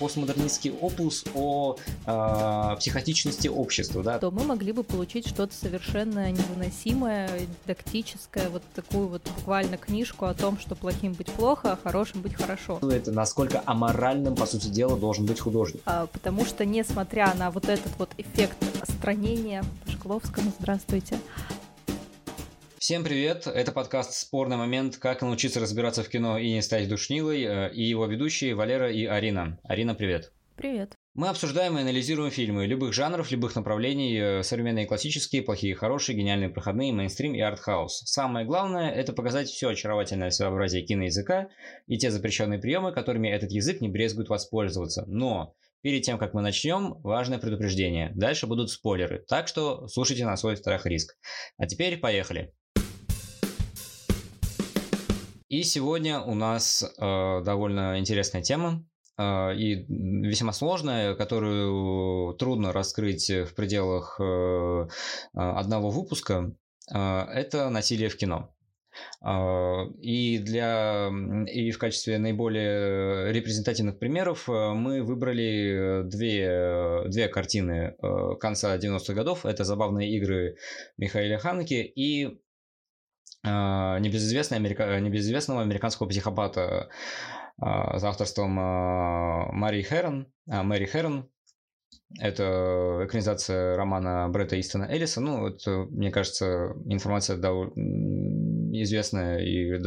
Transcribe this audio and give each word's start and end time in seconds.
постмодернистский 0.00 0.72
опус 0.72 1.24
о 1.34 1.76
э, 2.06 2.76
психотичности 2.78 3.48
общества, 3.48 4.02
да. 4.02 4.18
То 4.18 4.30
мы 4.30 4.44
могли 4.44 4.72
бы 4.72 4.82
получить 4.82 5.28
что-то 5.28 5.54
совершенно 5.54 6.30
невыносимое, 6.32 7.28
дидактическое, 7.64 8.48
вот 8.48 8.62
такую 8.74 9.08
вот 9.08 9.22
буквально 9.36 9.76
книжку 9.76 10.24
о 10.24 10.34
том, 10.34 10.58
что 10.58 10.74
плохим 10.74 11.12
быть 11.12 11.30
плохо, 11.30 11.72
а 11.72 11.78
хорошим 11.80 12.22
быть 12.22 12.34
хорошо. 12.34 12.80
Это 12.82 13.12
насколько 13.12 13.62
аморальным, 13.66 14.34
по 14.34 14.46
сути 14.46 14.68
дела, 14.68 14.96
должен 14.96 15.26
быть 15.26 15.38
художник. 15.38 15.82
А, 15.84 16.06
потому 16.06 16.46
что, 16.46 16.64
несмотря 16.64 17.34
на 17.34 17.50
вот 17.50 17.68
этот 17.68 17.92
вот 17.98 18.10
эффект 18.16 18.56
остранения, 18.80 19.62
Шкловскому, 19.86 20.50
здравствуйте, 20.58 21.18
Всем 22.80 23.04
привет! 23.04 23.46
Это 23.46 23.72
подкаст 23.72 24.14
«Спорный 24.14 24.56
момент. 24.56 24.96
Как 24.96 25.20
научиться 25.20 25.60
разбираться 25.60 26.02
в 26.02 26.08
кино 26.08 26.38
и 26.38 26.50
не 26.50 26.62
стать 26.62 26.88
душнилой» 26.88 27.42
э, 27.42 27.74
и 27.74 27.82
его 27.82 28.06
ведущие 28.06 28.54
Валера 28.54 28.90
и 28.90 29.04
Арина. 29.04 29.60
Арина, 29.64 29.94
привет! 29.94 30.32
Привет! 30.56 30.94
Мы 31.12 31.28
обсуждаем 31.28 31.76
и 31.76 31.82
анализируем 31.82 32.30
фильмы 32.30 32.64
любых 32.64 32.94
жанров, 32.94 33.30
любых 33.30 33.54
направлений, 33.54 34.16
э, 34.16 34.42
современные 34.42 34.86
классические, 34.86 35.42
плохие 35.42 35.74
хорошие, 35.74 36.16
гениальные 36.16 36.48
проходные, 36.48 36.94
мейнстрим 36.94 37.34
и 37.34 37.40
артхаус. 37.40 38.00
Самое 38.06 38.46
главное– 38.46 38.90
это 38.92 39.12
показать 39.12 39.50
все 39.50 39.68
очаровательное 39.68 40.30
своеобразие 40.30 40.82
киноязыка 40.82 41.50
и 41.86 41.98
те 41.98 42.10
запрещенные 42.10 42.60
приемы, 42.60 42.92
которыми 42.92 43.28
этот 43.28 43.50
язык 43.50 43.82
не 43.82 43.90
брезгует 43.90 44.30
воспользоваться. 44.30 45.04
Но 45.06 45.54
Перед 45.82 46.02
тем, 46.02 46.18
как 46.18 46.34
мы 46.34 46.42
начнем, 46.42 47.00
важное 47.02 47.38
предупреждение. 47.38 48.12
Дальше 48.14 48.46
будут 48.46 48.70
спойлеры, 48.70 49.24
так 49.26 49.48
что 49.48 49.88
слушайте 49.88 50.26
на 50.26 50.36
свой 50.36 50.58
страх 50.58 50.84
и 50.84 50.90
риск. 50.90 51.16
А 51.56 51.66
теперь 51.66 51.96
поехали. 51.96 52.52
И 55.50 55.64
сегодня 55.64 56.20
у 56.20 56.36
нас 56.36 56.80
э, 56.84 57.42
довольно 57.44 57.98
интересная 57.98 58.40
тема 58.40 58.86
э, 59.18 59.56
и 59.56 59.84
весьма 59.88 60.52
сложная, 60.52 61.16
которую 61.16 62.34
трудно 62.34 62.72
раскрыть 62.72 63.28
в 63.28 63.52
пределах 63.56 64.20
э, 64.20 64.86
одного 65.34 65.90
выпуска. 65.90 66.54
Э, 66.94 67.22
это 67.34 67.68
насилие 67.68 68.10
в 68.10 68.16
кино. 68.16 68.54
И, 69.22 70.38
для, 70.38 71.10
и 71.46 71.70
в 71.70 71.78
качестве 71.78 72.18
наиболее 72.18 73.32
репрезентативных 73.32 74.00
примеров 74.00 74.48
мы 74.48 75.04
выбрали 75.04 76.02
две, 76.08 77.04
две 77.08 77.28
картины 77.28 77.94
конца 78.40 78.76
90-х 78.76 79.14
годов. 79.14 79.46
Это 79.46 79.62
«Забавные 79.62 80.10
игры» 80.16 80.56
Михаила 80.96 81.38
Ханеки 81.38 81.74
и 81.74 82.40
небезызвестный 83.44 84.58
америка... 84.58 84.98
небезызвестного 85.00 85.62
американского 85.62 86.08
психопата 86.08 86.88
а, 87.58 87.98
за 87.98 88.08
авторством 88.08 88.58
а, 88.58 89.52
Мари 89.52 89.82
Хэрон, 89.82 90.26
Мэри 90.46 90.86
Хэрон. 90.86 91.28
Это 92.18 93.04
экранизация 93.04 93.76
романа 93.76 94.28
Бретта 94.28 94.58
Истона 94.58 94.84
Эллиса. 94.84 95.20
Ну, 95.20 95.46
это, 95.46 95.86
мне 95.90 96.10
кажется, 96.10 96.74
информация 96.86 97.36
довольно 97.36 97.72
известная 98.70 99.38
и 99.38 99.78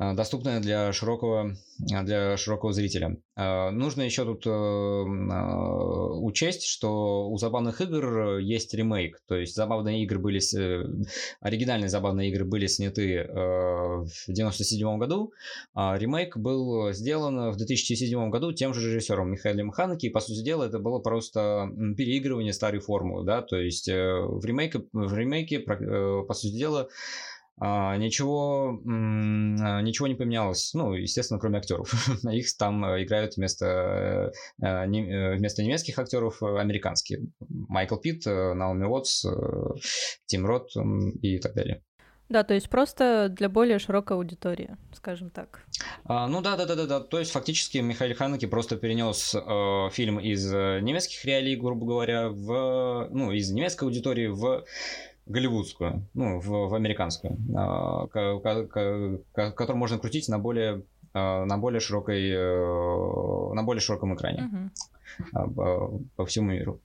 а, 0.00 0.14
доступная 0.14 0.60
для 0.60 0.92
широкого, 0.94 1.56
для 1.78 2.36
широкого 2.38 2.72
зрителя. 2.72 3.18
А, 3.36 3.70
нужно 3.70 4.00
еще 4.00 4.24
тут 4.24 4.46
э, 4.46 4.50
а, 4.50 6.12
учесть, 6.20 6.64
что 6.64 7.28
у 7.28 7.36
забавных 7.36 7.82
игр 7.82 8.38
есть 8.38 8.72
ремейк, 8.72 9.20
то 9.28 9.36
есть 9.36 9.54
забавные 9.54 10.02
игры 10.04 10.18
были, 10.18 10.40
оригинальные 11.40 11.90
забавные 11.90 12.30
игры 12.30 12.46
были 12.46 12.66
сняты 12.66 13.14
э, 13.14 13.26
в 13.26 14.08
1997 14.28 14.98
году, 14.98 15.34
а 15.74 15.98
ремейк 15.98 16.34
был 16.38 16.92
сделан 16.92 17.50
в 17.50 17.56
2007 17.56 18.30
году 18.30 18.52
тем 18.52 18.72
же 18.72 18.88
режиссером 18.88 19.30
Михаилом 19.30 19.70
Ханеки, 19.70 20.06
и, 20.06 20.10
по 20.10 20.20
сути 20.20 20.42
дела, 20.42 20.64
это 20.64 20.78
было 20.78 21.00
просто 21.00 21.68
переигрывание 21.96 22.54
старой 22.54 22.80
формулы, 22.80 23.26
да, 23.26 23.42
то 23.42 23.56
есть 23.56 23.86
э, 23.88 24.18
в 24.18 24.42
ремейке, 24.46 24.82
в 24.94 25.14
ремейке 25.14 25.60
по 25.60 26.32
сути 26.32 26.56
дела, 26.56 26.80
а, 26.80 27.39
ничего, 27.60 28.80
а, 28.86 29.82
ничего 29.82 30.08
не 30.08 30.14
поменялось. 30.14 30.72
Ну, 30.72 30.94
естественно, 30.94 31.38
кроме 31.38 31.58
актеров. 31.58 31.92
Их 32.32 32.56
там 32.56 32.84
э, 32.84 33.04
играют 33.04 33.36
вместо, 33.36 34.32
э, 34.62 34.66
э, 34.66 35.36
вместо 35.36 35.62
немецких 35.62 35.98
актеров 35.98 36.42
американские. 36.42 37.26
Майкл 37.48 37.96
Питт, 37.96 38.24
Наоми 38.26 38.84
Уотс, 38.84 39.26
Тим 40.26 40.46
Рот 40.46 40.70
и 41.20 41.38
так 41.38 41.54
далее. 41.54 41.82
Да, 42.30 42.44
то 42.44 42.54
есть 42.54 42.70
просто 42.70 43.28
для 43.28 43.48
более 43.48 43.80
широкой 43.80 44.16
аудитории, 44.16 44.76
скажем 44.94 45.30
так. 45.30 45.64
А, 46.04 46.28
ну 46.28 46.40
да, 46.40 46.56
да, 46.56 46.64
да, 46.64 46.76
да, 46.76 46.86
да. 46.86 47.00
То 47.00 47.18
есть 47.18 47.32
фактически 47.32 47.78
Михаил 47.78 48.14
Ханеки 48.14 48.46
просто 48.46 48.76
перенес 48.76 49.34
э, 49.34 49.90
фильм 49.90 50.20
из 50.20 50.46
немецких 50.46 51.24
реалий, 51.24 51.56
грубо 51.56 51.86
говоря, 51.86 52.28
в 52.28 53.08
ну 53.10 53.32
из 53.32 53.50
немецкой 53.50 53.84
аудитории 53.84 54.28
в 54.28 54.64
голливудскую, 55.30 56.08
ну, 56.14 56.40
в, 56.40 56.68
в 56.68 56.74
американскую, 56.74 57.38
а, 57.56 58.06
которую 58.08 59.76
можно 59.76 59.98
крутить 59.98 60.28
на 60.28 60.38
более, 60.38 60.82
а, 61.14 61.44
на 61.44 61.56
более 61.56 61.80
широкой, 61.80 62.30
э, 62.30 63.54
на 63.54 63.62
более 63.62 63.80
широком 63.80 64.14
экране. 64.14 64.50
Uh-huh 64.52 64.70
по 66.16 66.24
всему 66.24 66.52
миру. 66.52 66.80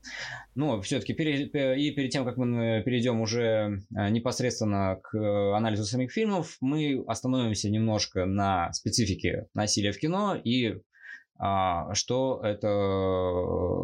Но 0.56 0.82
все-таки 0.82 1.14
и 1.14 1.92
перед 1.92 2.10
тем, 2.10 2.26
как 2.26 2.38
мы 2.38 2.82
перейдем 2.84 3.22
уже 3.22 3.84
непосредственно 3.92 5.00
к 5.02 5.16
анализу 5.56 5.86
самих 5.86 6.12
фильмов, 6.12 6.58
мы 6.60 7.04
остановимся 7.08 7.70
немножко 7.70 8.26
на 8.26 8.74
специфике 8.74 9.48
насилия 9.54 9.92
в 9.92 10.00
кино 10.00 10.36
и 10.44 10.82
что 11.38 12.40
это, 12.44 12.68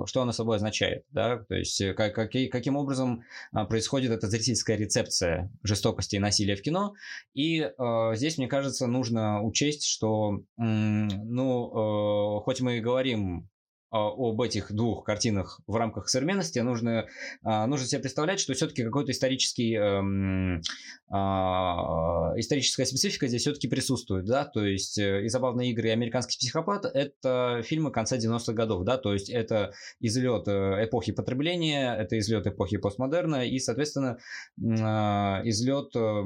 что 0.08 0.22
оно 0.22 0.32
собой 0.32 0.56
означает, 0.56 1.06
да, 1.12 1.38
то 1.38 1.56
есть 1.56 1.82
э, 1.82 1.94
как, 1.94 2.16
как, 2.16 2.32
каким 2.32 2.78
образом 2.78 3.24
а, 3.52 3.66
происходит 3.66 4.12
эта 4.12 4.28
зрительская 4.28 4.78
рецепция 4.78 5.52
жестокости 5.62 6.16
и 6.16 6.20
насилия 6.20 6.56
в 6.56 6.62
кино, 6.62 6.94
и 7.34 7.60
э, 7.60 8.12
здесь, 8.16 8.38
мне 8.38 8.48
кажется, 8.48 8.88
нужно 8.88 9.42
учесть, 9.44 9.86
что, 9.86 10.44
ну, 10.58 12.38
э, 12.38 12.44
хоть 12.44 12.62
мы 12.62 12.78
и 12.78 12.82
говорим 12.82 13.40
а, 13.40 13.51
об 13.92 14.40
этих 14.40 14.72
двух 14.72 15.04
картинах 15.04 15.60
в 15.68 15.76
рамках 15.76 16.08
современности, 16.08 16.60
нужно, 16.60 17.08
а, 17.44 17.68
нужно 17.68 17.86
себе 17.86 18.00
представлять, 18.00 18.40
что 18.40 18.54
все-таки 18.54 18.84
какой-то 18.84 19.12
исторический, 19.12 19.76
эм, 19.76 20.62
а, 21.10 22.32
историческая 22.38 22.86
специфика 22.86 23.28
здесь 23.28 23.42
все-таки 23.42 23.68
присутствует, 23.68 24.26
да, 24.26 24.46
то 24.46 24.66
есть 24.66 24.98
э, 24.98 25.26
и 25.26 25.28
«Забавные 25.28 25.72
игры», 25.72 25.90
и 25.90 25.92
«Американский 25.92 26.38
психопат»— 26.38 26.86
это 26.94 27.62
фильмы 27.66 27.92
конца 27.92 28.18
90-х 28.18 28.54
годов, 28.54 28.86
да, 28.86 28.98
то 28.98 29.12
есть 29.12 29.30
это 29.30 29.74
излет 30.00 30.48
э, 30.48 30.86
эпохи 30.86 31.12
потребления, 31.12 31.94
это 31.94 32.18
излет 32.18 32.48
эпохи 32.48 32.78
постмодерна 32.78 33.46
и, 33.46 33.60
соответственно, 33.60 34.18
излет 34.58 35.94
э, 35.98 36.24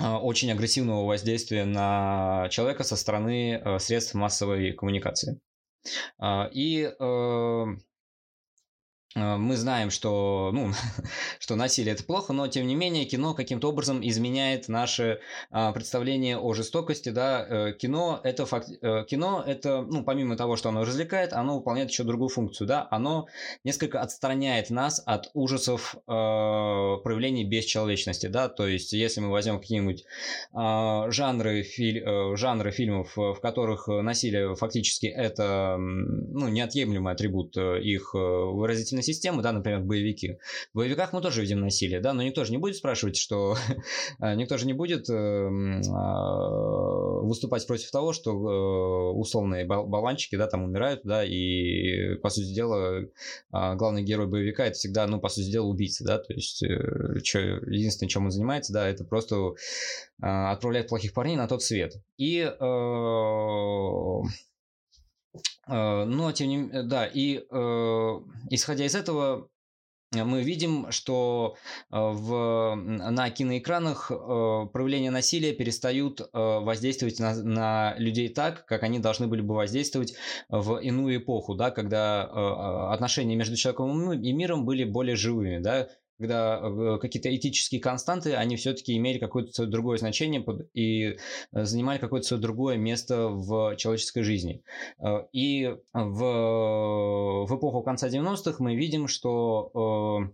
очень 0.00 0.52
агрессивного 0.52 1.06
воздействия 1.06 1.64
на 1.64 2.48
человека 2.50 2.84
со 2.84 2.94
стороны 2.94 3.78
средств 3.80 4.14
массовой 4.14 4.72
коммуникации. 4.72 5.40
А, 6.18 6.48
и 6.52 6.82
э, 6.82 7.66
мы 9.14 9.56
знаем, 9.56 9.90
что, 9.90 10.50
ну, 10.52 10.72
что 11.38 11.56
насилие 11.56 11.94
это 11.94 12.04
плохо, 12.04 12.32
но 12.32 12.46
тем 12.46 12.66
не 12.66 12.74
менее 12.74 13.04
кино 13.04 13.34
каким-то 13.34 13.68
образом 13.68 14.06
изменяет 14.06 14.68
наше 14.68 15.20
а, 15.50 15.72
представление 15.72 16.38
о 16.38 16.52
жестокости, 16.52 17.08
да, 17.08 17.44
э, 17.48 17.72
кино 17.72 18.20
это 18.22 18.46
факт, 18.46 18.68
э, 18.80 19.04
кино 19.08 19.42
это, 19.46 19.82
ну, 19.82 20.04
помимо 20.04 20.36
того, 20.36 20.56
что 20.56 20.68
оно 20.68 20.84
развлекает, 20.84 21.32
оно 21.32 21.56
выполняет 21.56 21.90
еще 21.90 22.04
другую 22.04 22.28
функцию, 22.28 22.68
да, 22.68 22.86
оно 22.90 23.26
несколько 23.64 24.00
отстраняет 24.00 24.70
нас 24.70 25.02
от 25.04 25.30
ужасов 25.34 25.94
э, 25.96 26.00
проявлений 26.06 27.44
бесчеловечности, 27.44 28.26
да, 28.26 28.48
то 28.48 28.66
есть 28.66 28.92
если 28.92 29.20
мы 29.20 29.30
возьмем 29.30 29.58
какие-нибудь 29.58 30.04
э, 30.04 31.10
жанры, 31.10 31.62
филь, 31.62 32.04
э, 32.04 32.36
жанры 32.36 32.70
фильмов, 32.70 33.16
в 33.16 33.40
которых 33.40 33.88
насилие 33.88 34.54
фактически 34.54 35.06
это, 35.06 35.76
ну, 35.78 36.48
неотъемлемый 36.48 37.12
атрибут 37.12 37.56
их 37.56 38.12
выразительности 38.12 39.07
системы, 39.12 39.42
да, 39.42 39.52
например, 39.52 39.80
боевики. 39.80 40.38
В 40.72 40.78
боевиках 40.78 41.12
мы 41.12 41.20
тоже 41.20 41.40
видим 41.40 41.60
насилие, 41.60 42.00
да, 42.00 42.12
но 42.12 42.22
никто 42.22 42.44
же 42.44 42.52
не 42.52 42.58
будет 42.58 42.76
спрашивать, 42.76 43.16
что... 43.16 43.56
А, 44.20 44.34
никто 44.34 44.56
же 44.56 44.66
не 44.66 44.72
будет 44.72 45.08
эм, 45.10 45.80
а, 45.94 47.20
выступать 47.22 47.66
против 47.66 47.90
того, 47.90 48.12
что 48.12 48.30
э, 48.30 49.12
условные 49.16 49.64
баланчики, 49.64 50.36
да, 50.36 50.46
там 50.46 50.64
умирают, 50.64 51.02
да, 51.04 51.24
и, 51.24 52.14
по 52.16 52.30
сути 52.30 52.52
дела, 52.52 53.04
а, 53.52 53.76
главный 53.76 54.02
герой 54.02 54.26
боевика 54.26 54.64
это 54.64 54.74
всегда, 54.74 55.06
ну, 55.06 55.20
по 55.20 55.28
сути 55.28 55.50
дела, 55.50 55.66
убийца, 55.66 56.04
да, 56.04 56.18
то 56.18 56.32
есть, 56.32 56.62
э, 56.62 57.20
что, 57.22 57.38
единственное, 57.38 58.08
чем 58.08 58.24
он 58.24 58.30
занимается, 58.30 58.72
да, 58.72 58.88
это 58.88 59.04
просто 59.04 59.54
отправляет 60.20 60.88
плохих 60.88 61.12
парней 61.12 61.36
на 61.36 61.46
тот 61.46 61.62
свет. 61.62 61.94
И 62.16 62.48
Э, 62.60 64.22
но, 65.68 66.32
тем 66.32 66.48
не 66.48 66.56
менее, 66.56 66.82
да, 66.82 67.06
и 67.06 67.38
э, 67.38 68.20
исходя 68.50 68.86
из 68.86 68.94
этого, 68.94 69.48
мы 70.12 70.42
видим, 70.42 70.90
что 70.90 71.56
в, 71.90 72.74
на 72.74 73.28
киноэкранах 73.28 74.08
проявления 74.08 75.10
насилия 75.10 75.52
перестают 75.52 76.22
воздействовать 76.32 77.20
на, 77.20 77.34
на 77.34 77.94
людей 77.98 78.30
так, 78.30 78.64
как 78.64 78.84
они 78.84 79.00
должны 79.00 79.26
были 79.26 79.42
бы 79.42 79.54
воздействовать 79.54 80.14
в 80.48 80.78
иную 80.78 81.18
эпоху, 81.18 81.54
да, 81.54 81.70
когда 81.70 82.22
отношения 82.90 83.36
между 83.36 83.56
человеком 83.56 84.12
и 84.14 84.32
миром 84.32 84.64
были 84.64 84.84
более 84.84 85.14
живыми, 85.14 85.58
да, 85.58 85.90
когда 86.18 86.60
э, 86.60 86.98
какие-то 87.00 87.34
этические 87.34 87.80
константы, 87.80 88.34
они 88.34 88.56
все-таки 88.56 88.96
имели 88.96 89.18
какое-то 89.18 89.66
другое 89.66 89.98
значение 89.98 90.44
и 90.74 91.16
э, 91.52 91.64
занимали 91.64 91.98
какое-то 91.98 92.36
другое 92.38 92.76
место 92.76 93.28
в 93.28 93.76
человеческой 93.76 94.22
жизни. 94.22 94.62
Э, 94.98 95.26
и 95.32 95.76
в, 95.92 97.46
в 97.46 97.56
эпоху 97.56 97.82
конца 97.82 98.08
90-х 98.08 98.56
мы 98.58 98.74
видим, 98.74 99.06
что 99.06 100.32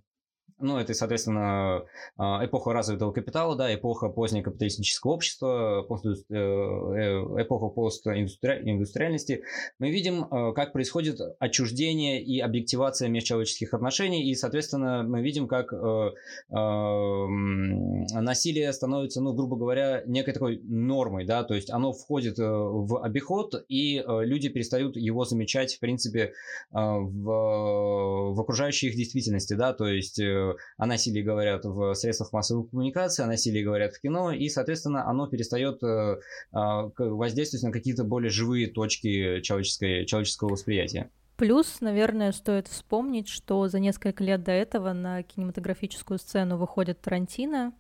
ну, 0.65 0.79
это, 0.79 0.95
соответственно, 0.95 1.85
а, 2.17 2.45
эпоха 2.45 2.73
развитого 2.73 3.13
капитала, 3.13 3.55
да, 3.55 3.73
эпоха 3.75 4.09
позднекапиталистического 4.09 5.13
общества, 5.13 5.87
э, 5.89 6.35
э, 6.35 7.43
эпоха 7.43 7.69
постиндустриальности. 7.69 9.43
Мы 9.79 9.91
видим, 9.91 10.25
э, 10.25 10.53
как 10.55 10.73
происходит 10.73 11.21
отчуждение 11.39 12.23
и 12.23 12.41
объективация 12.41 13.09
межчеловеческих 13.09 13.75
отношений, 13.75 14.31
и, 14.31 14.35
соответственно, 14.35 15.03
мы 15.03 15.21
видим, 15.23 15.47
как 15.47 15.73
насилие 18.13 18.73
становится, 18.73 19.21
ну, 19.21 19.35
грубо 19.35 19.57
говоря, 19.57 20.03
некой 20.07 20.33
такой 20.33 20.61
нормой, 20.63 21.27
да, 21.27 21.43
то 21.45 21.55
есть 21.55 21.71
оно 21.71 21.93
входит 21.93 22.39
в 22.39 23.03
обиход, 23.03 23.55
и 23.69 24.03
люди 24.07 24.49
перестают 24.49 24.97
его 24.97 25.25
замечать, 25.25 25.75
в 25.75 25.81
принципе, 25.81 26.33
в, 26.71 27.25
в 28.33 28.41
окружающей 28.41 28.89
их 28.89 28.97
действительности, 28.97 29.55
да, 29.55 29.73
то 29.73 29.87
есть 29.87 30.21
о 30.77 30.87
насилии 30.87 31.23
говорят 31.23 31.65
в 31.65 31.95
средствах 31.95 32.33
массовой 32.33 32.67
коммуникации, 32.69 33.23
о 33.23 33.27
насилии 33.27 33.62
говорят 33.62 33.95
в 33.95 34.01
кино, 34.01 34.33
и, 34.33 34.49
соответственно, 34.49 35.09
оно 35.09 35.27
перестает 35.27 35.83
э, 35.83 36.19
а, 36.53 36.91
воздействовать 36.99 37.65
на 37.65 37.73
какие-то 37.73 38.05
более 38.05 38.31
живые 38.31 38.69
точки 38.69 39.41
человеческой, 39.41 40.05
человеческого 40.06 40.51
восприятия. 40.51 41.11
Плюс, 41.37 41.81
наверное, 41.81 42.31
стоит 42.33 42.69
вспомнить, 42.69 43.29
что 43.29 43.67
за 43.67 43.81
несколько 43.81 44.23
лет 44.23 44.45
до 44.45 44.53
этого 44.53 44.93
на 44.93 45.23
кинематографическую 45.25 46.19
сцену 46.19 46.56
выходит 46.56 47.01
Тарантино, 47.01 47.73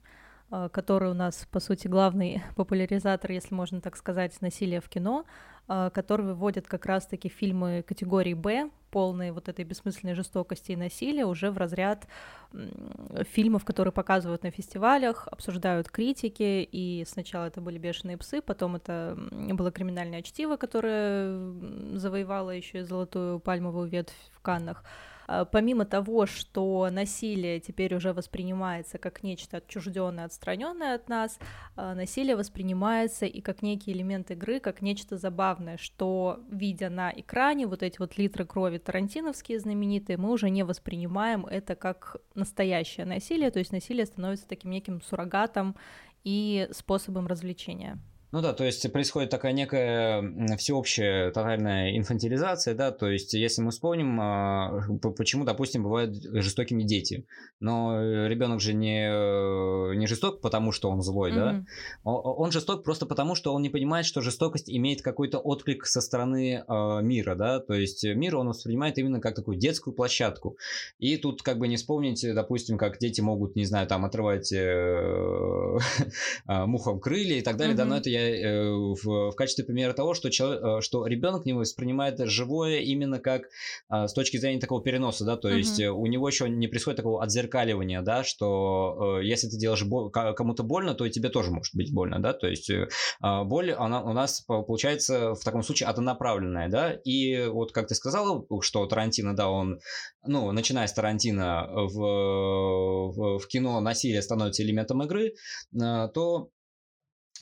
э, 0.50 0.68
который 0.72 1.10
у 1.10 1.14
нас, 1.14 1.46
по 1.50 1.60
сути, 1.60 1.86
главный 1.86 2.42
популяризатор, 2.56 3.30
если 3.30 3.54
можно 3.54 3.80
так 3.80 3.96
сказать, 3.96 4.40
насилия 4.40 4.80
в 4.80 4.88
кино. 4.88 5.24
А, 5.66 5.88
который 5.90 6.26
выводит 6.26 6.66
как 6.66 6.84
раз-таки 6.84 7.28
фильмы 7.28 7.82
категории 7.86 8.34
«Б», 8.34 8.70
полные 8.90 9.32
вот 9.32 9.48
этой 9.48 9.64
бессмысленной 9.64 10.14
жестокости 10.14 10.72
и 10.72 10.76
насилия, 10.76 11.24
уже 11.24 11.50
в 11.50 11.56
разряд 11.56 12.06
фильмов, 13.32 13.64
которые 13.64 13.90
показывают 13.90 14.42
на 14.42 14.50
фестивалях, 14.50 15.26
обсуждают 15.30 15.88
критики, 15.88 16.68
и 16.70 17.04
сначала 17.08 17.46
это 17.46 17.62
были 17.62 17.78
«Бешеные 17.78 18.18
псы», 18.18 18.42
потом 18.42 18.76
это 18.76 19.16
было 19.32 19.72
«Криминальное 19.72 20.20
чтиво», 20.20 20.56
которое 20.56 21.38
завоевало 21.96 22.50
еще 22.50 22.80
и 22.80 22.82
золотую 22.82 23.40
пальмовую 23.40 23.88
ветвь 23.88 24.14
в 24.34 24.40
Каннах. 24.40 24.84
А, 25.26 25.44
помимо 25.44 25.84
того, 25.84 26.26
что 26.26 26.88
насилие 26.90 27.60
теперь 27.60 27.94
уже 27.94 28.12
воспринимается 28.12 28.98
как 28.98 29.22
нечто 29.22 29.58
отчужденное, 29.58 30.24
отстраненное 30.26 30.94
от 30.94 31.08
нас, 31.08 31.38
а, 31.76 31.94
насилие 31.94 32.36
воспринимается 32.36 33.26
и 33.26 33.40
как 33.40 33.62
некий 33.62 33.92
элемент 33.92 34.30
игры, 34.30 34.60
как 34.60 34.82
нечто 34.82 35.16
забавное, 35.16 35.76
что, 35.76 36.40
видя 36.50 36.90
на 36.90 37.12
экране 37.12 37.66
вот 37.66 37.82
эти 37.82 37.98
вот 37.98 38.18
литры 38.18 38.44
крови 38.44 38.78
тарантиновские 38.78 39.58
знаменитые, 39.58 40.16
мы 40.16 40.30
уже 40.30 40.50
не 40.50 40.62
воспринимаем 40.62 41.46
это 41.46 41.74
как 41.74 42.16
настоящее 42.34 43.06
насилие, 43.06 43.50
то 43.50 43.58
есть 43.58 43.72
насилие 43.72 44.06
становится 44.06 44.48
таким 44.48 44.70
неким 44.70 45.00
суррогатом 45.02 45.76
и 46.24 46.68
способом 46.72 47.26
развлечения. 47.26 47.98
Ну 48.34 48.40
да, 48.40 48.52
то 48.52 48.64
есть 48.64 48.90
происходит 48.90 49.30
такая 49.30 49.52
некая 49.52 50.56
всеобщая 50.56 51.30
тотальная 51.30 51.96
инфантилизация, 51.96 52.74
да, 52.74 52.90
то 52.90 53.08
есть 53.08 53.32
если 53.32 53.62
мы 53.62 53.70
вспомним, 53.70 54.20
а, 54.20 54.80
почему, 55.16 55.44
допустим, 55.44 55.84
бывают 55.84 56.16
жестокими 56.20 56.82
дети, 56.82 57.28
но 57.60 58.26
ребенок 58.26 58.60
же 58.60 58.74
не, 58.74 59.08
э, 59.08 59.94
не 59.94 60.08
жесток, 60.08 60.40
потому 60.40 60.72
что 60.72 60.90
он 60.90 61.00
злой, 61.00 61.30
mm-hmm. 61.30 61.62
да, 62.02 62.10
он 62.10 62.50
жесток 62.50 62.82
просто 62.82 63.06
потому, 63.06 63.36
что 63.36 63.54
он 63.54 63.62
не 63.62 63.68
понимает, 63.68 64.04
что 64.04 64.20
жестокость 64.20 64.68
имеет 64.68 65.00
какой-то 65.00 65.38
отклик 65.38 65.86
со 65.86 66.00
стороны 66.00 66.64
э, 66.66 67.02
мира, 67.02 67.36
да, 67.36 67.60
то 67.60 67.74
есть 67.74 68.02
мир 68.02 68.34
он 68.34 68.48
воспринимает 68.48 68.98
именно 68.98 69.20
как 69.20 69.36
такую 69.36 69.58
детскую 69.58 69.94
площадку, 69.94 70.56
и 70.98 71.18
тут 71.18 71.42
как 71.42 71.58
бы 71.58 71.68
не 71.68 71.76
вспомнить, 71.76 72.26
допустим, 72.34 72.78
как 72.78 72.98
дети 72.98 73.20
могут, 73.20 73.54
не 73.54 73.64
знаю, 73.64 73.86
там 73.86 74.04
отрывать 74.04 74.50
э, 74.52 75.78
мухам 76.48 76.98
крылья 76.98 77.38
и 77.38 77.42
так 77.42 77.56
далее, 77.56 77.74
mm-hmm. 77.74 77.78
да, 77.78 77.84
но 77.84 77.96
это 77.98 78.10
я 78.10 78.23
Э, 78.24 78.70
в, 78.70 79.30
в 79.30 79.34
качестве 79.34 79.64
примера 79.64 79.92
того, 79.92 80.14
что, 80.14 80.30
человек, 80.30 80.62
э, 80.62 80.80
что 80.80 81.06
ребенок 81.06 81.44
не 81.44 81.52
воспринимает 81.52 82.18
живое 82.28 82.80
именно 82.80 83.18
как 83.18 83.42
а, 83.88 84.08
с 84.08 84.12
точки 84.12 84.36
зрения 84.36 84.60
такого 84.60 84.82
переноса, 84.82 85.24
да, 85.24 85.36
то 85.36 85.48
uh-huh. 85.48 85.58
есть 85.58 85.80
у 85.80 86.06
него 86.06 86.28
еще 86.28 86.48
не 86.48 86.68
происходит 86.68 86.96
такого 86.96 87.22
отзеркаливания, 87.22 88.02
да, 88.02 88.24
что 88.24 89.18
э, 89.20 89.24
если 89.24 89.48
ты 89.48 89.58
делаешь 89.58 89.84
бол- 89.84 90.10
кому-то 90.10 90.62
больно, 90.62 90.94
то 90.94 91.04
и 91.04 91.10
тебе 91.10 91.28
тоже 91.28 91.50
может 91.50 91.74
быть 91.74 91.92
больно, 91.92 92.20
да, 92.20 92.32
то 92.32 92.46
есть 92.46 92.70
а, 93.20 93.44
боль, 93.44 93.72
она 93.72 94.02
у 94.02 94.12
нас 94.12 94.42
получается 94.42 95.34
в 95.34 95.44
таком 95.44 95.62
случае 95.62 95.88
однонаправленная, 95.88 96.68
да, 96.68 96.92
и 96.92 97.46
вот 97.46 97.72
как 97.72 97.88
ты 97.88 97.94
сказала, 97.94 98.44
что 98.60 98.86
Тарантино, 98.86 99.34
да, 99.34 99.48
он, 99.50 99.80
ну, 100.26 100.52
начиная 100.52 100.86
с 100.86 100.92
Тарантино 100.92 101.68
в, 101.72 101.94
в, 101.96 103.38
в 103.38 103.48
кино 103.48 103.80
насилие 103.80 104.22
становится 104.22 104.62
элементом 104.62 105.02
игры, 105.02 105.34
то 105.72 106.50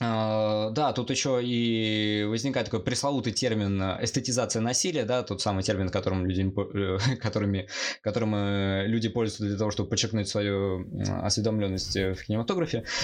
да, 0.01 0.93
тут 0.95 1.11
еще 1.11 1.41
и 1.45 2.25
возникает 2.25 2.67
такой 2.67 2.83
пресловутый 2.83 3.33
термин 3.33 3.81
э, 3.81 3.99
эстетизация 4.03 4.61
насилия, 4.63 5.05
да, 5.05 5.23
тот 5.23 5.41
самый 5.43 5.63
термин, 5.63 5.91
которым 5.91 6.27
люди, 6.27 6.43
э, 6.43 7.17
которыми, 7.21 7.69
которым 8.01 8.35
э, 8.35 8.87
люди 8.87 9.09
пользуются 9.09 9.45
для 9.45 9.57
того, 9.57 9.71
чтобы 9.71 9.91
подчеркнуть 9.91 10.29
свою 10.29 10.87
осведомленность 11.23 11.95
в 11.95 12.17
кинематографе. 12.27 12.85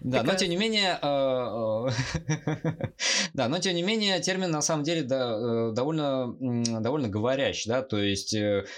Да, 0.00 0.22
но 0.22 0.34
тем 0.34 0.50
не 0.50 0.56
менее, 0.56 0.98
да, 3.34 3.48
но 3.48 3.58
тем 3.58 3.74
не 3.74 3.82
менее 3.82 4.20
термин 4.20 4.50
на 4.50 4.62
самом 4.62 4.84
деле 4.84 5.02
довольно, 5.02 6.34
довольно 6.80 7.08
говорящий, 7.08 7.68
да, 7.68 7.82
то 7.82 7.98
есть 7.98 8.36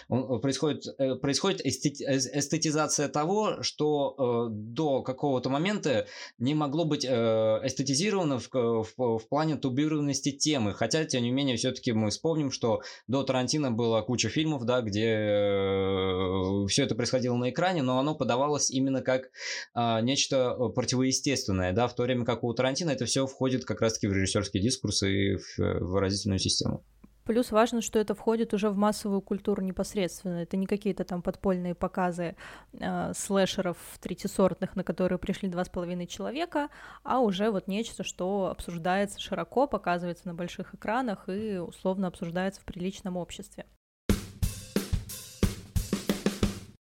происходит, 0.09 0.85
происходит 1.21 1.65
эстетизация 1.65 3.09
того, 3.09 3.63
что 3.63 4.49
до 4.51 5.03
какого-то 5.03 5.51
момента 5.51 6.07
не 6.43 6.55
могло 6.55 6.85
быть 6.85 7.05
э, 7.05 7.09
эстетизировано 7.09 8.41
в, 8.41 8.51
в, 8.53 9.19
в 9.19 9.29
плане 9.29 9.57
тубированности 9.57 10.33
темы. 10.33 10.75
Хотя, 10.75 11.05
тем 11.05 11.23
не 11.23 11.31
менее, 11.31 11.57
все-таки 11.57 11.93
мы 11.93 12.11
вспомним, 12.11 12.51
что 12.51 12.83
до 13.07 13.23
Тарантино 13.23 13.71
было 13.71 14.03
куча 14.03 14.29
фильмов, 14.29 14.65
да, 14.65 14.81
где 14.81 15.07
э, 15.07 16.67
все 16.67 16.83
это 16.83 16.97
происходило 16.97 17.37
на 17.37 17.51
экране, 17.51 17.83
но 17.83 18.01
оно 18.01 18.17
подавалось 18.17 18.71
именно 18.71 19.03
как 19.03 19.31
а, 19.73 20.01
э, 20.01 20.03
нечто 20.03 20.55
противоестественное, 20.75 21.73
да, 21.73 21.87
в 21.87 21.95
то 21.95 22.03
время 22.03 22.25
как 22.25 22.43
у 22.43 22.53
Тарантино 22.53 22.91
это 22.91 23.05
все 23.05 23.27
входит 23.27 23.65
как 23.65 23.81
раз-таки 23.81 24.09
в 24.09 24.13
режиссерский 24.13 24.61
дискурс 24.61 25.05
и 25.05 25.37
в 25.37 25.59
выразительную 25.59 26.41
систему. 26.41 26.85
Плюс 27.25 27.53
важно, 27.53 27.83
что 27.83 27.99
это 27.99 28.15
входит 28.15 28.53
уже 28.53 28.69
в 28.71 28.77
массовую 28.77 29.21
культуру 29.21 29.63
непосредственно. 29.63 30.43
Это 30.43 30.57
не 30.57 30.67
какие-то 30.67 31.05
там 31.05 31.23
подпольные 31.23 31.75
показы 31.75 32.37
э, 32.73 33.13
слэшеров 33.15 33.77
третисортных, 34.01 34.75
на 34.75 34.83
которые 34.83 35.19
пришли 35.19 35.49
два 35.49 35.65
с 35.65 35.69
половиной 35.69 36.07
человека, 36.07 36.69
а 37.05 37.21
уже 37.21 37.51
вот 37.51 37.69
нечто, 37.69 38.03
что 38.03 38.47
обсуждается 38.47 39.21
широко, 39.21 39.67
показывается 39.67 40.27
на 40.27 40.35
больших 40.35 40.75
экранах 40.75 41.29
и 41.29 41.59
условно 41.59 42.09
обсуждается 42.09 42.61
в 42.61 42.65
приличном 42.65 43.17
обществе. 43.17 43.67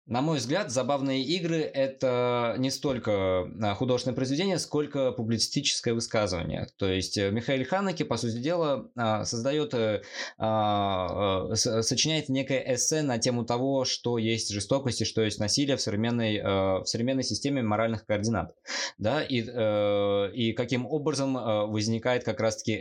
На 0.09 0.21
мой 0.21 0.39
взгляд, 0.39 0.71
забавные 0.71 1.23
игры– 1.23 1.57
это 1.73 2.55
не 2.57 2.71
столько 2.71 3.47
а, 3.61 3.75
художественное 3.75 4.15
произведение, 4.15 4.57
сколько 4.57 5.11
публицистическое 5.11 5.93
высказывание. 5.93 6.67
То 6.77 6.87
есть 6.87 7.15
э, 7.19 7.29
Михаил 7.29 7.63
Ханеке, 7.63 8.05
по 8.05 8.17
сути 8.17 8.39
дела, 8.39 8.89
а, 8.95 9.23
создает, 9.23 9.75
э, 9.75 10.01
а, 10.39 11.53
сочиняет 11.53 12.27
некое 12.27 12.73
эссе 12.73 13.03
на 13.03 13.19
тему 13.19 13.45
того, 13.45 13.85
что 13.85 14.17
есть 14.17 14.49
жестокость 14.49 15.01
и 15.01 15.05
что 15.05 15.21
есть 15.21 15.39
насилие 15.39 15.77
в 15.77 15.81
современной, 15.81 16.41
в 16.41 16.85
современной 16.85 17.23
системе 17.23 17.61
моральных 17.61 18.07
координат. 18.07 18.55
Да? 18.97 19.21
И, 19.21 19.43
э, 19.47 20.31
и 20.33 20.53
каким 20.53 20.87
образом 20.87 21.35
возникает 21.71 22.23
как 22.23 22.39
раз-таки 22.39 22.79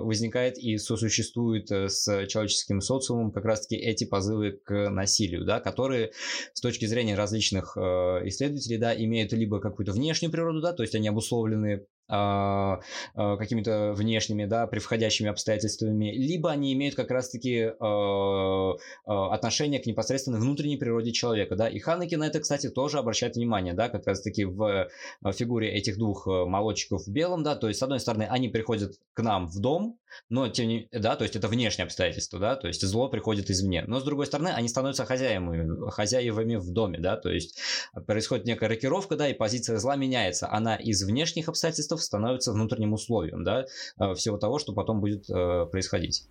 возникает 0.00 0.58
и 0.58 0.78
сосуществует 0.78 1.72
с 1.72 2.26
человеческим 2.28 2.80
социумом 2.80 3.32
как 3.32 3.44
раз-таки 3.44 3.74
эти 3.74 4.04
позывы 4.04 4.60
к 4.64 4.90
насилию, 4.90 5.44
да, 5.44 5.58
которые 5.58 6.12
с 6.52 6.60
точки 6.60 6.86
зрения 6.86 7.14
различных 7.14 7.76
э, 7.76 7.80
исследователей, 8.24 8.78
да, 8.78 8.94
имеют 8.94 9.32
либо 9.32 9.60
какую-то 9.60 9.92
внешнюю 9.92 10.32
природу, 10.32 10.60
да, 10.60 10.72
то 10.72 10.82
есть 10.82 10.94
они 10.94 11.08
обусловлены 11.08 11.86
какими-то 12.08 13.92
внешними, 13.94 14.44
да, 14.44 14.66
превходящими 14.66 15.28
обстоятельствами, 15.28 16.12
либо 16.12 16.50
они 16.50 16.72
имеют 16.72 16.94
как 16.94 17.10
раз-таки 17.10 17.72
а, 17.80 18.74
отношение 19.04 19.80
к 19.80 19.86
непосредственно 19.86 20.38
внутренней 20.38 20.76
природе 20.76 21.12
человека, 21.12 21.56
да, 21.56 21.68
и 21.68 21.78
Ханеки 21.78 22.14
на 22.14 22.26
это, 22.28 22.40
кстати, 22.40 22.68
тоже 22.68 22.98
обращает 22.98 23.36
внимание, 23.36 23.74
да, 23.74 23.88
как 23.88 24.06
раз-таки 24.06 24.44
в 24.44 24.88
фигуре 25.32 25.70
этих 25.70 25.98
двух 25.98 26.26
молодчиков 26.26 27.06
в 27.06 27.10
белом, 27.10 27.42
да, 27.42 27.56
то 27.56 27.68
есть, 27.68 27.80
с 27.80 27.82
одной 27.82 28.00
стороны, 28.00 28.26
они 28.30 28.48
приходят 28.48 28.92
к 29.12 29.22
нам 29.22 29.48
в 29.48 29.58
дом, 29.60 29.98
но 30.28 30.48
тем 30.48 30.68
не, 30.68 30.88
да, 30.92 31.16
то 31.16 31.24
есть 31.24 31.36
это 31.36 31.48
внешние 31.48 31.84
обстоятельства, 31.84 32.38
да, 32.38 32.56
то 32.56 32.68
есть 32.68 32.82
зло 32.82 33.08
приходит 33.08 33.50
извне, 33.50 33.84
но 33.86 34.00
с 34.00 34.04
другой 34.04 34.26
стороны, 34.26 34.48
они 34.48 34.68
становятся 34.68 35.04
хозяевами, 35.04 35.90
хозяевами 35.90 36.56
в 36.56 36.70
доме, 36.72 36.98
да, 36.98 37.16
то 37.16 37.30
есть 37.30 37.58
происходит 38.06 38.46
некая 38.46 38.68
рокировка, 38.68 39.16
да, 39.16 39.28
и 39.28 39.34
позиция 39.34 39.78
зла 39.78 39.96
меняется, 39.96 40.50
она 40.50 40.76
из 40.76 41.02
внешних 41.02 41.48
обстоятельств 41.48 41.95
тестов 41.96 42.02
становится 42.02 42.52
внутренним 42.52 42.92
условием, 42.92 43.44
да, 43.44 43.64
э, 43.98 44.14
всего 44.14 44.38
того, 44.38 44.58
что 44.58 44.72
потом 44.72 45.00
будет 45.00 45.28
э, 45.30 45.66
происходить. 45.66 46.28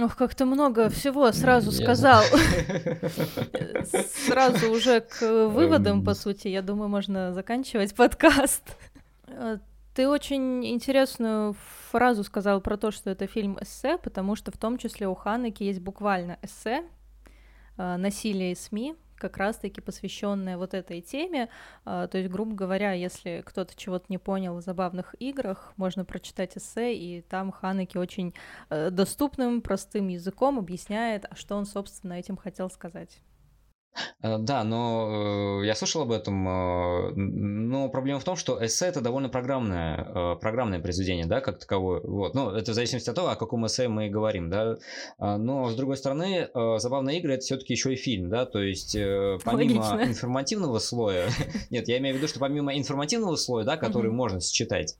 Ох, 0.00 0.16
как-то 0.16 0.46
много 0.46 0.88
всего 0.90 1.32
сразу 1.32 1.72
сказал. 1.72 2.22
Сразу 4.26 4.70
уже 4.70 5.00
к 5.00 5.48
выводам, 5.48 6.04
по 6.04 6.14
сути, 6.14 6.48
я 6.48 6.62
думаю, 6.62 6.88
можно 6.88 7.32
заканчивать 7.32 7.94
подкаст. 7.94 8.62
Э, 9.26 9.58
ты 9.94 10.08
очень 10.08 10.64
интересную 10.64 11.56
фразу 11.90 12.22
сказал 12.22 12.60
про 12.60 12.76
то, 12.76 12.92
что 12.92 13.10
это 13.10 13.26
фильм 13.26 13.58
эссе, 13.60 13.98
потому 13.98 14.36
что 14.36 14.52
в 14.52 14.56
том 14.56 14.78
числе 14.78 15.08
у 15.08 15.14
Ханеки 15.14 15.64
есть 15.64 15.80
буквально 15.80 16.38
эссе 16.42 16.84
«Насилие 17.76 18.52
и 18.52 18.54
СМИ», 18.54 18.94
как 19.18 19.36
раз-таки 19.36 19.80
посвященная 19.80 20.56
вот 20.56 20.74
этой 20.74 21.00
теме. 21.00 21.48
А, 21.84 22.06
то 22.06 22.18
есть, 22.18 22.30
грубо 22.30 22.54
говоря, 22.54 22.92
если 22.92 23.42
кто-то 23.44 23.74
чего-то 23.76 24.06
не 24.08 24.18
понял 24.18 24.56
в 24.56 24.62
забавных 24.62 25.14
играх, 25.18 25.72
можно 25.76 26.04
прочитать 26.04 26.56
эссе, 26.56 26.94
и 26.94 27.20
там 27.22 27.52
Ханеки 27.52 27.98
очень 27.98 28.34
э, 28.70 28.90
доступным, 28.90 29.60
простым 29.60 30.08
языком 30.08 30.58
объясняет, 30.58 31.26
а 31.30 31.34
что 31.34 31.56
он, 31.56 31.66
собственно, 31.66 32.14
этим 32.14 32.36
хотел 32.36 32.70
сказать. 32.70 33.20
Э, 34.22 34.38
да, 34.38 34.64
но 34.64 35.60
э, 35.62 35.66
я 35.66 35.74
слышал 35.74 36.02
об 36.02 36.12
этом, 36.12 36.48
э, 36.48 37.12
но 37.14 37.88
проблема 37.88 38.20
в 38.20 38.24
том, 38.24 38.36
что 38.36 38.64
эссе 38.64 38.86
это 38.86 39.00
довольно 39.00 39.28
программное, 39.28 40.36
программное 40.36 40.80
произведение, 40.80 41.26
да, 41.26 41.40
как 41.40 41.58
таковое. 41.58 42.00
Вот. 42.00 42.34
Ну, 42.34 42.50
это 42.50 42.72
в 42.72 42.74
зависимости 42.74 43.08
от 43.08 43.16
того, 43.16 43.28
о 43.28 43.36
каком 43.36 43.66
эссе 43.66 43.88
мы 43.88 44.08
говорим, 44.08 44.50
да. 44.50 44.76
Но, 45.18 45.70
с 45.70 45.74
другой 45.74 45.96
стороны, 45.96 46.48
забавные 46.78 47.18
игры 47.18 47.34
это 47.34 47.42
все-таки 47.42 47.72
еще 47.72 47.92
и 47.92 47.96
фильм, 47.96 48.28
да, 48.28 48.46
то 48.46 48.60
есть 48.60 48.94
помимо 49.44 49.80
Логично. 49.80 50.02
информативного 50.04 50.78
слоя, 50.78 51.28
нет, 51.70 51.88
я 51.88 51.98
имею 51.98 52.14
в 52.14 52.18
виду, 52.18 52.28
что 52.28 52.40
помимо 52.40 52.76
информативного 52.76 53.36
слоя, 53.36 53.64
да, 53.64 53.76
который 53.76 54.10
можно 54.10 54.40
считать, 54.40 54.96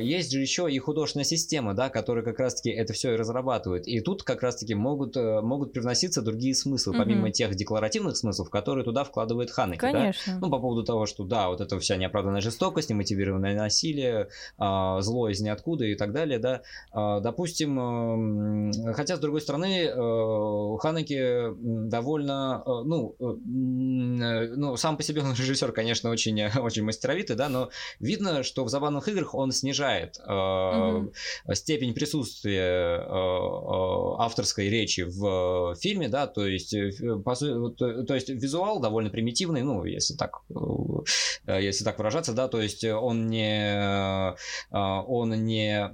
есть 0.00 0.32
же 0.32 0.40
еще 0.40 0.70
и 0.70 0.78
художественная 0.78 1.24
система, 1.24 1.74
да, 1.74 1.88
которая 1.88 2.24
как 2.24 2.38
раз-таки 2.38 2.70
это 2.70 2.92
все 2.92 3.14
и 3.14 3.16
разрабатывает. 3.16 3.86
И 3.86 4.00
тут 4.00 4.22
как 4.22 4.42
раз-таки 4.42 4.74
могут, 4.74 5.16
могут 5.16 5.72
привноситься 5.72 6.22
другие 6.22 6.54
смыслы, 6.54 6.94
помимо 6.96 7.30
тех 7.30 7.54
деклараций, 7.54 7.75
нарративных 7.76 8.16
смыслов, 8.16 8.50
которые 8.50 8.84
туда 8.84 9.04
вкладывает 9.04 9.50
Ханеки. 9.50 9.80
Конечно. 9.80 10.34
Да? 10.34 10.38
Ну, 10.40 10.50
по 10.50 10.58
поводу 10.58 10.82
того, 10.82 11.06
что 11.06 11.24
да, 11.24 11.48
вот 11.48 11.60
это 11.60 11.78
вся 11.78 11.96
неоправданная 11.96 12.40
жестокость, 12.40 12.90
немотивированное 12.90 13.54
насилие, 13.54 14.28
э, 14.58 14.96
зло 15.00 15.28
из 15.28 15.40
ниоткуда 15.40 15.84
и 15.84 15.94
так 15.94 16.12
далее, 16.12 16.38
да. 16.38 16.62
Э, 16.92 17.20
допустим, 17.22 18.70
э, 18.70 18.92
хотя, 18.94 19.16
с 19.16 19.20
другой 19.20 19.40
стороны, 19.40 19.84
э, 19.84 20.76
Ханеки 20.78 21.54
довольно, 21.88 22.62
э, 22.64 22.70
ну, 22.84 23.14
э, 23.20 24.54
ну, 24.56 24.76
сам 24.76 24.96
по 24.96 25.02
себе 25.02 25.22
он 25.22 25.34
режиссер, 25.38 25.72
конечно, 25.72 26.10
очень, 26.10 26.42
очень 26.58 26.82
мастеровитый, 26.82 27.36
да, 27.36 27.48
но 27.48 27.68
видно, 28.00 28.42
что 28.42 28.64
в 28.64 28.68
забавных 28.68 29.08
играх 29.08 29.34
он 29.34 29.52
снижает 29.52 30.18
угу. 30.18 31.12
степень 31.52 31.94
присутствия 31.94 33.04
авторской 34.18 34.68
речи 34.70 35.02
в 35.02 35.74
фильме, 35.76 36.08
да, 36.08 36.26
то 36.26 36.46
есть, 36.46 36.74
то, 37.70 38.04
то 38.04 38.14
есть 38.14 38.28
визуал 38.28 38.80
довольно 38.80 39.10
примитивный, 39.10 39.62
ну, 39.62 39.84
если 39.84 40.14
так, 40.14 40.42
э, 41.46 41.62
если 41.62 41.84
так 41.84 41.98
выражаться, 41.98 42.32
да, 42.32 42.48
то 42.48 42.60
есть 42.60 42.84
он 42.84 43.26
не, 43.28 44.32
э, 44.32 44.36
он 44.70 45.44
не 45.44 45.90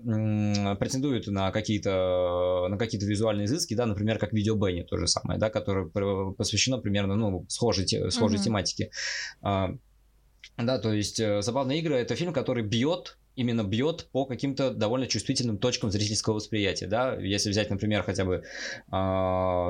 претендует 0.76 1.26
на 1.26 1.50
какие-то, 1.50 2.68
на 2.68 2.76
какие-то 2.76 3.06
визуальные 3.06 3.46
изыски, 3.46 3.74
да, 3.74 3.86
например, 3.86 4.18
как 4.18 4.32
видео 4.32 4.54
Бенни, 4.54 4.82
то 4.82 4.96
же 4.96 5.06
самое, 5.06 5.38
да, 5.38 5.50
которое 5.50 5.90
посвящено 6.32 6.78
примерно, 6.78 7.16
ну, 7.16 7.46
схожей, 7.48 7.86
схожей 8.10 8.38
mm-hmm. 8.38 8.44
тематике. 8.44 8.90
А, 9.42 9.70
да, 10.56 10.78
то 10.78 10.92
есть 10.92 11.20
э, 11.20 11.42
«Забавные 11.42 11.80
игры»— 11.80 11.96
это 11.96 12.14
фильм, 12.14 12.32
который 12.32 12.62
бьет 12.62 13.18
именно 13.34 13.64
бьет 13.64 14.08
по 14.12 14.26
каким-то 14.26 14.72
довольно 14.72 15.06
чувствительным 15.06 15.58
точкам 15.58 15.90
зрительского 15.90 16.34
восприятия, 16.34 16.86
да, 16.86 17.14
если 17.14 17.50
взять, 17.50 17.70
например, 17.70 18.02
хотя 18.02 18.24
бы 18.24 18.34
э, 18.34 18.42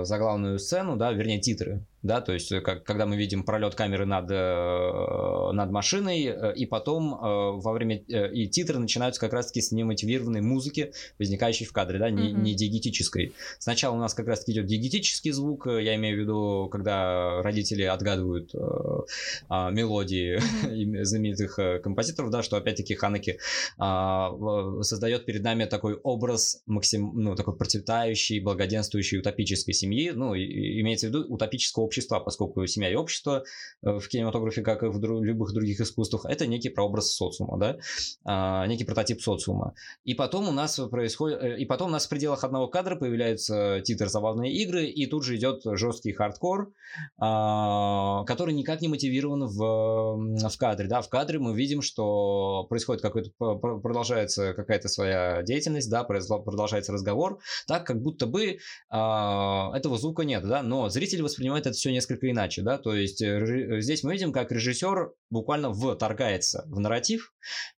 заглавную 0.05 0.59
сцену, 0.59 0.97
да, 0.97 1.13
вернее, 1.13 1.41
титры, 1.41 1.85
да, 2.03 2.21
то 2.21 2.33
есть 2.33 2.51
как, 2.63 2.85
когда 2.85 3.07
мы 3.07 3.17
видим 3.17 3.45
пролет 3.45 3.75
камеры 3.75 4.07
над, 4.07 4.31
э, 4.31 5.53
над 5.53 5.71
машиной, 5.71 6.25
э, 6.25 6.55
и 6.57 6.67
потом 6.67 7.15
э, 7.15 7.19
во 7.61 7.73
время, 7.73 8.03
э, 8.09 8.33
и 8.33 8.49
титры 8.49 8.79
начинаются 8.79 9.21
как 9.21 9.33
раз-таки 9.33 9.61
с 9.61 9.71
немотивированной 9.73 10.41
музыки, 10.41 10.93
возникающей 11.19 11.65
в 11.65 11.73
кадре, 11.73 11.99
да, 11.99 12.11
не, 12.11 12.31
mm-hmm. 12.31 12.41
не 12.41 12.55
диегетической. 12.55 13.35
Сначала 13.59 13.95
у 13.95 13.99
нас 13.99 14.15
как 14.15 14.27
раз-таки 14.27 14.53
идет 14.53 14.67
диегетический 14.67 15.31
звук, 15.31 15.67
я 15.67 15.95
имею 15.95 16.17
в 16.17 16.21
виду, 16.21 16.69
когда 16.73 17.41
родители 17.43 17.85
отгадывают 17.85 18.55
э, 18.55 18.59
э, 19.51 19.71
мелодии 19.71 20.39
mm-hmm. 20.39 21.05
знаменитых 21.05 21.59
композиторов, 21.83 22.31
да, 22.31 22.43
что 22.43 22.57
опять-таки 22.57 22.95
Ханеки 22.95 23.39
э, 23.79 24.83
создает 24.83 25.25
перед 25.25 25.43
нами 25.43 25.67
такой 25.67 25.95
образ 25.95 26.63
максим, 26.67 27.13
ну, 27.15 27.37
такой 27.37 27.57
процветающей, 27.57 28.41
благоденствующей 28.41 29.19
утопической 29.19 29.75
семьи, 29.75 30.11
ну, 30.11 30.35
и, 30.35 30.81
имеется 30.81 31.07
в 31.07 31.11
виду 31.11 31.25
утопического 31.29 31.85
общества, 31.93 32.21
поскольку 32.21 32.67
семья 32.67 32.91
и 32.91 32.95
общество 32.95 33.45
э, 33.83 33.99
в 33.99 34.09
кинематографе, 34.09 34.63
как 34.63 34.83
и 34.83 34.87
в 34.87 34.99
дру- 34.99 35.23
любых 35.23 35.53
других 35.53 35.81
искусствах, 35.81 36.25
это 36.25 36.47
некий 36.47 36.71
прообраз 36.71 37.15
социума, 37.15 37.59
да, 37.59 37.79
а, 38.25 38.67
некий 38.67 38.85
прототип 38.85 39.21
социума. 39.21 39.75
И 40.05 40.15
потом 40.15 40.49
у 40.49 40.53
нас 40.53 40.81
происходит, 40.91 41.43
э, 41.43 41.59
и 41.59 41.67
потом 41.67 41.89
у 41.89 41.93
нас 41.93 42.07
в 42.07 42.09
пределах 42.09 42.45
одного 42.45 42.69
кадра 42.69 42.97
появляется 42.97 43.83
титр 43.85 44.09
«Забавные 44.09 44.53
игры», 44.53 44.87
и 44.87 45.07
тут 45.07 45.25
же 45.25 45.37
идет 45.37 45.61
жесткий 45.65 46.13
хардкор, 46.13 46.73
а, 47.19 48.25
который 48.25 48.55
никак 48.55 48.81
не 48.81 48.89
мотивирован 48.89 49.47
в, 49.47 50.49
в 50.49 50.59
кадре, 50.59 50.89
да, 50.89 51.03
в 51.03 51.11
кадре 51.11 51.39
мы 51.39 51.55
видим, 51.55 51.83
что 51.83 52.65
происходит 52.71 53.03
какой-то, 53.03 53.31
продолжается 53.37 54.55
какая-то 54.55 54.89
своя 54.89 55.43
деятельность, 55.43 55.91
да, 55.91 56.05
продолжается 56.05 56.93
разговор, 56.93 57.39
так, 57.67 57.87
как 57.87 58.01
будто 58.01 58.27
бы 58.27 58.59
а, 58.89 59.77
этого 59.77 59.99
звука 59.99 60.25
нет, 60.25 60.43
да, 60.47 60.63
но 60.63 60.89
зритель 60.89 61.23
воспринимает 61.23 61.67
это 61.67 61.77
все 61.83 61.91
несколько 61.91 62.31
иначе, 62.31 62.62
да, 62.62 62.79
то 62.79 62.95
есть 62.95 63.21
э, 63.21 63.81
здесь 63.81 64.05
мы 64.05 64.12
видим, 64.12 64.33
как 64.33 64.53
режиссер 64.53 65.15
буквально 65.31 65.73
вторгается 65.75 66.65
в 66.69 66.79
нарратив 66.79 67.35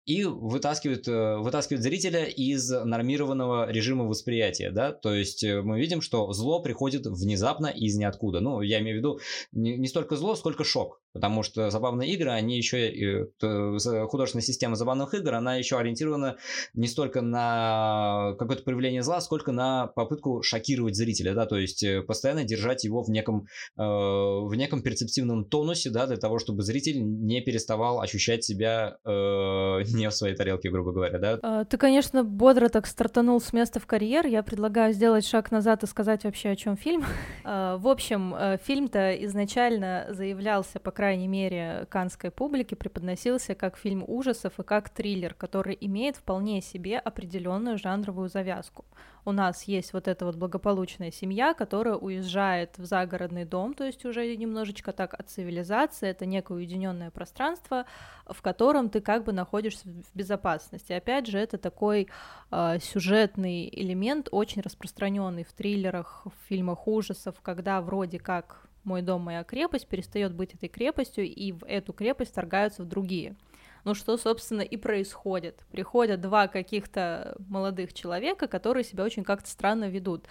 и 0.06 0.24
вытаскивает, 0.26 1.08
э, 1.08 1.38
вытаскивает 1.38 1.84
зрителя 1.84 2.26
из 2.26 2.70
нормированного 2.70 3.70
режима 3.72 4.06
восприятия, 4.06 4.72
да, 4.72 4.92
то 4.92 5.14
есть 5.14 5.44
э, 5.44 5.62
мы 5.62 5.80
видим, 5.80 6.02
что 6.02 6.32
зло 6.34 6.62
приходит 6.62 7.06
внезапно 7.06 7.68
из 7.68 7.96
ниоткуда, 7.96 8.40
ну, 8.40 8.62
я 8.62 8.80
имею 8.80 8.98
в 8.98 9.00
виду 9.00 9.20
не, 9.52 9.78
не 9.78 9.88
столько 9.88 10.16
зло, 10.16 10.36
сколько 10.36 10.64
шок, 10.64 11.04
Потому 11.14 11.44
что 11.44 11.70
забавные 11.70 12.12
игры, 12.14 12.32
они 12.32 12.58
еще, 12.58 13.28
художественная 13.40 14.44
система 14.44 14.76
забавных 14.76 15.14
игр, 15.14 15.36
она 15.36 15.56
еще 15.58 15.78
ориентирована 15.78 16.38
не 16.74 16.88
столько 16.88 17.22
на 17.22 18.34
какое-то 18.40 18.64
проявление 18.64 19.04
зла, 19.04 19.22
сколько 19.22 19.52
на 19.52 19.86
попытку 19.86 20.42
шокировать 20.42 20.96
зрителя, 20.96 21.36
да, 21.36 21.46
то 21.46 21.56
есть 21.56 21.84
э, 21.84 22.02
постоянно 22.02 22.44
держать 22.44 22.84
его 22.84 23.04
в 23.04 23.10
неком, 23.10 23.46
э, 23.78 23.82
в 23.84 24.52
неком 24.56 24.82
перцептивном 24.82 25.46
тонусе, 25.46 25.92
да, 25.92 26.08
для 26.08 26.18
того, 26.18 26.40
чтобы 26.40 26.64
зритель 26.64 27.04
не 27.04 27.42
переставал 27.42 28.02
ощущать 28.02 28.44
себя 28.44 28.98
э, 29.06 29.84
не 29.94 30.10
в 30.10 30.14
своей 30.14 30.36
тарелке, 30.36 30.70
грубо 30.70 30.92
говоря, 30.92 31.20
да. 31.20 31.40
А, 31.42 31.66
ты, 31.66 31.78
конечно, 31.78 32.24
бодро 32.24 32.70
так 32.70 32.88
стартанул 32.88 33.40
с 33.40 33.54
места 33.54 33.80
в 33.80 33.86
карьер, 33.86 34.26
я 34.26 34.44
предлагаю 34.44 34.94
сделать 34.94 35.26
шаг 35.26 35.52
назад 35.52 35.84
и 35.84 35.88
сказать 35.88 36.24
вообще, 36.24 36.50
о 36.50 36.56
чем 36.56 36.76
фильм. 36.76 37.06
А, 37.44 37.78
в 37.84 37.88
общем, 37.88 38.36
э, 38.36 38.58
фильм-то 38.64 39.14
изначально 39.26 40.08
заявлялся, 40.10 40.80
по 40.80 40.92
крайней 40.92 41.28
мере, 41.28 41.88
канской 41.90 42.32
публике 42.32 42.76
преподносился 42.76 43.56
как 43.56 43.78
фильм 43.78 44.04
ужасов 44.08 44.60
и 44.60 44.64
как 44.64 44.90
триллер, 44.90 45.34
который 45.34 45.78
имеет 45.80 46.18
вполне 46.18 46.62
себе 46.62 46.98
определенную 46.98 47.78
жанровую 47.78 48.30
завязку. 48.30 48.86
У 49.26 49.32
нас 49.32 49.64
есть 49.64 49.94
вот 49.94 50.08
эта 50.08 50.26
вот 50.26 50.36
благополучная 50.36 51.12
семья, 51.12 51.54
которая 51.54 51.96
уезжает 51.96 52.78
в 52.78 52.86
загородный 52.86 53.46
дом, 53.46 53.74
то 53.74 53.86
есть 53.86 54.04
уже 54.04 54.36
немножечко 54.36 54.92
так 54.92 55.14
от 55.14 55.30
цивилизации, 55.30 56.10
это 56.10 56.26
некое 56.26 56.56
уединенное 56.56 57.10
пространство, 57.10 57.86
в 58.26 58.42
котором 58.42 58.90
ты 58.90 59.00
как 59.00 59.24
бы 59.24 59.32
находишься 59.32 59.88
в 59.88 60.18
безопасности. 60.18 60.92
Опять 60.92 61.28
же, 61.28 61.40
это 61.40 61.58
такой 61.58 62.10
э, 62.52 62.80
сюжетный 62.82 63.70
элемент, 63.72 64.28
очень 64.32 64.62
распространенный 64.62 65.46
в 65.46 65.54
триллерах, 65.54 66.26
в 66.26 66.48
фильмах 66.50 66.88
ужасов, 66.88 67.40
когда 67.42 67.82
вроде 67.82 68.20
как 68.20 68.68
мой 68.84 69.02
дом, 69.02 69.22
моя 69.22 69.44
крепость 69.46 69.88
перестает 69.88 70.34
быть 70.34 70.54
этой 70.54 70.68
крепостью, 70.68 71.26
и 71.26 71.54
в 71.54 71.66
эту 71.66 71.94
крепость 71.94 72.34
торгаются 72.34 72.84
в 72.84 72.88
другие. 72.88 73.36
Ну, 73.84 73.94
что, 73.94 74.18
собственно, 74.18 74.62
и 74.62 74.78
происходит. 74.78 75.66
Приходят 75.72 76.22
два 76.22 76.48
каких-то 76.48 77.36
молодых 77.50 77.94
человека, 77.94 78.48
которые 78.48 78.84
себя 78.84 79.04
очень 79.04 79.24
как-то 79.24 79.50
странно 79.50 79.90
ведут. 79.90 80.26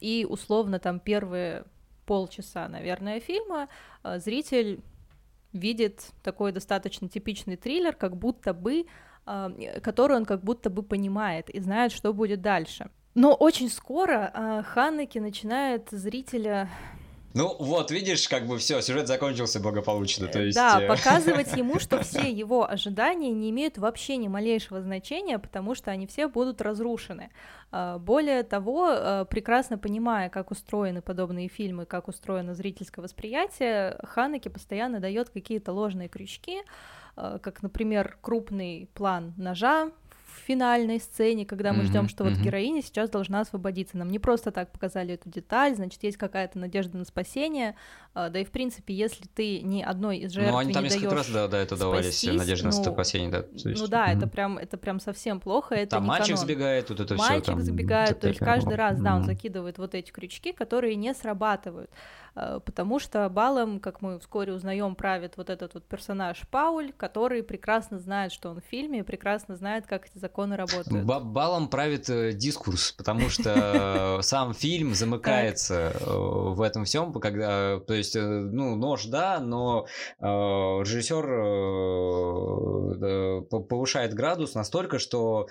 И, 0.00 0.26
условно, 0.28 0.78
там 0.78 1.00
первые 1.00 1.64
полчаса, 2.04 2.68
наверное, 2.68 3.20
фильма 3.20 3.68
э, 4.02 4.18
зритель 4.18 4.82
видит 5.52 6.10
такой 6.22 6.52
достаточно 6.52 7.08
типичный 7.08 7.56
триллер, 7.56 7.94
как 7.94 8.16
будто 8.16 8.52
бы, 8.52 8.86
э, 9.26 9.80
который 9.82 10.16
он 10.16 10.24
как 10.24 10.42
будто 10.42 10.70
бы 10.70 10.82
понимает 10.82 11.50
и 11.50 11.60
знает, 11.60 11.92
что 11.92 12.12
будет 12.12 12.42
дальше. 12.42 12.90
Но 13.14 13.34
очень 13.34 13.68
скоро 13.70 14.30
э, 14.32 14.62
начинает 15.20 15.88
зрителя 15.90 16.68
ну 17.34 17.54
вот, 17.58 17.90
видишь, 17.90 18.26
как 18.28 18.46
бы 18.46 18.58
все, 18.58 18.80
сюжет 18.80 19.06
закончился 19.06 19.60
благополучно. 19.60 20.28
То 20.28 20.40
есть... 20.40 20.56
Да, 20.56 20.80
э, 20.82 20.88
показывать 20.88 21.54
ему, 21.56 21.78
что 21.78 22.02
все 22.02 22.30
его 22.30 22.68
ожидания 22.68 23.30
не 23.30 23.50
имеют 23.50 23.76
вообще 23.78 24.16
ни 24.16 24.28
малейшего 24.28 24.80
значения, 24.80 25.38
потому 25.38 25.74
что 25.74 25.90
они 25.90 26.06
все 26.06 26.28
будут 26.28 26.60
разрушены. 26.62 27.30
А, 27.70 27.98
более 27.98 28.42
того, 28.42 28.90
э, 28.90 29.26
прекрасно 29.28 29.76
понимая, 29.76 30.30
как 30.30 30.50
устроены 30.50 31.02
подобные 31.02 31.48
фильмы, 31.48 31.84
как 31.84 32.08
устроено 32.08 32.54
зрительское 32.54 33.02
восприятие, 33.02 33.98
Ханеке 34.04 34.48
постоянно 34.48 34.98
дает 34.98 35.28
какие-то 35.28 35.72
ложные 35.72 36.08
крючки, 36.08 36.62
э, 37.16 37.38
как, 37.42 37.62
например, 37.62 38.16
крупный 38.22 38.88
план 38.94 39.34
ножа 39.36 39.90
финальной 40.38 41.00
сцене, 41.00 41.44
когда 41.44 41.72
мы 41.72 41.84
ждем, 41.84 42.08
что 42.08 42.24
вот 42.24 42.34
героиня 42.34 42.82
сейчас 42.82 43.10
должна 43.10 43.40
освободиться. 43.40 43.96
Нам 43.96 44.10
не 44.10 44.18
просто 44.18 44.50
так 44.50 44.72
показали 44.72 45.14
эту 45.14 45.28
деталь, 45.28 45.74
значит, 45.74 46.02
есть 46.02 46.16
какая-то 46.16 46.58
надежда 46.58 46.98
на 46.98 47.04
спасение. 47.04 47.74
А, 48.14 48.30
да 48.30 48.40
и 48.40 48.44
в 48.44 48.50
принципе, 48.50 48.94
если 48.94 49.26
ты 49.26 49.60
ни 49.60 49.82
одной 49.82 50.18
из 50.18 50.32
жертв 50.32 50.50
ну, 50.50 50.58
они 50.58 50.72
там 50.72 50.82
не 50.84 50.90
несколько 50.90 51.14
раз 51.14 51.28
да, 51.30 51.48
до 51.48 51.56
этого 51.56 51.78
давались 51.78 52.22
надежда 52.24 52.70
ну, 52.70 52.76
на 52.76 52.92
спасение, 52.92 53.30
да. 53.30 53.44
Ну 53.64 53.86
да, 53.86 54.12
это 54.12 54.26
прям 54.26 54.58
это 54.58 54.76
прям 54.76 55.00
совсем 55.00 55.40
плохо. 55.40 55.74
Это 55.74 55.96
там 55.96 56.04
мальчик 56.04 56.34
канон. 56.34 56.44
сбегает, 56.44 56.90
вот 56.90 57.00
это 57.00 57.14
все. 57.14 57.28
Мальчик 57.28 57.46
там, 57.46 57.60
забегает, 57.60 58.20
то 58.20 58.28
есть 58.28 58.40
каждый 58.40 58.74
раз, 58.74 59.00
да, 59.00 59.16
он 59.16 59.24
закидывает 59.24 59.78
вот 59.78 59.94
эти 59.94 60.10
крючки, 60.10 60.52
которые 60.52 60.96
не 60.96 61.14
срабатывают. 61.14 61.90
Э, 62.34 62.60
потому 62.64 62.98
что 62.98 63.28
балом, 63.28 63.80
как 63.80 64.00
мы 64.02 64.18
вскоре 64.18 64.52
узнаем, 64.52 64.94
правит 64.94 65.36
вот 65.36 65.50
этот 65.50 65.74
вот 65.74 65.84
персонаж 65.84 66.46
Пауль, 66.50 66.92
который 66.96 67.42
прекрасно 67.42 67.98
знает, 67.98 68.32
что 68.32 68.50
он 68.50 68.60
в 68.60 68.64
фильме, 68.64 69.00
и 69.00 69.02
прекрасно 69.02 69.56
знает, 69.56 69.86
как 69.86 70.06
эти 70.06 70.18
законы 70.18 70.56
работают. 70.56 71.04
Ба 71.04 71.20
балом 71.20 71.68
правит 71.68 72.08
э, 72.10 72.32
дискурс, 72.32 72.92
потому 72.92 73.28
что 73.28 74.18
сам 74.22 74.54
фильм 74.54 74.94
замыкается 74.94 75.92
э, 75.94 76.04
в 76.08 76.62
этом 76.62 76.84
всем, 76.84 77.12
когда, 77.12 77.80
то 77.80 77.94
есть, 77.94 78.14
ну, 78.16 78.76
нож, 78.76 79.06
да, 79.06 79.40
но 79.40 79.86
режиссер 80.20 81.24
повышает 83.68 84.14
градус 84.14 84.54
настолько, 84.54 84.98
что 84.98 85.48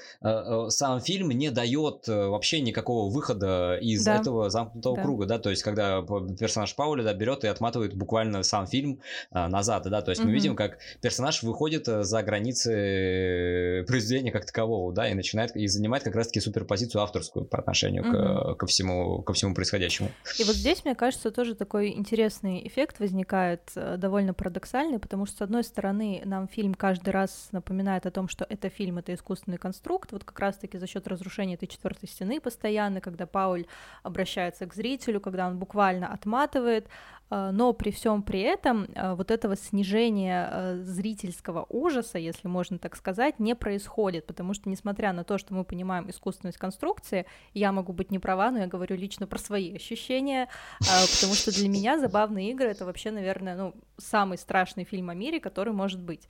сам 0.69 1.01
фильм 1.01 1.29
не 1.29 1.49
дает 1.51 2.07
вообще 2.07 2.61
никакого 2.61 3.11
выхода 3.11 3.77
из 3.77 4.07
этого 4.07 4.49
замкнутого 4.49 4.95
круга, 4.95 5.25
да, 5.25 5.39
то 5.39 5.49
есть, 5.49 5.63
когда 5.63 6.01
персонаж 6.01 6.66
Пауля 6.75 7.03
да, 7.03 7.13
берет 7.13 7.43
и 7.43 7.47
отматывает 7.47 7.95
буквально 7.95 8.43
сам 8.43 8.67
фильм 8.67 8.99
а, 9.31 9.47
назад, 9.47 9.83
да, 9.83 10.01
то 10.01 10.11
есть 10.11 10.21
mm-hmm. 10.21 10.25
мы 10.25 10.31
видим, 10.31 10.55
как 10.55 10.79
персонаж 11.01 11.43
выходит 11.43 11.87
э, 11.87 12.03
за 12.03 12.23
границы 12.23 13.85
произведения 13.87 14.31
как 14.31 14.45
такового, 14.45 14.93
да, 14.93 15.09
и 15.09 15.13
начинает 15.13 15.55
и 15.55 15.67
занимает 15.67 16.03
как 16.03 16.15
раз-таки 16.15 16.39
суперпозицию 16.39 17.01
авторскую 17.01 17.45
по 17.45 17.57
отношению 17.57 18.03
mm-hmm. 18.03 18.55
к, 18.55 18.57
ко 18.59 18.65
всему 18.65 19.21
ко 19.21 19.33
всему 19.33 19.53
происходящему. 19.53 20.09
И 20.39 20.43
вот 20.43 20.55
здесь, 20.55 20.83
мне 20.85 20.95
кажется, 20.95 21.31
тоже 21.31 21.55
такой 21.55 21.89
интересный 21.93 22.65
эффект 22.67 22.99
возникает, 22.99 23.61
э, 23.75 23.95
довольно 23.97 24.33
парадоксальный, 24.33 24.99
потому 24.99 25.25
что 25.25 25.37
с 25.37 25.41
одной 25.41 25.63
стороны 25.63 26.21
нам 26.25 26.47
фильм 26.47 26.73
каждый 26.73 27.09
раз 27.09 27.49
напоминает 27.51 28.05
о 28.05 28.11
том, 28.11 28.27
что 28.27 28.45
это 28.49 28.69
фильм, 28.69 28.97
это 28.97 29.13
искусственный 29.13 29.57
конструкт, 29.57 30.11
вот 30.11 30.23
как 30.23 30.39
раз-таки 30.39 30.77
за 30.77 30.87
счет 30.87 31.07
разрушения 31.07 31.55
этой 31.55 31.67
четвертой 31.67 32.09
стены 32.09 32.39
постоянно, 32.39 33.01
когда 33.01 33.25
Пауль 33.25 33.65
обращается 34.03 34.65
к 34.65 34.73
зрителю, 34.73 35.19
когда 35.19 35.47
он 35.47 35.57
буквально 35.57 36.07
отматывает 36.07 36.56
захватывает, 36.57 36.87
а, 37.29 37.51
но 37.51 37.73
при 37.73 37.91
всем 37.91 38.23
при 38.23 38.39
этом 38.41 38.87
а, 38.95 39.15
вот 39.15 39.31
этого 39.31 39.55
снижения 39.55 40.47
а, 40.49 40.77
зрительского 40.81 41.65
ужаса, 41.69 42.17
если 42.17 42.47
можно 42.47 42.77
так 42.79 42.95
сказать, 42.95 43.39
не 43.39 43.55
происходит, 43.55 44.25
потому 44.25 44.53
что 44.53 44.69
несмотря 44.69 45.13
на 45.13 45.23
то, 45.23 45.37
что 45.37 45.53
мы 45.53 45.63
понимаем 45.63 46.09
искусственность 46.09 46.57
конструкции, 46.57 47.25
я 47.53 47.71
могу 47.71 47.91
быть 47.93 48.11
не 48.11 48.19
права, 48.19 48.51
но 48.51 48.59
я 48.59 48.67
говорю 48.67 48.95
лично 48.95 49.27
про 49.27 49.39
свои 49.39 49.75
ощущения, 49.75 50.47
потому 50.79 51.33
что 51.33 51.51
для 51.51 51.67
меня 51.67 51.99
забавные 51.99 52.51
игры 52.51 52.69
это 52.69 52.85
вообще, 52.85 53.11
наверное, 53.11 53.55
ну, 53.55 53.73
самый 53.97 54.37
страшный 54.37 54.85
фильм 54.85 55.09
о 55.09 55.13
мире, 55.13 55.39
который 55.39 55.73
может 55.73 56.01
быть. 56.01 56.27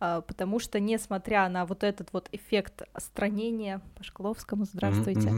А, 0.00 0.20
потому 0.20 0.60
что, 0.60 0.78
несмотря 0.78 1.48
на 1.48 1.66
вот 1.66 1.82
этот 1.82 2.12
вот 2.12 2.28
эффект 2.30 2.82
странения, 2.98 3.80
по 3.96 4.04
Шкловскому, 4.04 4.64
здравствуйте, 4.64 5.28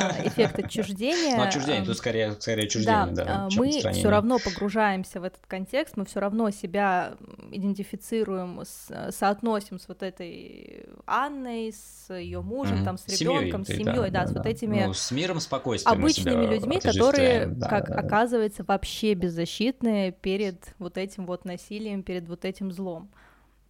а, 0.00 0.26
эффект 0.26 0.58
отчуждения... 0.58 1.36
Ну, 1.36 1.42
отчуждение, 1.42 1.84
тут 1.84 1.96
скорее, 1.96 2.32
скорее 2.32 2.64
отчуждение, 2.64 3.14
да, 3.14 3.24
да 3.24 3.48
мы 3.56 3.70
все 3.70 4.10
равно 4.10 4.38
погружаемся 4.40 5.20
в 5.20 5.24
этот 5.24 5.46
контекст, 5.46 5.96
мы 5.96 6.04
все 6.04 6.18
равно 6.18 6.50
себя 6.50 7.14
идентифицируем, 7.52 8.62
с, 8.64 9.12
соотносим 9.12 9.78
с 9.78 9.86
вот 9.86 10.02
этой 10.02 10.88
Анной, 11.06 11.72
с 11.72 12.12
ее 12.12 12.42
мужем, 12.42 12.78
mm-hmm. 12.78 12.84
там, 12.84 12.98
с 12.98 13.06
ребенком, 13.06 13.64
с 13.64 13.68
семьей, 13.68 14.10
да, 14.10 14.24
да, 14.24 14.24
да, 14.24 14.26
с 14.26 14.32
вот 14.32 14.46
этими... 14.46 14.84
Ну, 14.84 14.94
с 14.94 15.12
миром, 15.12 15.38
спокойствием 15.38 15.96
Обычными 15.96 16.46
людьми, 16.46 16.80
которые, 16.80 17.46
да, 17.46 17.68
как 17.68 17.88
да, 17.88 17.94
оказывается, 17.94 18.64
вообще 18.64 19.14
беззащитные 19.14 20.10
перед 20.10 20.74
вот 20.80 20.98
этим 20.98 21.24
вот 21.24 21.44
насилием, 21.44 22.02
перед 22.02 22.28
вот 22.28 22.44
этим 22.44 22.72
злом. 22.72 23.08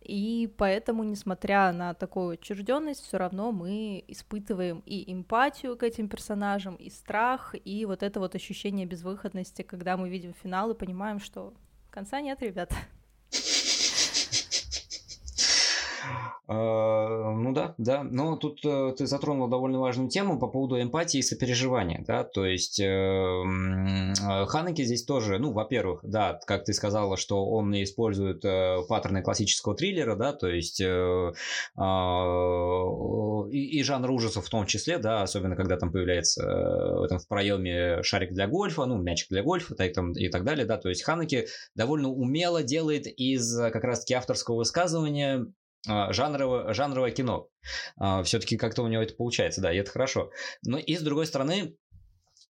И 0.05 0.53
поэтому, 0.57 1.05
несмотря 1.05 1.73
на 1.73 1.95
такую 1.95 2.35
отчужденность, 2.35 3.03
все 3.03 3.19
равно 3.19 3.53
мы 3.53 4.05
испытываем 4.09 4.83
и 4.85 5.13
эмпатию 5.13 5.77
к 5.77 5.83
этим 5.83 6.09
персонажам, 6.09 6.75
и 6.75 6.91
страх, 6.91 7.55
и 7.65 7.85
вот 7.87 8.03
это 8.03 8.19
вот 8.19 8.35
ощущение 8.35 8.85
безвыходности, 8.85 9.63
когда 9.63 9.97
мы 9.97 10.09
видим 10.09 10.35
финал 10.35 10.71
и 10.71 10.75
понимаем, 10.75 11.21
что 11.21 11.55
конца 11.91 12.21
нет, 12.21 12.43
ребята. 12.43 12.75
А, 16.02 16.02
ну 16.49 17.53
да, 17.53 17.75
да. 17.79 18.03
Но 18.03 18.37
тут 18.37 18.65
э, 18.65 18.95
ты 18.97 19.07
затронул 19.07 19.49
довольно 19.49 19.81
важную 19.81 20.09
тему 20.09 20.39
по 20.39 20.49
поводу 20.49 20.81
эмпатии 20.81 21.19
и 21.19 21.23
сопереживания, 21.23 22.05
да, 22.07 22.25
то 22.25 22.45
есть 22.45 22.81
э, 22.81 22.85
э, 22.85 24.47
Ханеки 24.47 24.83
здесь 24.85 25.05
тоже, 25.05 25.39
ну, 25.39 25.53
во-первых, 25.53 26.01
да, 26.03 26.39
как 26.47 26.65
ты 26.65 26.73
сказала, 26.73 27.17
что 27.17 27.47
он 27.47 27.73
использует 27.83 28.43
паттерны 28.89 29.23
классического 29.23 29.75
триллера, 29.75 30.17
да, 30.17 30.33
то 30.33 30.49
есть 30.49 30.83
а, 30.83 31.31
и, 33.51 33.79
и 33.79 33.83
жанр 33.83 34.11
ужасов 34.11 34.47
в 34.47 34.51
том 34.51 34.67
числе, 34.67 34.99
да, 34.99 35.23
особенно 35.23 35.57
когда 35.57 35.77
там 35.77 35.93
появляется 35.93 36.43
в 36.45 37.03
этом 37.03 37.19
в 37.19 37.29
проеме 37.29 38.03
шарик 38.03 38.33
для 38.33 38.47
гольфа, 38.47 38.85
ну, 38.87 38.99
мячик 38.99 39.29
для 39.31 39.43
гольфа 39.43 39.75
так, 39.75 39.93
там, 39.93 40.13
и 40.13 40.29
так 40.29 40.45
далее, 40.45 40.67
да, 40.67 40.77
то 40.77 40.89
есть 40.89 41.03
Ханеки 41.03 41.47
довольно 41.75 42.09
умело 42.09 42.63
делает 42.63 43.07
из 43.07 43.57
как 43.57 43.85
раз-таки 43.85 44.15
авторского 44.15 44.57
высказывания 44.57 45.47
а, 45.47 45.62
жанровое, 45.87 46.73
жанровое 46.75 47.11
кино. 47.11 47.49
А, 47.97 48.23
Все-таки 48.23 48.57
как-то 48.57 48.83
у 48.83 48.89
него 48.89 49.03
это 49.03 49.15
получается, 49.15 49.61
да, 49.61 49.73
и 49.73 49.77
это 49.77 49.91
хорошо. 49.91 50.31
Но 50.63 50.79
и 50.79 50.97
с 50.97 51.03
другой 51.03 51.27
стороны, 51.27 51.63
а, 51.63 51.82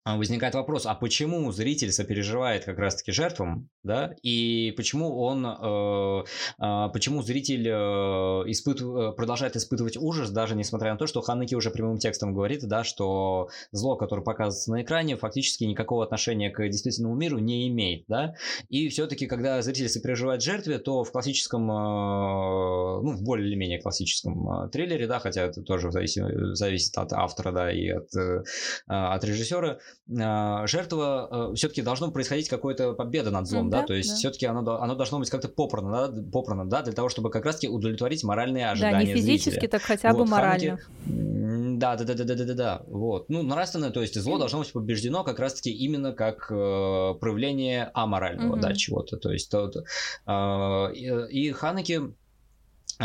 возникает 0.06 0.56
вопрос, 0.56 0.86
а 0.86 0.96
почему 0.96 1.52
зритель 1.52 1.92
сопереживает 1.92 2.66
как 2.66 2.80
раз-таки 2.80 3.12
жертвам, 3.12 3.70
да, 3.84 4.16
и 4.24 4.74
почему 4.76 5.20
он, 5.20 5.46
э, 5.46 6.24
э, 6.60 6.90
почему 6.92 7.22
зритель 7.22 7.68
э, 7.68 8.50
э, 8.50 9.12
продолжает 9.16 9.56
испытывать 9.56 9.98
ужас, 9.98 10.32
даже 10.32 10.56
несмотря 10.56 10.92
на 10.92 10.98
то, 10.98 11.06
что 11.06 11.22
Ханеки 11.22 11.54
уже 11.54 11.70
прямым 11.70 12.00
текстом 12.00 12.34
говорит, 12.34 12.68
да, 12.68 12.84
что 12.84 13.50
зло, 13.72 13.96
которое 13.96 14.24
показывается 14.24 14.72
на 14.72 14.82
экране, 14.82 15.18
фактически 15.18 15.66
никакого 15.66 16.04
отношения 16.04 16.50
к 16.50 16.68
действительному 16.68 17.16
миру 17.16 17.38
не 17.38 17.68
имеет, 17.70 18.06
да, 18.08 18.34
и 18.70 18.90
все-таки, 18.90 19.28
когда 19.28 19.62
зритель 19.62 19.90
сопереживает 19.90 20.42
жертве, 20.42 20.80
то 20.80 21.04
в 21.04 21.12
классическом, 21.12 21.70
э, 21.70 23.02
ну, 23.04 23.12
в 23.12 23.22
более 23.22 23.48
или 23.48 23.56
менее 23.56 23.80
классическом 23.80 24.70
триллере, 24.72 25.06
да, 25.06 25.20
хотя 25.20 25.44
это 25.44 25.62
тоже 25.62 25.92
зависит, 25.92 26.24
зависит 26.58 26.98
от 26.98 27.14
автора, 27.14 27.52
да, 27.52 27.72
и 27.72 27.88
от, 27.90 28.16
э, 28.16 28.44
от 28.88 29.24
режиссера, 29.24 29.74
а, 29.74 29.78
жертва 30.08 31.50
э, 31.52 31.56
все-таки 31.56 31.82
должно 31.82 32.12
происходить 32.12 32.50
какая-то 32.50 32.94
победа 32.94 33.32
над 33.32 33.48
злом, 33.48 33.70
да, 33.70 33.82
да, 33.82 33.88
то 33.88 33.94
есть 33.94 34.10
да. 34.10 34.16
все-таки 34.16 34.46
оно, 34.46 34.82
оно 34.82 34.96
должно 34.96 35.20
быть 35.20 35.30
как-то 35.30 35.48
попрано, 35.48 36.08
да, 36.10 36.32
попрано, 36.32 36.70
да, 36.70 36.82
для 36.82 36.94
того, 36.94 37.10
чтобы 37.10 37.30
как 37.30 37.46
раз-таки 37.46 37.70
удовлетворить 37.70 38.24
моральные 38.24 38.70
ожидания 38.70 39.00
Да, 39.00 39.04
не 39.04 39.14
физически, 39.14 39.52
зрителя. 39.52 39.70
так 39.70 39.82
хотя 39.82 40.12
бы 40.12 40.20
вот, 40.20 40.30
морально. 40.30 40.80
Да, 41.06 41.96
да, 41.96 42.04
да, 42.04 42.14
да, 42.14 42.24
да, 42.24 42.36
да, 42.36 42.46
да, 42.46 42.54
да, 42.54 42.82
вот. 42.88 43.30
Ну, 43.30 43.42
нравственное, 43.42 43.90
то 43.90 44.02
есть 44.02 44.20
зло 44.20 44.38
должно 44.38 44.60
быть 44.60 44.72
побеждено 44.72 45.24
как 45.24 45.40
раз-таки 45.40 45.72
именно 45.72 46.14
как 46.14 46.52
э, 46.52 47.14
проявление 47.20 47.90
аморального, 47.94 48.56
mm-hmm. 48.56 48.62
да, 48.62 48.74
чего-то, 48.76 49.18
то 49.18 49.32
есть 49.32 49.50
то, 49.50 49.68
то, 49.68 49.80
э, 49.80 50.94
и, 50.94 51.10
а, 51.10 51.28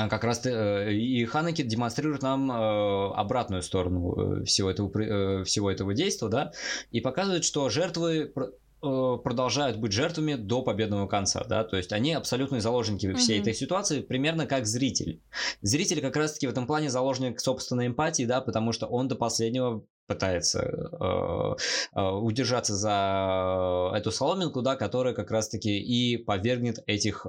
как 0.08 0.24
раз 0.24 0.44
э, 0.44 0.92
и 0.92 1.24
Ханеки 1.24 1.62
демонстрирует 1.62 2.22
нам 2.22 2.50
э, 2.50 3.12
обратную 3.14 3.62
сторону 3.62 4.40
э, 4.40 4.44
всего 4.44 4.70
этого, 4.70 5.44
всего 5.44 5.70
этого 5.70 5.94
действия, 5.94 6.28
да, 6.28 6.52
и 6.90 7.00
показывает, 7.00 7.44
что 7.44 7.68
жертвы 7.68 8.32
продолжают 8.80 9.78
быть 9.78 9.92
жертвами 9.92 10.34
до 10.34 10.62
победного 10.62 11.08
конца, 11.08 11.44
да, 11.48 11.64
то 11.64 11.76
есть 11.76 11.92
они 11.92 12.12
абсолютные 12.12 12.60
заложники 12.60 13.12
всей 13.14 13.38
mm-hmm. 13.38 13.40
этой 13.40 13.54
ситуации, 13.54 14.00
примерно 14.02 14.46
как 14.46 14.66
зритель. 14.66 15.22
Зритель 15.62 16.00
как 16.02 16.14
раз-таки 16.14 16.46
в 16.46 16.50
этом 16.50 16.66
плане 16.66 16.90
заложник 16.90 17.40
собственной 17.40 17.86
эмпатии, 17.86 18.24
да, 18.24 18.42
потому 18.42 18.72
что 18.72 18.86
он 18.86 19.08
до 19.08 19.16
последнего 19.16 19.82
пытается 20.06 20.62
э, 20.62 21.56
э, 21.94 22.00
удержаться 22.00 22.74
за 22.74 23.92
эту 23.94 24.10
соломинку, 24.10 24.62
да, 24.62 24.76
которая 24.76 25.14
как 25.14 25.30
раз-таки 25.30 25.78
и 25.78 26.16
повергнет 26.16 26.78
этих, 26.86 27.26
э, 27.26 27.28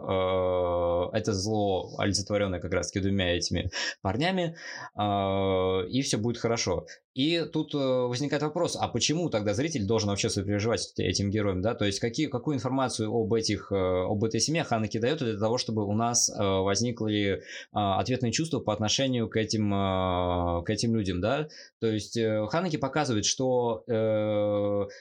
это 1.14 1.34
зло, 1.34 1.96
олицетворенное 1.98 2.60
как 2.60 2.74
раз-таки 2.74 3.00
двумя 3.00 3.36
этими 3.36 3.72
парнями, 4.02 4.56
э, 4.96 5.88
и 5.90 6.02
все 6.02 6.18
будет 6.18 6.38
хорошо. 6.38 6.86
И 7.14 7.44
тут 7.52 7.74
э, 7.74 7.78
возникает 7.78 8.44
вопрос, 8.44 8.78
а 8.80 8.88
почему 8.88 9.32
тогда 9.32 9.56
зритель 9.56 9.88
должен 9.88 10.10
вообще 10.10 10.30
сопереживать 10.30 10.94
этим 10.98 11.32
героям, 11.32 11.64
да? 11.64 11.74
То 11.74 11.86
есть 11.86 12.00
какие, 12.00 12.28
какую 12.28 12.58
информацию 12.58 13.12
об 13.12 13.34
этих, 13.34 13.72
э, 13.72 13.76
об 13.76 14.24
этой 14.24 14.40
семье 14.40 14.64
Ханаки 14.64 15.00
дает 15.00 15.18
для 15.18 15.38
того, 15.40 15.58
чтобы 15.58 15.84
у 15.86 15.94
нас 15.94 16.30
возникли 16.38 17.42
ответные 17.72 18.32
чувства 18.32 18.60
по 18.60 18.72
отношению 18.72 19.30
к 19.30 19.38
этим, 19.38 19.72
к 19.72 20.70
этим 20.70 20.96
людям, 20.96 21.22
да? 21.22 21.48
То 21.80 21.88
есть 21.88 22.20
Ханаки 22.50 22.67
показывает, 22.76 23.26
что 23.26 23.84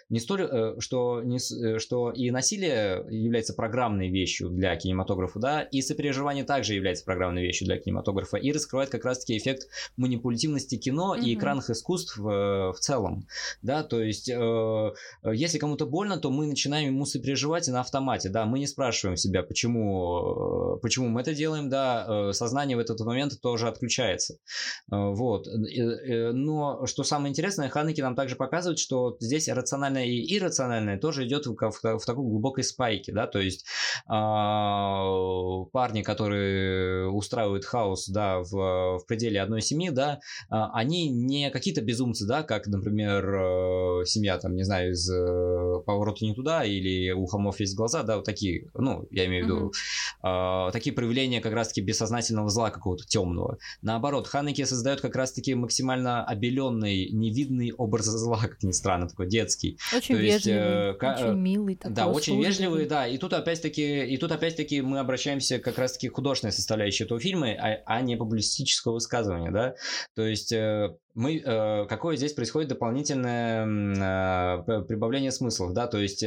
не 0.09 0.21
столь, 0.21 0.81
что, 0.81 1.23
не, 1.23 1.39
что 1.79 2.13
и 2.13 2.31
насилие 2.31 3.05
является 3.11 3.55
программной 3.55 4.09
вещью 4.09 4.49
для 4.51 4.77
кинематографа, 4.77 5.39
да, 5.39 5.63
и 5.63 5.83
сопереживание 5.83 6.45
также 6.45 6.75
является 6.75 7.05
программной 7.05 7.43
вещью 7.43 7.67
для 7.67 7.79
кинематографа, 7.79 8.37
и 8.37 8.53
раскрывает 8.53 8.91
как 8.91 9.05
раз-таки 9.05 9.37
эффект 9.37 9.69
манипулятивности 9.97 10.77
кино 10.77 11.17
mm-hmm. 11.17 11.25
и 11.25 11.35
экранных 11.35 11.71
искусств 11.71 11.97
чувств 11.97 12.19
в, 12.19 12.75
целом, 12.81 13.27
да, 13.63 13.83
то 13.83 14.01
есть 14.01 14.29
э, 14.29 14.93
если 15.25 15.59
кому-то 15.59 15.87
больно, 15.87 16.19
то 16.19 16.31
мы 16.31 16.47
начинаем 16.47 16.95
ему 16.95 17.07
сопереживать 17.07 17.69
и 17.69 17.71
на 17.71 17.81
автомате, 17.81 18.29
да, 18.29 18.45
мы 18.45 18.59
не 18.59 18.67
спрашиваем 18.67 19.17
себя, 19.17 19.43
почему, 19.43 20.77
э, 20.77 20.81
почему 20.81 21.09
мы 21.09 21.21
это 21.21 21.35
делаем, 21.35 21.69
да, 21.69 22.07
э, 22.09 22.33
сознание 22.33 22.77
в 22.77 22.81
этот 22.81 23.01
момент 23.01 23.41
тоже 23.41 23.69
отключается, 23.69 24.35
э, 24.35 24.37
вот, 24.91 25.47
но 25.47 26.87
что 26.87 27.05
самое 27.05 27.31
интересное, 27.31 27.56
Ханеки 27.69 28.01
нам 28.01 28.15
также 28.15 28.37
показывает, 28.37 28.79
что 28.79 29.17
здесь 29.21 29.49
рациональное 29.49 30.07
и 30.07 30.37
иррациональное 30.37 30.99
тоже 30.99 31.27
идет 31.27 31.47
в, 31.47 31.55
в, 31.55 31.99
в 31.99 32.05
такой 32.07 32.25
глубокой 32.25 32.63
спайке, 32.63 33.13
да, 33.13 33.27
то 33.27 33.41
есть 33.41 33.67
э, 34.07 34.13
парни, 35.73 36.03
которые 36.03 37.11
устраивают 37.11 37.65
хаос, 37.65 38.09
да, 38.09 38.39
в, 38.39 38.99
в 38.99 39.07
пределе 39.07 39.41
одной 39.41 39.61
семьи, 39.61 39.91
да, 39.91 40.21
они 40.49 41.09
не 41.09 41.51
какие-то 41.51 41.83
без 41.83 41.97
безумцы, 41.97 42.27
да, 42.27 42.43
как, 42.43 42.67
например, 42.67 43.25
э, 43.25 44.05
семья, 44.05 44.39
там, 44.39 44.55
не 44.55 44.65
знаю, 44.65 44.93
из 44.93 45.11
э, 45.11 45.83
поворота 45.87 46.25
не 46.25 46.35
туда 46.35 46.65
или 46.65 47.11
у 47.13 47.25
холмов 47.27 47.59
есть 47.61 47.75
глаза, 47.75 48.03
да, 48.03 48.17
вот 48.17 48.25
такие, 48.25 48.69
ну, 48.75 49.07
я 49.11 49.27
имею 49.27 49.45
в 49.45 49.47
виду, 49.47 49.73
mm-hmm. 50.23 50.73
такие 50.73 50.95
проявления 50.95 51.41
как 51.41 51.55
раз-таки 51.55 51.81
бессознательного 51.81 52.51
зла 52.51 52.71
какого-то 52.71 53.07
темного. 53.07 53.59
Наоборот, 53.81 54.27
Ханеки 54.27 54.65
создает 54.65 55.01
как 55.01 55.17
раз-таки 55.17 55.55
максимально 55.55 56.25
обеленный, 56.25 57.09
невидный 57.47 57.73
образ 57.73 58.07
зла, 58.07 58.39
как 58.41 58.63
ни 58.63 58.73
странно, 58.73 59.09
такой 59.09 59.29
детский. 59.29 59.79
Очень 59.95 60.17
То 60.17 60.21
вежливый, 60.21 60.87
есть, 60.89 61.03
очень 61.03 61.39
милый. 61.39 61.77
Такой 61.77 61.95
да, 61.95 62.07
очень 62.09 62.43
вежливый, 62.43 62.87
да, 62.87 63.07
и 63.07 63.19
тут 63.19 63.33
опять-таки, 63.33 64.05
и 64.05 64.17
тут 64.17 64.33
опять-таки 64.33 64.83
мы 64.83 64.99
обращаемся 64.99 65.59
как 65.59 65.79
раз-таки 65.79 66.09
к 66.09 66.15
художественной 66.15 66.53
составляющей 66.53 67.05
этого 67.05 67.21
фильма, 67.21 67.51
а, 67.53 67.83
а 67.87 68.01
не 68.01 68.17
публицистического 68.17 68.95
высказывания, 68.95 69.51
да. 69.51 69.75
То 70.15 70.23
есть 70.23 70.53
мы, 71.17 71.39
э, 71.39 71.87
какое 71.87 72.17
здесь 72.17 72.35
происходит 72.35 72.69
дополнительное 72.69 73.65
э, 73.67 74.83
прибавление 74.83 75.33
смыслов, 75.33 75.73
да, 75.73 75.87
то 75.87 75.97
есть 75.99 76.23
э, 76.23 76.27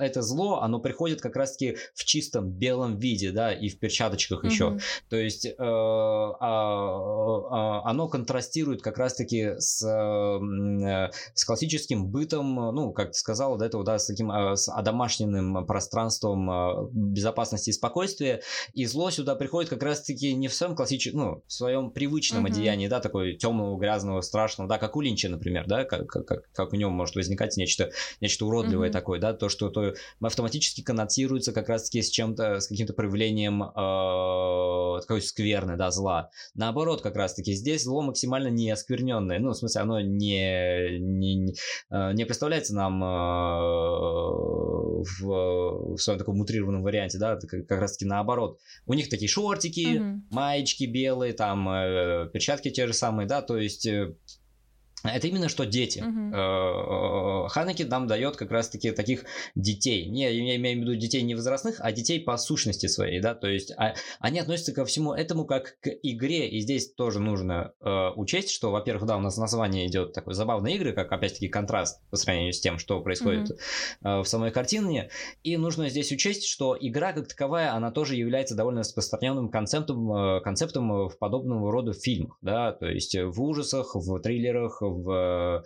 это 0.00 0.22
зло, 0.22 0.60
оно 0.62 0.80
приходит 0.80 1.20
как 1.20 1.36
раз-таки 1.36 1.76
в 1.94 2.04
чистом 2.04 2.48
белом 2.48 2.98
виде, 2.98 3.30
да, 3.30 3.52
и 3.52 3.68
в 3.68 3.78
перчаточках 3.78 4.42
mm-hmm. 4.42 4.48
еще, 4.48 4.78
то 5.10 5.16
есть 5.16 5.46
а, 5.58 6.32
а, 6.40 7.82
оно 7.90 8.08
контрастирует 8.08 8.80
как 8.80 8.96
раз-таки 8.96 9.56
с, 9.58 9.82
с 9.82 11.44
классическим 11.44 12.06
бытом, 12.06 12.54
ну, 12.74 12.92
как 12.92 13.08
ты 13.08 13.18
сказал, 13.18 13.58
до 13.58 13.66
этого, 13.66 13.84
да, 13.84 13.98
с 13.98 14.06
таким 14.06 14.30
с 14.30 14.68
одомашненным 14.72 15.66
пространством 15.66 16.88
безопасности 16.90 17.68
и 17.68 17.74
спокойствия, 17.74 18.40
и 18.72 18.86
зло 18.86 19.10
сюда 19.10 19.34
приходит 19.34 19.68
как 19.68 19.82
раз-таки 19.82 20.32
не 20.34 20.48
в 20.48 20.54
своем 20.54 20.74
классическом, 20.74 21.20
ну, 21.20 21.42
в 21.46 21.52
своем 21.52 21.90
привычном 21.90 22.46
mm-hmm. 22.46 22.50
одеянии, 22.50 22.88
да, 22.88 23.00
такой 23.00 23.36
темного, 23.36 23.78
грязного, 23.78 24.05
грязного, 24.06 24.20
страшного, 24.20 24.68
да, 24.68 24.78
как 24.78 24.96
у 24.96 25.00
Линча, 25.00 25.28
например, 25.28 25.66
да, 25.66 25.84
как, 25.84 26.06
как, 26.06 26.50
как 26.52 26.72
у 26.72 26.76
него 26.76 26.90
может 26.90 27.16
возникать 27.16 27.56
нечто, 27.56 27.90
нечто 28.20 28.46
уродливое 28.46 28.88
mm-hmm. 28.88 28.92
такое, 28.92 29.20
да, 29.20 29.32
то, 29.34 29.48
что 29.48 29.68
то 29.68 29.94
автоматически 30.20 30.82
коннотируется 30.82 31.52
как 31.52 31.68
раз-таки 31.68 32.02
с 32.02 32.10
чем-то, 32.10 32.60
с 32.60 32.68
каким-то 32.68 32.92
проявлением 32.92 33.62
э, 33.62 35.00
такой 35.00 35.22
скверны, 35.22 35.76
да, 35.76 35.90
зла. 35.90 36.30
Наоборот, 36.54 37.02
как 37.02 37.16
раз-таки 37.16 37.52
здесь 37.52 37.84
зло 37.84 38.02
максимально 38.02 38.48
не 38.48 38.70
оскверненное, 38.70 39.38
ну, 39.38 39.50
в 39.50 39.56
смысле, 39.56 39.82
оно 39.82 40.00
не, 40.00 40.98
не, 40.98 41.34
не 41.34 41.52
э, 41.90 42.26
представляется 42.26 42.74
нам 42.74 43.02
э, 43.02 43.06
в, 45.20 45.94
в 45.94 45.98
своем 45.98 46.18
таком 46.18 46.36
мутрированном 46.36 46.82
варианте, 46.82 47.18
да, 47.18 47.36
как, 47.36 47.66
как 47.66 47.80
раз-таки 47.80 48.04
наоборот. 48.06 48.58
У 48.86 48.94
них 48.94 49.08
такие 49.08 49.28
шортики, 49.28 49.98
mm-hmm. 49.98 50.20
маечки 50.30 50.84
белые, 50.84 51.32
там, 51.32 51.68
э, 51.68 52.28
перчатки 52.32 52.70
те 52.70 52.86
же 52.86 52.92
самые, 52.92 53.26
да, 53.26 53.42
то 53.42 53.56
есть 53.56 53.86
to 53.96 54.35
это 55.08 55.26
именно 55.26 55.48
что 55.48 55.66
дети. 55.66 56.00
Угу. 56.00 57.48
Ханаки 57.48 57.82
нам 57.82 58.06
дает 58.06 58.36
как 58.36 58.50
раз-таки 58.50 58.90
таких 58.92 59.24
детей. 59.54 60.06
Не, 60.06 60.32
я 60.32 60.56
имею 60.56 60.78
в 60.78 60.80
виду 60.82 60.94
детей 60.94 61.22
не 61.22 61.34
возрастных, 61.34 61.76
а 61.80 61.92
детей 61.92 62.20
по 62.20 62.36
сущности 62.36 62.86
своей, 62.86 63.20
да, 63.20 63.34
то 63.34 63.48
есть 63.48 63.72
а, 63.76 63.94
они 64.20 64.38
относятся 64.38 64.72
ко 64.72 64.84
всему 64.84 65.12
этому 65.12 65.44
как 65.44 65.78
к 65.80 65.88
игре, 66.02 66.48
и 66.48 66.60
здесь 66.60 66.92
тоже 66.94 67.20
нужно 67.20 67.72
э, 67.80 68.10
учесть, 68.16 68.50
что, 68.50 68.70
во-первых, 68.70 69.06
да, 69.06 69.16
у 69.16 69.20
нас 69.20 69.36
название 69.36 69.86
идет 69.86 70.12
такой 70.12 70.34
забавной 70.34 70.74
игры, 70.74 70.92
как 70.92 71.12
опять-таки 71.12 71.48
контраст 71.48 72.00
по 72.10 72.16
сравнению 72.16 72.52
с 72.52 72.60
тем, 72.60 72.78
что 72.78 73.00
происходит 73.00 73.50
угу. 73.50 73.58
э, 74.04 74.18
в 74.20 74.24
самой 74.24 74.50
картине, 74.50 75.10
и 75.42 75.56
нужно 75.56 75.88
здесь 75.88 76.12
учесть, 76.12 76.46
что 76.46 76.76
игра 76.78 77.12
как 77.12 77.28
таковая, 77.28 77.74
она 77.74 77.90
тоже 77.90 78.16
является 78.16 78.54
довольно 78.54 78.80
распространенным 78.80 79.50
концептом, 79.50 80.12
э, 80.12 80.40
концептом 80.40 81.08
в 81.08 81.18
подобного 81.18 81.70
рода 81.72 81.92
фильмах, 81.92 82.38
да, 82.42 82.72
то 82.72 82.86
есть 82.86 83.16
в 83.16 83.42
ужасах, 83.42 83.94
в 83.94 84.20
триллерах, 84.20 84.82
в, 84.96 85.62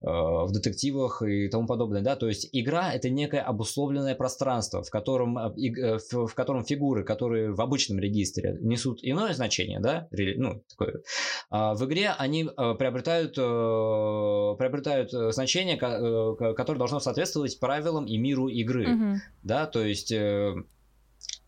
э, 0.00 0.06
в 0.06 0.50
детективах 0.52 1.22
и 1.22 1.48
тому 1.48 1.66
подобное, 1.66 2.02
да, 2.02 2.16
то 2.16 2.28
есть 2.28 2.48
игра 2.52 2.92
это 2.92 3.10
некое 3.10 3.40
обусловленное 3.40 4.14
пространство, 4.14 4.82
в 4.82 4.90
котором, 4.90 5.38
э, 5.38 5.52
э, 5.58 5.98
в 6.10 6.34
котором 6.34 6.64
фигуры, 6.64 7.04
которые 7.04 7.52
в 7.52 7.60
обычном 7.60 7.98
регистре 7.98 8.58
несут 8.60 9.00
иное 9.02 9.32
значение, 9.34 9.80
да, 9.80 10.08
ну, 10.10 10.62
такое, 10.68 11.02
а 11.50 11.74
в 11.74 11.84
игре 11.84 12.10
они 12.16 12.44
приобретают, 12.44 13.34
приобретают 13.34 15.10
значение, 15.34 15.76
которое 15.76 16.78
должно 16.78 17.00
соответствовать 17.00 17.58
правилам 17.60 18.06
и 18.06 18.16
миру 18.16 18.48
игры, 18.48 18.86
mm-hmm. 18.86 19.16
да, 19.42 19.66
то 19.66 19.84
есть 19.84 20.12
а, 20.12 20.54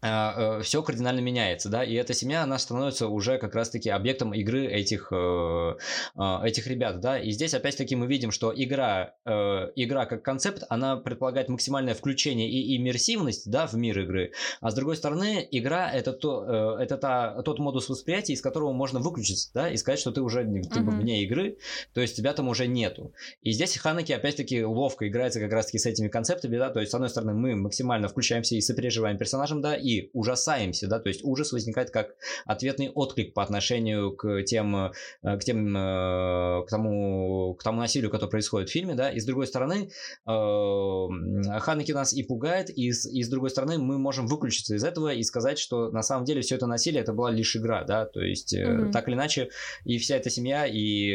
все 0.01 0.83
кардинально 0.83 1.21
меняется, 1.21 1.69
да, 1.69 1.85
и 1.85 1.95
эта 1.95 2.15
семья, 2.15 2.43
она 2.43 2.59
становится 2.59 3.09
уже 3.09 3.39
как 3.39 3.55
раз-таки 3.55 3.91
объектом 3.91 4.33
игры 4.33 4.67
этих, 4.67 5.13
э, 5.13 5.77
а, 6.17 6.47
этих 6.47 6.67
ребят, 6.67 7.01
да, 7.01 7.19
и 7.19 7.31
здесь 7.31 7.53
опять-таки 7.53 7.97
мы 7.97 8.07
видим, 8.07 8.31
что 8.31 8.53
игра, 8.55 9.15
э, 9.27 9.31
игра 9.77 10.07
как 10.07 10.23
концепт, 10.23 10.65
она 10.71 10.97
предполагает 10.97 11.49
максимальное 11.49 11.95
включение 11.95 12.51
и 12.51 12.79
иммерсивность, 12.79 13.51
да, 13.51 13.67
в 13.67 13.75
мир 13.75 13.99
игры, 14.01 14.33
а 14.61 14.71
с 14.71 14.75
другой 14.75 14.97
стороны, 14.97 15.47
игра 15.51 15.91
это, 15.91 16.13
то, 16.13 16.79
это 16.79 16.97
та, 16.97 17.43
тот 17.43 17.59
модус 17.59 17.89
восприятия, 17.89 18.33
из 18.33 18.41
которого 18.41 18.73
можно 18.73 19.01
выключиться, 19.01 19.51
да, 19.53 19.71
и 19.71 19.77
сказать, 19.77 20.01
что 20.01 20.13
ты 20.13 20.23
уже 20.23 20.45
типа, 20.45 20.79
uh-huh. 20.79 21.01
вне 21.01 21.23
игры, 21.25 21.59
то 21.93 22.01
есть 22.01 22.17
тебя 22.17 22.33
там 22.33 22.49
уже 22.49 22.67
нету. 22.67 23.13
И 23.43 23.53
здесь 23.53 23.77
Ханаки 23.77 24.13
опять-таки 24.13 24.65
ловко 24.65 25.07
играется 25.09 25.41
как 25.41 25.53
раз-таки 25.53 25.79
с 25.79 25.85
этими 25.85 26.09
концептами, 26.09 26.57
да, 26.57 26.71
то 26.71 26.81
есть 26.81 26.93
с 26.93 26.95
одной 26.95 27.11
стороны 27.11 27.35
мы 27.35 27.55
максимально 27.55 28.09
включаемся 28.09 28.55
и 28.55 28.61
сопереживаем 28.61 29.19
персонажам, 29.19 29.61
да, 29.61 29.77
и 29.77 29.90
и 29.91 30.11
ужасаемся, 30.13 30.87
да, 30.87 30.99
то 30.99 31.09
есть 31.09 31.25
ужас 31.25 31.53
возникает 31.53 31.91
как 31.91 32.15
ответный 32.47 32.91
отклик 32.91 33.35
по 33.35 33.43
отношению 33.43 34.15
к 34.15 34.43
тем, 34.45 34.77
э, 34.77 34.91
к 35.23 35.41
тем, 35.41 35.77
э, 35.77 36.65
к 36.65 36.71
тому, 36.71 37.55
к 37.55 37.63
тому 37.63 37.81
насилию, 37.81 38.11
которое 38.11 38.31
происходит 38.31 38.69
в 38.69 38.73
фильме, 38.73 38.95
да, 38.95 39.11
и 39.11 39.21
с 39.21 39.27
другой 39.27 39.47
стороны, 39.47 39.91
э, 40.27 41.61
Ханеки 41.61 41.93
нас 41.93 42.13
и 42.13 42.23
пугает, 42.23 42.71
и 42.71 42.93
с, 42.93 43.07
и 43.07 43.23
с 43.23 43.29
другой 43.29 43.51
стороны 43.51 43.79
мы 43.79 43.99
можем 43.99 44.27
выключиться 44.27 44.75
из 44.75 44.85
этого 44.85 45.13
и 45.13 45.23
сказать, 45.23 45.59
что 45.59 45.91
на 45.91 46.03
самом 46.03 46.25
деле 46.25 46.41
все 46.43 46.57
это 46.57 46.67
насилие 46.67 47.03
это 47.03 47.13
была 47.13 47.31
лишь 47.31 47.57
игра, 47.57 47.85
да, 47.85 48.07
то 48.07 48.21
есть 48.21 48.55
mm-hmm. 48.55 48.93
так 48.93 49.09
или 49.09 49.15
иначе 49.15 49.51
и 49.85 49.99
вся 49.99 50.17
эта 50.17 50.31
семья 50.31 50.67
и, 50.67 50.79
и, 50.79 51.11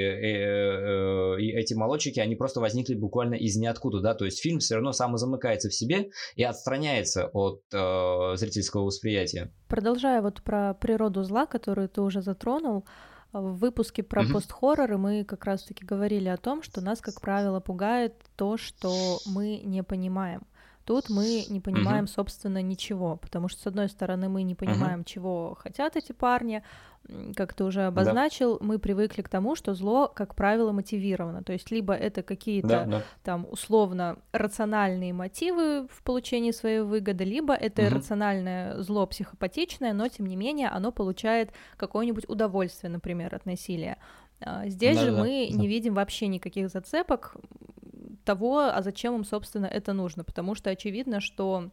и 1.43 1.51
эти 1.51 1.73
молодчики, 1.73 2.19
они 2.19 2.35
просто 2.35 2.59
возникли 2.59 2.95
буквально 2.95 3.35
из 3.35 3.55
ниоткуда, 3.55 4.01
да, 4.01 4.13
то 4.13 4.25
есть 4.25 4.41
фильм 4.41 4.59
все 4.59 4.75
равно 4.75 4.91
самозамыкается 4.91 5.69
в 5.69 5.73
себе 5.73 6.09
и 6.35 6.43
отстраняется 6.43 7.29
от 7.33 7.61
э, 7.73 8.35
зрительского 8.35 8.64
зрительского 8.65 8.83
восприятия. 8.83 9.51
Продолжая 9.67 10.21
вот 10.21 10.41
про 10.41 10.73
природу 10.73 11.23
зла, 11.23 11.45
которую 11.45 11.89
ты 11.89 12.01
уже 12.01 12.21
затронул, 12.21 12.85
в 13.31 13.57
выпуске 13.57 14.01
про 14.01 14.23
mm-hmm. 14.23 14.31
пост-хорроры 14.31 14.97
мы 14.97 15.25
как 15.25 15.43
раз-таки 15.45 15.83
говорили 15.83 16.29
о 16.29 16.37
том, 16.37 16.63
что 16.63 16.81
нас, 16.81 17.01
как 17.01 17.19
правило, 17.19 17.59
пугает 17.59 18.13
то, 18.37 18.57
что 18.57 19.19
мы 19.25 19.61
не 19.65 19.83
понимаем. 19.83 20.41
Тут 20.85 21.09
мы 21.09 21.45
не 21.49 21.59
понимаем, 21.59 22.03
угу. 22.03 22.11
собственно, 22.11 22.61
ничего, 22.61 23.17
потому 23.17 23.47
что, 23.47 23.61
с 23.61 23.67
одной 23.67 23.89
стороны, 23.89 24.29
мы 24.29 24.43
не 24.43 24.53
понимаем, 24.53 24.99
угу. 24.99 25.05
чего 25.05 25.57
хотят 25.59 25.95
эти 25.95 26.11
парни, 26.11 26.61
как 27.35 27.53
ты 27.53 27.63
уже 27.63 27.83
обозначил, 27.87 28.59
да. 28.59 28.65
мы 28.65 28.79
привыкли 28.79 29.21
к 29.21 29.29
тому, 29.29 29.55
что 29.55 29.73
зло, 29.73 30.11
как 30.13 30.35
правило, 30.35 30.71
мотивировано. 30.71 31.43
То 31.43 31.53
есть 31.53 31.71
либо 31.71 31.93
это 31.93 32.23
какие-то 32.23 32.67
да, 32.67 32.85
да. 32.85 33.03
там 33.23 33.47
условно 33.49 34.17
рациональные 34.31 35.13
мотивы 35.13 35.87
в 35.87 36.03
получении 36.03 36.51
своей 36.51 36.81
выгоды, 36.81 37.23
либо 37.23 37.53
это 37.53 37.83
угу. 37.83 37.95
рациональное 37.95 38.79
зло 38.81 39.07
психопатичное, 39.07 39.93
но 39.93 40.07
тем 40.07 40.27
не 40.27 40.35
менее 40.35 40.69
оно 40.69 40.91
получает 40.91 41.51
какое-нибудь 41.77 42.29
удовольствие, 42.29 42.91
например, 42.91 43.33
от 43.33 43.45
насилия. 43.45 43.97
А, 44.41 44.67
здесь 44.67 44.97
да, 44.97 45.05
же 45.05 45.11
да, 45.11 45.19
мы 45.19 45.47
да. 45.49 45.57
не 45.57 45.67
видим 45.67 45.93
вообще 45.93 46.27
никаких 46.27 46.69
зацепок 46.69 47.35
того, 48.25 48.59
а 48.59 48.81
зачем 48.81 49.15
им, 49.15 49.23
собственно, 49.23 49.67
это 49.67 49.93
нужно, 49.93 50.23
потому 50.23 50.55
что 50.55 50.69
очевидно, 50.69 51.21
что 51.21 51.69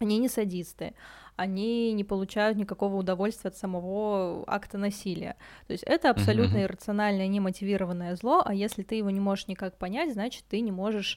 они 0.00 0.18
не 0.18 0.28
садисты, 0.28 0.94
они 1.40 1.92
не 1.94 2.04
получают 2.04 2.58
никакого 2.58 2.96
удовольствия 2.96 3.48
от 3.48 3.56
самого 3.56 4.44
акта 4.46 4.76
насилия. 4.76 5.36
То 5.66 5.72
есть 5.72 5.84
это 5.84 6.10
абсолютно 6.10 6.58
uh-huh. 6.58 6.64
иррациональное, 6.64 7.28
немотивированное 7.28 8.14
зло, 8.16 8.42
а 8.44 8.52
если 8.52 8.82
ты 8.82 8.96
его 8.96 9.08
не 9.08 9.20
можешь 9.20 9.48
никак 9.48 9.78
понять, 9.78 10.12
значит, 10.12 10.44
ты 10.50 10.60
не 10.60 10.70
можешь 10.70 11.16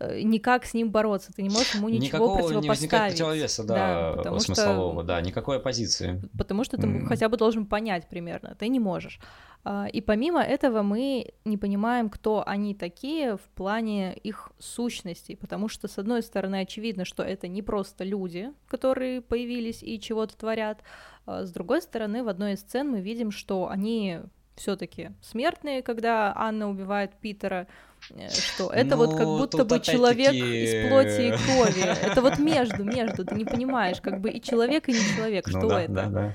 э, 0.00 0.22
никак 0.22 0.64
с 0.64 0.72
ним 0.72 0.90
бороться, 0.90 1.32
ты 1.34 1.42
не 1.42 1.50
можешь 1.50 1.74
ему 1.74 1.90
ничего 1.90 2.06
Никакого 2.06 2.38
противопоставить. 2.38 2.92
Не 2.92 3.08
противовеса, 3.08 3.64
да, 3.64 3.74
да 3.74 4.16
потому 4.16 4.38
смыслового, 4.38 5.00
что, 5.00 5.02
да, 5.02 5.20
никакой 5.20 5.58
оппозиции. 5.58 6.22
Потому 6.38 6.64
что 6.64 6.78
ты 6.78 6.86
mm. 6.86 7.04
хотя 7.04 7.28
бы 7.28 7.36
должен 7.36 7.66
понять 7.66 8.08
примерно, 8.08 8.54
ты 8.58 8.68
не 8.68 8.80
можешь. 8.80 9.20
А, 9.64 9.86
и 9.86 10.00
помимо 10.00 10.40
этого 10.40 10.82
мы 10.82 11.32
не 11.44 11.58
понимаем, 11.58 12.08
кто 12.08 12.42
они 12.46 12.74
такие 12.74 13.36
в 13.36 13.42
плане 13.54 14.14
их 14.14 14.50
сущностей, 14.58 15.36
потому 15.36 15.68
что, 15.68 15.88
с 15.88 15.98
одной 15.98 16.22
стороны, 16.22 16.60
очевидно, 16.60 17.04
что 17.04 17.22
это 17.22 17.48
не 17.48 17.62
просто 17.62 18.04
люди, 18.04 18.50
которые 18.66 19.20
появились 19.20 19.57
и 19.58 20.00
чего-то 20.00 20.36
творят, 20.36 20.82
а 21.26 21.44
с 21.44 21.50
другой 21.52 21.82
стороны, 21.82 22.22
в 22.22 22.28
одной 22.28 22.54
из 22.54 22.60
сцен 22.60 22.88
мы 22.88 23.00
видим, 23.00 23.30
что 23.30 23.68
они 23.68 24.20
все-таки 24.58 25.10
смертные, 25.22 25.82
когда 25.82 26.32
Анна 26.36 26.68
убивает 26.68 27.12
Питера, 27.20 27.66
э, 28.10 28.28
что 28.28 28.70
это 28.70 28.96
ну, 28.96 29.06
вот 29.06 29.16
как 29.16 29.26
ну, 29.26 29.38
будто 29.38 29.64
бы 29.64 29.80
человек 29.80 30.32
из 30.32 30.88
плоти 30.88 31.28
и 31.28 31.30
крови. 31.30 31.82
Это 32.02 32.20
вот 32.22 32.38
между, 32.38 32.84
между, 32.84 33.24
ты 33.24 33.34
не 33.34 33.44
понимаешь, 33.44 34.00
как 34.00 34.20
бы 34.20 34.30
и 34.30 34.40
человек, 34.40 34.88
и 34.88 34.92
не 34.92 35.16
человек, 35.16 35.46
ну, 35.46 35.58
что 35.58 35.68
да, 35.68 35.82
это. 35.82 35.92
Да, 35.92 36.06
да. 36.06 36.34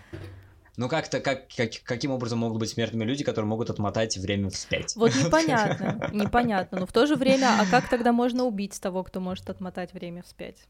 Ну 0.76 0.90
как-то, 0.90 1.20
как, 1.20 1.48
как, 1.56 1.70
каким 1.84 2.12
образом 2.12 2.40
могут 2.40 2.60
быть 2.60 2.70
смертными 2.70 3.04
люди, 3.04 3.24
которые 3.24 3.48
могут 3.48 3.70
отмотать 3.70 4.18
время 4.18 4.50
вспять? 4.50 4.96
Вот 4.96 5.14
непонятно, 5.16 6.10
непонятно. 6.14 6.80
Но 6.80 6.86
в 6.88 6.92
то 6.92 7.06
же 7.06 7.16
время, 7.16 7.60
а 7.60 7.66
как 7.70 7.90
тогда 7.90 8.12
можно 8.12 8.44
убить 8.46 8.80
того, 8.82 9.04
кто 9.04 9.20
может 9.20 9.50
отмотать 9.50 9.94
время 9.94 10.24
вспять? 10.24 10.66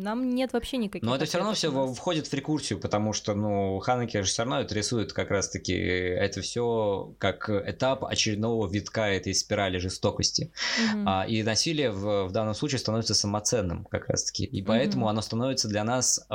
Нам 0.00 0.34
нет 0.34 0.52
вообще 0.52 0.78
никаких. 0.78 1.06
Но 1.06 1.14
это 1.14 1.26
все 1.26 1.38
равно 1.38 1.52
все 1.54 1.70
входит 1.92 2.26
в 2.26 2.34
рекурсию, 2.34 2.80
потому 2.80 3.12
что, 3.12 3.34
ну, 3.34 3.78
Ханеки 3.80 4.16
же 4.18 4.24
все 4.24 4.42
равно 4.42 4.60
это 4.60 4.74
рисует 4.74 5.12
как 5.12 5.30
раз-таки 5.30 5.72
это 5.72 6.40
все 6.40 7.14
как 7.18 7.50
этап 7.50 8.04
очередного 8.04 8.66
витка 8.68 9.02
этой 9.02 9.34
спирали 9.34 9.78
жестокости. 9.78 10.52
Mm-hmm. 10.78 11.04
А, 11.06 11.26
и 11.26 11.42
насилие 11.42 11.90
в, 11.90 12.26
в 12.26 12.32
данном 12.32 12.54
случае 12.54 12.78
становится 12.78 13.14
самоценным 13.14 13.84
как 13.84 14.08
раз-таки. 14.08 14.44
И 14.44 14.62
поэтому 14.62 15.06
mm-hmm. 15.06 15.10
оно 15.10 15.20
становится 15.20 15.68
для 15.68 15.84
нас 15.84 16.26
э, 16.30 16.34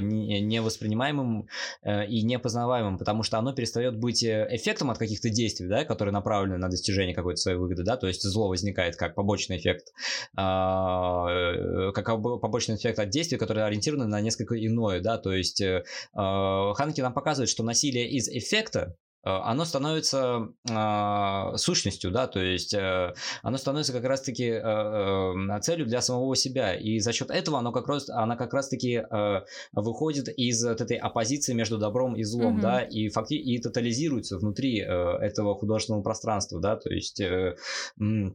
невоспринимаемым 0.00 1.48
э, 1.82 2.06
и 2.06 2.22
непознаваемым, 2.22 2.98
потому 2.98 3.22
что 3.22 3.38
оно 3.38 3.52
перестает 3.52 3.98
быть 3.98 4.22
э, 4.22 4.48
эффектом 4.50 4.90
от 4.90 4.98
каких-то 4.98 5.30
действий, 5.30 5.68
да, 5.68 5.84
которые 5.84 6.12
направлены 6.12 6.58
на 6.58 6.68
достижение 6.68 7.14
какой-то 7.14 7.40
своей 7.40 7.58
выгоды, 7.58 7.82
да, 7.82 7.96
то 7.96 8.06
есть 8.06 8.22
зло 8.22 8.48
возникает 8.48 8.96
как 8.96 9.14
побочный 9.14 9.58
эффект, 9.58 9.92
э, 10.36 11.92
как 11.92 12.06
побочный 12.06 12.76
эффект 12.76 12.98
от 13.02 13.10
действий, 13.10 13.38
которые 13.38 13.64
ориентированы 13.64 14.06
на 14.06 14.20
несколько 14.20 14.54
иное, 14.54 15.00
да, 15.00 15.18
то 15.18 15.32
есть 15.32 15.60
э, 15.60 15.84
э 16.14 16.72
Ханки 16.74 17.00
нам 17.00 17.12
показывает, 17.12 17.50
что 17.50 17.62
насилие 17.62 18.08
из 18.10 18.28
эффекта 18.28 18.96
э, 19.24 19.30
оно 19.30 19.64
становится 19.64 20.48
э, 20.68 21.56
сущностью, 21.56 22.10
да, 22.10 22.26
то 22.26 22.40
есть 22.40 22.74
э, 22.74 23.14
оно 23.42 23.58
становится 23.58 23.92
как 23.92 24.04
раз-таки 24.04 24.44
э, 24.44 24.60
э, 24.60 25.60
целью 25.60 25.86
для 25.86 26.00
самого 26.00 26.34
себя, 26.36 26.74
и 26.74 26.98
за 26.98 27.12
счет 27.12 27.30
этого 27.30 27.58
оно 27.58 27.72
как 27.72 27.88
раз, 27.88 28.08
она 28.08 28.36
как 28.36 28.52
раз-таки 28.54 28.96
э, 28.96 29.40
выходит 29.72 30.28
из 30.36 30.64
вот 30.64 30.80
этой 30.80 30.96
оппозиции 30.96 31.52
между 31.52 31.78
добром 31.78 32.16
и 32.16 32.24
злом, 32.24 32.58
mm-hmm. 32.58 32.62
да, 32.62 32.80
и 32.82 33.08
факти 33.08 33.34
и 33.34 33.60
тотализируется 33.60 34.38
внутри 34.38 34.80
э, 34.80 34.84
этого 34.84 35.54
художественного 35.54 36.02
пространства, 36.02 36.60
да, 36.60 36.76
то 36.76 36.90
есть 36.90 37.20
э, 37.20 37.56
Э, 38.00 38.30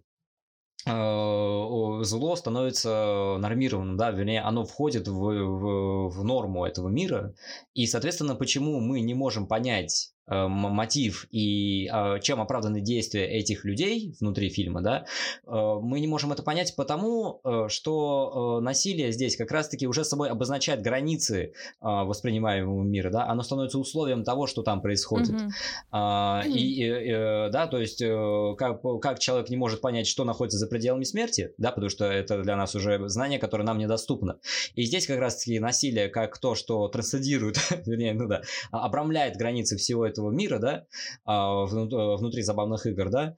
зло 0.85 2.35
становится 2.35 3.37
нормированным, 3.39 3.97
да, 3.97 4.11
вернее, 4.11 4.41
оно 4.41 4.65
входит 4.65 5.07
в, 5.07 5.13
в, 5.13 6.09
в 6.09 6.23
норму 6.23 6.65
этого 6.65 6.87
мира, 6.87 7.33
и, 7.73 7.87
соответственно, 7.87 8.35
почему 8.35 8.79
мы 8.79 9.01
не 9.01 9.13
можем 9.13 9.47
понять 9.47 10.13
Э, 10.13 10.16
мотив 10.27 11.27
и 11.31 11.87
а, 11.91 12.19
чем 12.19 12.41
оправданы 12.41 12.81
действия 12.81 13.25
этих 13.25 13.63
людей 13.63 14.15
внутри 14.19 14.49
фильма, 14.49 14.81
да, 14.81 15.05
э, 15.45 15.49
мы 15.81 15.99
не 15.99 16.07
можем 16.07 16.33
это 16.33 16.43
понять 16.43 16.75
потому, 16.75 17.39
э, 17.43 17.67
что 17.69 18.59
насилие 18.61 19.11
здесь 19.11 19.37
как 19.37 19.51
раз-таки 19.51 19.87
уже 19.87 20.03
собой 20.03 20.29
обозначает 20.29 20.81
границы 20.81 21.53
воспринимаемого 21.81 22.83
мира, 22.83 23.09
да, 23.09 23.27
оно 23.27 23.41
становится 23.43 23.79
условием 23.79 24.23
того, 24.23 24.47
что 24.47 24.63
там 24.63 24.81
происходит. 24.81 25.35
Mm-hmm. 25.91 26.47
И, 26.47 26.83
и, 26.83 27.11
да, 27.51 27.67
то 27.67 27.77
есть 27.77 28.03
как, 28.57 28.81
как 29.01 29.19
человек 29.19 29.49
не 29.49 29.57
может 29.57 29.81
понять, 29.81 30.07
что 30.07 30.23
находится 30.23 30.57
за 30.57 30.67
пределами 30.67 31.03
смерти, 31.03 31.53
да, 31.57 31.71
потому 31.71 31.89
что 31.89 32.05
это 32.05 32.41
для 32.41 32.55
нас 32.55 32.75
уже 32.75 33.07
знание, 33.09 33.39
которое 33.39 33.63
нам 33.63 33.77
недоступно. 33.77 34.39
И 34.75 34.83
здесь 34.83 35.07
как 35.07 35.19
раз-таки 35.19 35.59
насилие 35.59 36.09
как 36.09 36.37
то, 36.39 36.55
что 36.55 36.87
трансцендирует, 36.87 37.57
вернее, 37.85 38.13
ну 38.13 38.27
да, 38.27 38.41
обрамляет 38.71 39.37
границы 39.37 39.77
всего 39.77 40.05
этого 40.05 40.16
этого 40.17 40.31
мира, 40.31 40.59
да, 40.59 40.85
а, 41.25 41.65
внутри 41.65 42.41
забавных 42.41 42.85
игр, 42.85 43.09
да, 43.09 43.35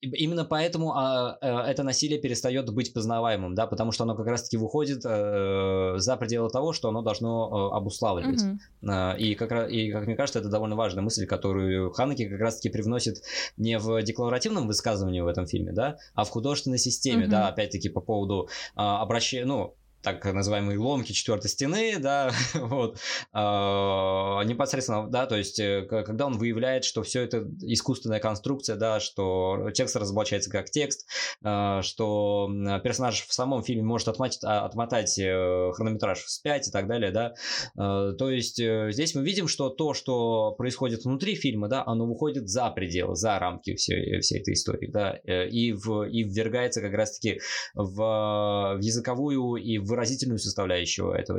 именно 0.00 0.44
поэтому 0.44 0.92
а, 0.94 1.38
э, 1.40 1.70
это 1.70 1.82
насилие 1.82 2.20
перестает 2.20 2.72
быть 2.72 2.92
познаваемым, 2.92 3.54
да, 3.54 3.66
потому 3.66 3.92
что 3.92 4.04
оно 4.04 4.16
как 4.16 4.26
раз-таки 4.26 4.56
выходит 4.56 5.02
э, 5.04 5.94
за 5.96 6.16
пределы 6.16 6.50
того, 6.50 6.72
что 6.72 6.88
оно 6.88 7.02
должно 7.02 7.70
э, 7.72 7.76
обуславливать. 7.76 8.42
Mm-hmm. 8.82 9.18
И, 9.18 9.34
как, 9.34 9.70
и, 9.70 9.92
как 9.92 10.06
мне 10.06 10.16
кажется, 10.16 10.40
это 10.40 10.48
довольно 10.48 10.76
важная 10.76 11.02
мысль, 11.02 11.26
которую 11.26 11.92
Ханеки 11.92 12.28
как 12.28 12.40
раз-таки 12.40 12.70
привносит 12.70 13.22
не 13.56 13.78
в 13.78 14.02
декларативном 14.02 14.66
высказывании 14.66 15.20
в 15.20 15.26
этом 15.26 15.46
фильме, 15.46 15.72
да, 15.72 15.98
а 16.14 16.24
в 16.24 16.30
художественной 16.30 16.78
системе, 16.78 17.26
mm-hmm. 17.26 17.30
да, 17.30 17.48
опять-таки 17.48 17.88
по 17.88 18.00
поводу 18.00 18.48
обращения, 18.74 19.44
ну, 19.44 19.74
так 20.02 20.24
называемые 20.24 20.78
ломки 20.78 21.12
четвертой 21.12 21.50
стены, 21.50 21.98
да, 21.98 22.30
вот, 22.54 22.96
э, 22.96 23.38
непосредственно, 23.38 25.08
да, 25.08 25.26
то 25.26 25.36
есть, 25.36 25.58
э, 25.60 25.82
когда 25.82 26.26
он 26.26 26.38
выявляет, 26.38 26.84
что 26.84 27.02
все 27.02 27.22
это 27.22 27.46
искусственная 27.60 28.20
конструкция, 28.20 28.76
да, 28.76 29.00
что 29.00 29.70
текст 29.74 29.96
разоблачается 29.96 30.50
как 30.50 30.70
текст, 30.70 31.06
э, 31.44 31.80
что 31.82 32.48
персонаж 32.82 33.26
в 33.26 33.32
самом 33.32 33.62
фильме 33.62 33.82
может 33.82 34.08
отмотать, 34.08 34.38
а, 34.44 34.64
отмотать 34.64 35.18
э, 35.18 35.72
хронометраж 35.74 36.18
вспять 36.20 36.68
и 36.68 36.70
так 36.70 36.86
далее, 36.86 37.10
да, 37.10 37.34
э, 37.76 38.12
то 38.16 38.30
есть, 38.30 38.58
э, 38.58 38.88
здесь 38.92 39.14
мы 39.14 39.22
видим, 39.22 39.48
что 39.48 39.68
то, 39.68 39.92
что 39.92 40.52
происходит 40.52 41.04
внутри 41.04 41.34
фильма, 41.34 41.68
да, 41.68 41.84
оно 41.86 42.06
выходит 42.06 42.48
за 42.48 42.70
пределы, 42.70 43.16
за 43.16 43.38
рамки 43.38 43.74
всей, 43.74 44.20
всей 44.20 44.40
этой 44.40 44.54
истории, 44.54 44.90
да, 44.90 45.10
и, 45.12 45.72
в, 45.72 46.04
и 46.04 46.22
ввергается 46.22 46.80
как 46.80 46.92
раз-таки 46.94 47.40
в, 47.74 47.96
в 47.96 48.80
языковую 48.80 49.56
и 49.56 49.78
в 49.78 49.89
выразительную 49.90 50.38
составляющую 50.38 51.10
этого, 51.10 51.38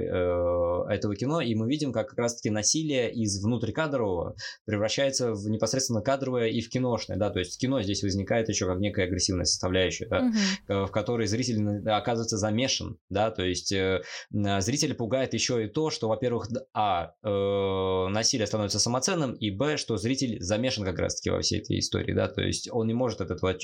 э, 0.90 0.94
этого 0.94 1.16
кино, 1.16 1.42
и 1.42 1.56
мы 1.56 1.68
видим, 1.68 1.92
как 1.92 2.10
как 2.10 2.20
раз-таки 2.20 2.50
насилие 2.50 3.12
из 3.12 3.44
внутрикадрового 3.44 4.36
превращается 4.66 5.34
в 5.34 5.50
непосредственно 5.50 6.02
кадровое 6.02 6.48
и 6.48 6.62
в 6.62 6.70
киношное, 6.70 7.18
да, 7.18 7.30
то 7.30 7.40
есть 7.40 7.60
кино 7.60 7.82
здесь 7.82 8.04
возникает 8.04 8.50
еще 8.50 8.66
как 8.66 8.80
некая 8.80 9.06
агрессивная 9.06 9.46
составляющая, 9.46 10.08
да, 10.08 10.30
угу. 10.68 10.88
в 10.88 10.92
которой 10.92 11.28
зритель 11.28 11.88
оказывается 11.90 12.38
замешан, 12.38 12.98
да, 13.10 13.32
то 13.32 13.44
есть 13.44 13.72
э, 13.72 14.02
зритель 14.32 14.94
пугает 14.94 15.34
еще 15.34 15.66
и 15.66 15.68
то, 15.68 15.90
что, 15.90 16.10
во-первых, 16.10 16.48
а, 16.74 17.14
э, 17.24 18.08
насилие 18.10 18.48
становится 18.48 18.80
самоценным, 18.80 19.34
и 19.34 19.52
б, 19.52 19.78
что 19.78 19.98
зритель 19.98 20.42
замешан 20.42 20.84
как 20.84 21.00
раз-таки 21.00 21.30
во 21.30 21.42
всей 21.42 21.60
этой 21.62 21.80
истории, 21.80 22.14
да, 22.14 22.28
то 22.28 22.42
есть 22.42 22.70
он 22.72 22.88
не 22.88 22.94
может 22.94 23.22
от 23.22 23.32
этого, 23.32 23.56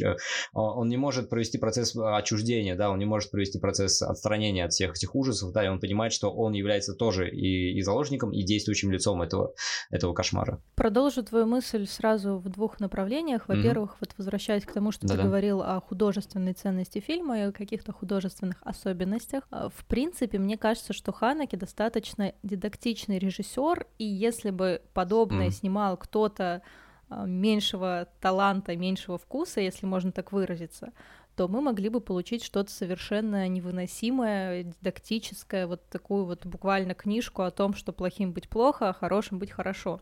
он 0.54 0.88
не 0.89 0.97
может 0.97 1.30
провести 1.30 1.58
процесс 1.58 1.95
отчуждения, 1.95 2.76
да, 2.76 2.89
он 2.89 3.00
не 3.00 3.06
может 3.06 3.32
провести 3.32 3.60
процесс 3.60 4.02
отстранения 4.02 4.65
от 4.65 4.73
всех 4.78 4.96
этих 4.96 5.16
ужасов, 5.16 5.52
да, 5.52 5.66
и 5.66 5.68
он 5.68 5.80
понимает, 5.80 6.13
что 6.13 6.32
он 6.32 6.54
является 6.54 6.94
тоже 6.94 7.30
и, 7.30 7.78
и 7.78 7.82
заложником, 7.82 8.32
и 8.32 8.44
действующим 8.44 8.92
лицом 8.92 9.24
этого, 9.24 9.54
этого 9.90 10.13
кошмара. 10.13 10.62
Продолжу 10.76 11.24
твою 11.24 11.48
мысль 11.48 11.88
сразу 11.88 12.38
в 12.38 12.48
двух 12.50 12.80
направлениях. 12.80 13.48
Во-первых, 13.48 13.94
mm-hmm. 13.94 13.98
вот 14.02 14.13
возвращаясь 14.18 14.66
к 14.66 14.72
тому, 14.72 14.92
что 14.92 15.08
Да-да. 15.08 15.22
ты 15.22 15.28
говорил 15.28 15.63
о 15.63 15.82
художественной 15.82 16.54
ценности 16.54 17.00
фильма 17.00 17.40
и 17.40 17.42
о 17.42 17.52
каких-то 17.52 17.92
художественных 17.92 18.58
особенностях. 18.62 19.48
А, 19.50 19.70
в 19.70 19.86
принципе, 19.86 20.38
мне 20.38 20.58
кажется, 20.58 20.94
что 20.94 21.12
Ханаки 21.12 21.56
достаточно 21.56 22.34
дидактичный 22.44 23.18
режиссер, 23.18 23.88
и 23.98 24.06
если 24.06 24.52
бы 24.52 24.84
подобное 24.94 25.48
mm-hmm. 25.48 25.52
снимал 25.52 25.98
кто-то 25.98 26.62
меньшего 27.10 28.10
таланта, 28.20 28.76
меньшего 28.76 29.18
вкуса, 29.18 29.62
если 29.62 29.86
можно 29.86 30.12
так 30.12 30.32
выразиться, 30.34 30.92
то 31.38 31.47
мы 31.47 31.62
могли 31.62 31.89
бы 31.89 32.02
получить 32.02 32.43
что-то 32.43 32.71
совершенно 32.71 33.47
невыносимое, 33.47 34.63
дидактическое, 34.63 35.67
вот 35.67 35.88
такую 35.88 36.26
вот 36.26 36.47
буквально 36.47 36.95
книжку 36.95 37.43
о 37.43 37.52
том, 37.52 37.76
что 37.76 37.93
плохим 37.93 38.34
быть 38.34 38.50
плохо, 38.50 38.89
а 38.89 38.93
хорошим 38.93 39.38
быть 39.38 39.52
хорошо. 39.52 40.02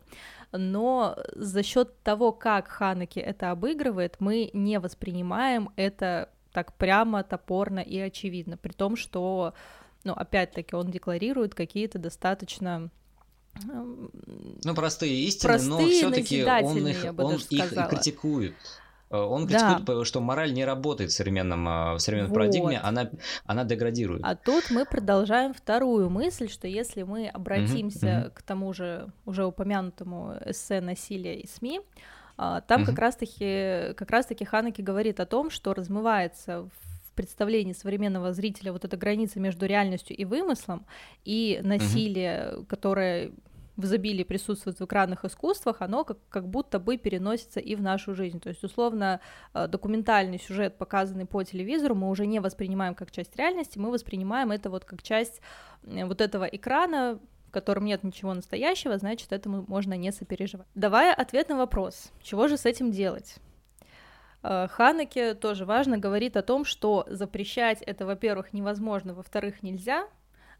Но 0.50 1.18
за 1.34 1.62
счет 1.62 2.02
того, 2.02 2.32
как 2.32 2.68
Ханаки 2.68 3.18
это 3.18 3.50
обыгрывает, 3.50 4.16
мы 4.18 4.48
не 4.54 4.80
воспринимаем 4.80 5.68
это 5.76 6.30
так 6.52 6.72
прямо, 6.72 7.22
топорно 7.22 7.80
и 7.80 7.98
очевидно, 7.98 8.56
при 8.56 8.72
том, 8.72 8.96
что, 8.96 9.52
ну, 10.04 10.14
опять-таки, 10.14 10.74
он 10.74 10.90
декларирует 10.90 11.54
какие-то 11.54 11.98
достаточно 11.98 12.90
ну, 13.62 14.74
простые 14.74 15.14
истины, 15.24 15.50
простые, 15.50 15.70
но 15.70 15.88
все-таки 15.90 16.44
он 16.44 16.88
их, 16.88 17.04
он 17.18 17.34
их 17.34 17.88
критикует. 17.90 18.54
Э, 19.10 19.18
он 19.18 19.46
критикует, 19.46 19.84
да. 19.84 20.04
что 20.04 20.20
мораль 20.20 20.52
не 20.52 20.64
работает 20.64 21.10
в 21.10 21.14
современном, 21.14 21.68
э, 21.68 21.94
в 21.94 21.98
современной 21.98 22.30
вот. 22.30 22.34
парадигме, 22.34 22.78
она, 22.78 23.10
она 23.44 23.64
деградирует. 23.64 24.22
А 24.24 24.34
тут 24.34 24.70
мы 24.70 24.84
продолжаем 24.84 25.54
вторую 25.54 26.10
мысль, 26.10 26.48
что 26.48 26.66
если 26.66 27.02
мы 27.02 27.28
обратимся 27.28 28.06
mm-hmm. 28.06 28.30
к 28.30 28.42
тому 28.42 28.72
же 28.72 29.08
уже 29.24 29.44
упомянутому 29.44 30.34
эссе 30.44 30.80
«Насилие 30.80 31.40
и 31.40 31.46
СМИ», 31.46 31.80
а, 32.36 32.60
там 32.60 32.82
mm-hmm. 32.82 32.86
как 32.86 32.98
раз-таки, 32.98 33.94
как 33.94 34.10
раз-таки 34.10 34.44
Ханеки 34.44 34.82
говорит 34.82 35.20
о 35.20 35.26
том, 35.26 35.50
что 35.50 35.72
размывается 35.72 36.62
в 36.62 37.14
представлении 37.14 37.72
современного 37.72 38.34
зрителя 38.34 38.72
вот 38.72 38.84
эта 38.84 38.96
граница 38.98 39.40
между 39.40 39.64
реальностью 39.64 40.14
и 40.14 40.24
вымыслом, 40.26 40.84
и 41.24 41.60
насилие, 41.62 42.50
mm-hmm. 42.52 42.66
которое 42.66 43.32
в 43.76 43.84
изобилии 43.84 44.24
присутствует 44.24 44.78
в 44.78 44.84
экранных 44.84 45.24
искусствах, 45.24 45.80
оно 45.80 46.04
как, 46.04 46.18
как 46.28 46.48
будто 46.48 46.78
бы 46.78 46.96
переносится 46.96 47.60
и 47.60 47.74
в 47.74 47.82
нашу 47.82 48.14
жизнь. 48.14 48.40
То 48.40 48.48
есть, 48.48 48.64
условно, 48.64 49.20
э, 49.54 49.68
документальный 49.68 50.38
сюжет, 50.38 50.78
показанный 50.78 51.26
по 51.26 51.42
телевизору, 51.42 51.94
мы 51.94 52.08
уже 52.08 52.26
не 52.26 52.40
воспринимаем 52.40 52.94
как 52.94 53.10
часть 53.10 53.36
реальности, 53.36 53.78
мы 53.78 53.90
воспринимаем 53.90 54.50
это 54.50 54.70
вот 54.70 54.84
как 54.84 55.02
часть 55.02 55.40
вот 55.82 56.20
этого 56.20 56.44
экрана, 56.44 57.18
в 57.48 57.50
котором 57.50 57.84
нет 57.84 58.02
ничего 58.02 58.34
настоящего, 58.34 58.98
значит, 58.98 59.32
этому 59.32 59.64
можно 59.68 59.94
не 59.94 60.10
сопереживать. 60.12 60.66
Давая 60.74 61.14
ответ 61.14 61.48
на 61.48 61.56
вопрос, 61.56 62.10
чего 62.22 62.48
же 62.48 62.56
с 62.56 62.66
этим 62.66 62.90
делать? 62.90 63.36
Э, 64.42 64.68
Ханеке 64.68 65.34
тоже 65.34 65.64
важно 65.64 65.98
говорит 65.98 66.36
о 66.36 66.42
том, 66.42 66.64
что 66.64 67.06
запрещать 67.08 67.82
это, 67.82 68.06
во-первых, 68.06 68.52
невозможно, 68.52 69.14
во-вторых, 69.14 69.62
нельзя, 69.62 70.06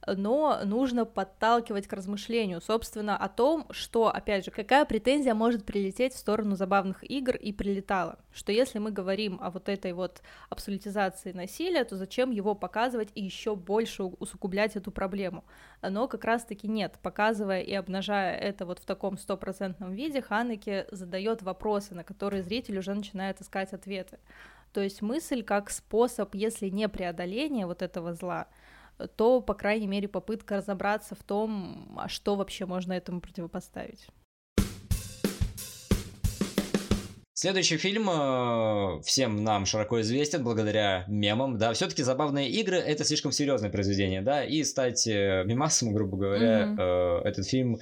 но 0.07 0.61
нужно 0.65 1.05
подталкивать 1.05 1.87
к 1.87 1.93
размышлению, 1.93 2.61
собственно, 2.61 3.17
о 3.17 3.29
том, 3.29 3.67
что, 3.71 4.09
опять 4.09 4.45
же, 4.45 4.51
какая 4.51 4.85
претензия 4.85 5.35
может 5.35 5.65
прилететь 5.65 6.15
в 6.15 6.19
сторону 6.19 6.55
забавных 6.57 7.09
игр 7.09 7.35
и 7.37 7.53
прилетала, 7.53 8.19
что 8.33 8.53
если 8.53 8.79
мы 8.79 8.91
говорим 8.91 9.39
о 9.41 9.51
вот 9.51 9.69
этой 9.69 9.93
вот 9.93 10.23
абсолютизации 10.49 11.33
насилия, 11.33 11.85
то 11.85 11.97
зачем 11.97 12.31
его 12.31 12.55
показывать 12.55 13.09
и 13.15 13.23
еще 13.23 13.57
больше 13.57 14.05
усугублять 14.05 14.77
эту 14.77 14.91
проблему? 14.91 15.45
Но 15.83 16.09
как 16.09 16.25
раз-таки 16.25 16.69
нет, 16.69 16.99
показывая 17.03 17.61
и 17.63 17.73
обнажая 17.73 18.37
это 18.37 18.67
вот 18.67 18.79
в 18.79 18.85
таком 18.85 19.19
стопроцентном 19.19 19.93
виде, 19.93 20.23
Ханеке 20.23 20.87
задает 20.91 21.43
вопросы, 21.43 21.95
на 21.95 22.05
которые 22.05 22.43
зритель 22.43 22.79
уже 22.79 22.95
начинает 22.95 23.41
искать 23.41 23.73
ответы. 23.73 24.19
То 24.73 24.83
есть 24.83 25.01
мысль 25.01 25.43
как 25.43 25.71
способ, 25.71 26.35
если 26.35 26.69
не 26.69 26.89
преодоление 26.89 27.67
вот 27.67 27.83
этого 27.83 28.13
зла, 28.15 28.47
то, 29.17 29.41
по 29.41 29.55
крайней 29.55 29.87
мере, 29.87 30.09
попытка 30.09 30.57
разобраться 30.57 31.15
в 31.15 31.23
том, 31.23 31.97
а 31.99 32.09
что 32.09 32.37
вообще 32.37 32.67
можно 32.67 32.93
этому 32.93 33.21
противопоставить. 33.21 34.09
Следующий 37.39 37.77
фильм 37.77 38.09
э, 38.09 39.03
всем 39.03 39.45
нам 39.45 39.67
широко 39.67 40.01
известен 40.01 40.43
благодаря 40.43 41.05
мемам, 41.07 41.59
да, 41.59 41.75
все-таки 41.75 42.03
забавные 42.03 42.49
игры 42.49 42.79
это 42.79 43.05
слишком 43.05 43.31
серьезное 43.31 43.69
произведение, 43.69 44.23
да, 44.23 44.43
и 44.43 44.65
стать 44.65 45.07
э, 45.07 45.45
мемасом, 45.45 45.93
грубо 45.93 46.17
говоря, 46.17 46.65
mm-hmm. 46.65 47.25
э, 47.25 47.29
этот 47.29 47.47
фильм 47.47 47.77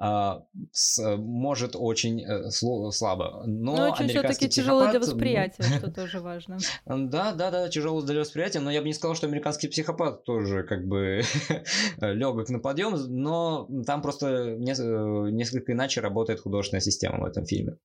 э, 0.00 0.30
с, 0.70 1.16
может 1.16 1.72
очень 1.74 2.22
э, 2.22 2.50
слабо, 2.50 3.42
но, 3.46 3.78
но 3.78 3.90
очень 3.90 4.06
все-таки 4.06 4.48
тяжело 4.48 4.88
для 4.88 5.00
восприятия, 5.00 5.64
что 5.64 5.90
тоже 5.92 6.20
важно. 6.20 6.58
Да, 6.86 7.32
да, 7.32 7.50
да, 7.50 7.68
тяжело 7.68 8.02
для 8.02 8.20
восприятия, 8.20 8.60
но 8.60 8.70
я 8.70 8.80
бы 8.80 8.86
не 8.86 8.94
сказал, 8.94 9.16
что 9.16 9.26
американский 9.26 9.66
психопат 9.66 10.22
тоже 10.22 10.62
как 10.62 10.86
бы 10.86 11.22
легок 12.00 12.48
на 12.48 12.60
подъем, 12.60 12.94
но 13.08 13.68
там 13.84 14.02
просто 14.02 14.28
э, 14.28 14.56
несколько 14.60 15.72
иначе 15.72 16.00
работает 16.00 16.38
художественная 16.38 16.80
система 16.80 17.18
в 17.18 17.24
этом 17.24 17.44
фильме, 17.44 17.76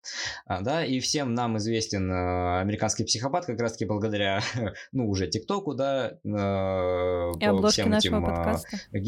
а, 0.46 0.62
да, 0.62 0.86
и 0.86 1.00
все 1.00 1.15
всем 1.16 1.34
нам 1.34 1.58
известен 1.58 2.12
э, 2.12 2.60
американский 2.60 3.06
психопат 3.06 3.46
как 3.46 3.58
раз-таки 3.62 3.86
благодаря, 3.86 4.42
ну, 4.92 5.08
уже 5.08 5.28
ТикТоку, 5.28 5.74
да, 5.74 6.18
э, 6.26 7.32
и 7.40 7.46
обложке 7.46 7.84
всем 7.84 7.92
нашего 7.92 8.18
этим, 8.18 8.26
подкаста. 8.26 8.78
Э, 8.92 9.00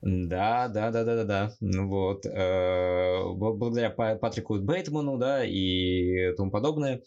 да, 0.00 0.68
да, 0.68 0.92
да, 0.92 1.02
да, 1.02 1.16
да, 1.16 1.24
да. 1.24 1.52
Ну 1.60 1.88
вот. 1.88 2.24
Э, 2.24 3.32
благодаря 3.34 3.90
Патрику 3.90 4.60
Бейтману, 4.60 5.18
да, 5.18 5.44
и 5.44 6.32
тому 6.36 6.52
подобное. 6.52 7.02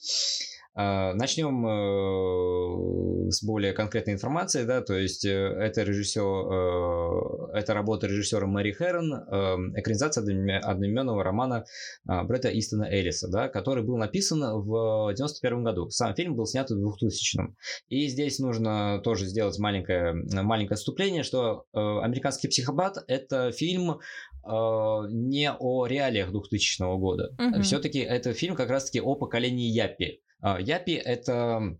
А, 0.80 1.16
Начнем 1.16 1.66
э, 1.66 3.32
с 3.32 3.44
более 3.44 3.74
конкретной 3.74 4.14
информации, 4.14 4.64
да, 4.64 4.82
то 4.82 4.94
есть 4.94 5.26
э, 5.26 5.32
это 5.32 5.82
режиссер, 5.82 6.22
э, 6.22 7.58
это 7.58 7.74
работа 7.74 8.06
режиссера 8.06 8.46
Мэри 8.46 8.74
Хэрон, 8.74 9.12
экранизация 9.76 10.22
одноименного 10.22 11.24
романа 11.24 11.66
Бретта 12.06 12.50
Истона 12.50 12.84
Эллиса, 12.84 13.28
да, 13.28 13.48
который 13.48 13.84
был 13.84 13.98
написан 13.98 14.40
в 14.40 15.12
91 15.16 15.64
году. 15.64 15.90
Сам 15.90 16.14
фильм 16.14 16.36
был 16.36 16.46
снят 16.46 16.70
в 16.70 16.80
2000 16.80 17.56
И 17.90 18.08
здесь 18.08 18.38
нужно 18.38 19.02
тоже 19.04 19.26
сделать 19.26 19.58
маленькое, 19.58 20.14
маленькое 20.44 20.76
отступление, 20.76 21.24
что 21.24 21.66
«Американский 21.74 22.50
психопат»— 22.50 22.98
это 23.08 23.52
фильм 23.52 24.00
не 24.46 25.52
о 25.52 25.88
реалиях 25.88 26.32
2000 26.32 26.98
года. 27.00 27.34
Угу. 27.40 27.64
Все-таки 27.64 28.00
это 28.00 28.34
фильм 28.34 28.56
как 28.56 28.70
раз-таки 28.70 29.02
о 29.02 29.16
поколении 29.16 29.72
Япи. 29.72 30.22
А, 30.42 30.60
япи 30.60 30.94
это 30.94 31.78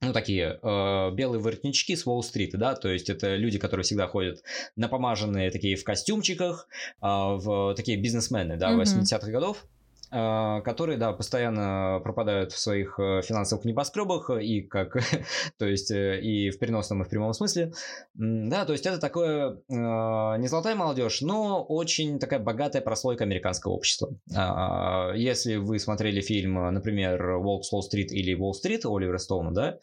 ну, 0.00 0.12
такие 0.12 0.60
э, 0.62 1.10
белые 1.12 1.40
воротнички 1.40 1.96
с 1.96 2.06
Уолл-стрит, 2.06 2.56
да, 2.56 2.74
то 2.76 2.88
есть 2.88 3.10
это 3.10 3.34
люди, 3.34 3.58
которые 3.58 3.84
всегда 3.84 4.06
ходят 4.06 4.42
напомаженные 4.76 5.50
такие 5.50 5.76
в 5.76 5.82
костюмчиках, 5.82 6.68
э, 7.00 7.06
в 7.06 7.74
такие 7.74 8.00
бизнесмены, 8.00 8.56
да, 8.56 8.70
mm-hmm. 8.70 9.02
80-х 9.02 9.30
годов. 9.30 9.66
А, 10.10 10.62
которые, 10.62 10.96
да, 10.96 11.12
постоянно 11.12 12.00
пропадают 12.02 12.52
в 12.52 12.58
своих 12.58 12.98
э, 12.98 13.20
финансовых 13.20 13.66
небоскребах, 13.66 14.30
и 14.30 14.62
как, 14.62 14.96
то 15.58 15.66
есть 15.66 15.90
э, 15.90 16.20
и 16.20 16.50
в 16.50 16.58
переносном, 16.58 17.02
и 17.02 17.04
в 17.04 17.10
прямом 17.10 17.34
смысле. 17.34 17.72
Да, 18.14 18.64
то 18.64 18.72
есть 18.72 18.86
это 18.86 18.98
такое 18.98 19.60
а, 19.70 20.36
не 20.38 20.48
золотая 20.48 20.76
молодежь, 20.76 21.20
но 21.20 21.62
очень 21.62 22.18
такая 22.18 22.40
богатая 22.40 22.80
прослойка 22.80 23.24
американского 23.24 23.72
общества. 23.72 24.08
А, 24.34 25.12
если 25.14 25.56
вы 25.56 25.78
смотрели 25.78 26.22
фильм, 26.22 26.54
например, 26.72 27.36
Волк 27.38 27.64
с 27.64 27.72
Уолл-стрит 27.72 28.10
или 28.10 28.34
Уолл-стрит 28.34 28.86
Оливера 28.86 29.18
Стоуна, 29.18 29.52
да, 29.52 29.78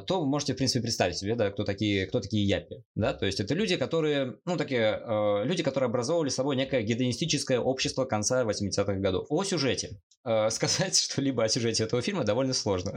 то 0.00 0.20
вы 0.20 0.26
можете, 0.26 0.54
в 0.54 0.56
принципе, 0.56 0.80
представить 0.80 1.18
себе, 1.18 1.34
да, 1.34 1.50
кто 1.50 1.64
такие, 1.64 2.06
кто 2.06 2.20
такие 2.20 2.46
япи, 2.46 2.82
да, 2.94 3.12
то 3.12 3.26
есть 3.26 3.40
это 3.40 3.54
люди, 3.54 3.76
которые, 3.76 4.36
ну, 4.46 4.56
такие, 4.56 5.42
люди, 5.44 5.62
которые 5.62 5.88
образовывали 5.88 6.30
собой 6.30 6.56
некое 6.56 6.82
гедонистическое 6.82 7.60
общество 7.60 8.04
конца 8.04 8.44
80-х 8.44 8.94
годов 8.94 9.26
о 9.42 9.44
сюжете. 9.44 10.00
Э, 10.24 10.50
сказать 10.50 10.96
что-либо 10.98 11.44
о 11.44 11.48
сюжете 11.48 11.84
этого 11.84 12.02
фильма 12.02 12.24
довольно 12.24 12.52
сложно. 12.54 12.94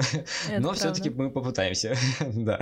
Это 0.49 0.59
Но 0.59 0.73
все-таки 0.73 1.09
мы 1.09 1.31
попытаемся. 1.31 1.95
да. 2.33 2.59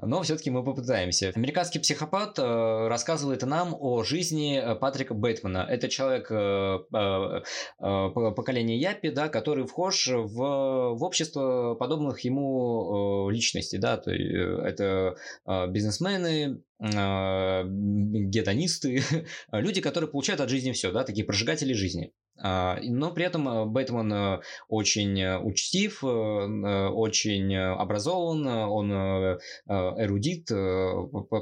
Но 0.00 0.22
все-таки 0.22 0.50
мы 0.50 0.64
попытаемся. 0.64 1.32
Американский 1.34 1.78
психопат 1.80 2.38
э, 2.38 2.88
рассказывает 2.88 3.42
нам 3.42 3.74
о 3.78 4.04
жизни 4.04 4.58
э, 4.58 4.74
Патрика 4.76 5.14
Бэтмена. 5.14 5.66
Это 5.68 5.88
человек 5.88 6.28
поколения 8.34 8.78
Япи, 8.78 9.10
да, 9.10 9.28
который 9.28 9.66
вхож 9.66 10.06
в, 10.08 10.36
в 10.36 11.02
общество 11.02 11.74
подобных 11.74 12.20
ему 12.20 13.28
личностей. 13.30 13.78
Да, 13.78 13.96
то, 13.96 14.10
это 14.12 15.16
бизнесмены, 15.68 16.62
гедонисты, 18.30 19.02
люди, 19.52 19.80
которые 19.80 20.10
получают 20.10 20.40
от 20.40 20.50
жизни 20.50 20.72
все, 20.72 20.92
да, 20.92 21.04
такие 21.04 21.24
прожигатели 21.24 21.72
жизни. 21.74 22.12
А, 22.42 22.78
но 22.82 23.12
при 23.12 23.24
этом 23.24 23.48
э, 23.48 23.64
Бэтмен 23.66 24.12
э, 24.12 24.40
очень 24.68 25.18
э, 25.20 25.38
учтив, 25.38 26.02
очень 26.02 27.56
образован, 27.56 28.46
он 28.46 28.92
эрудит, 28.92 30.50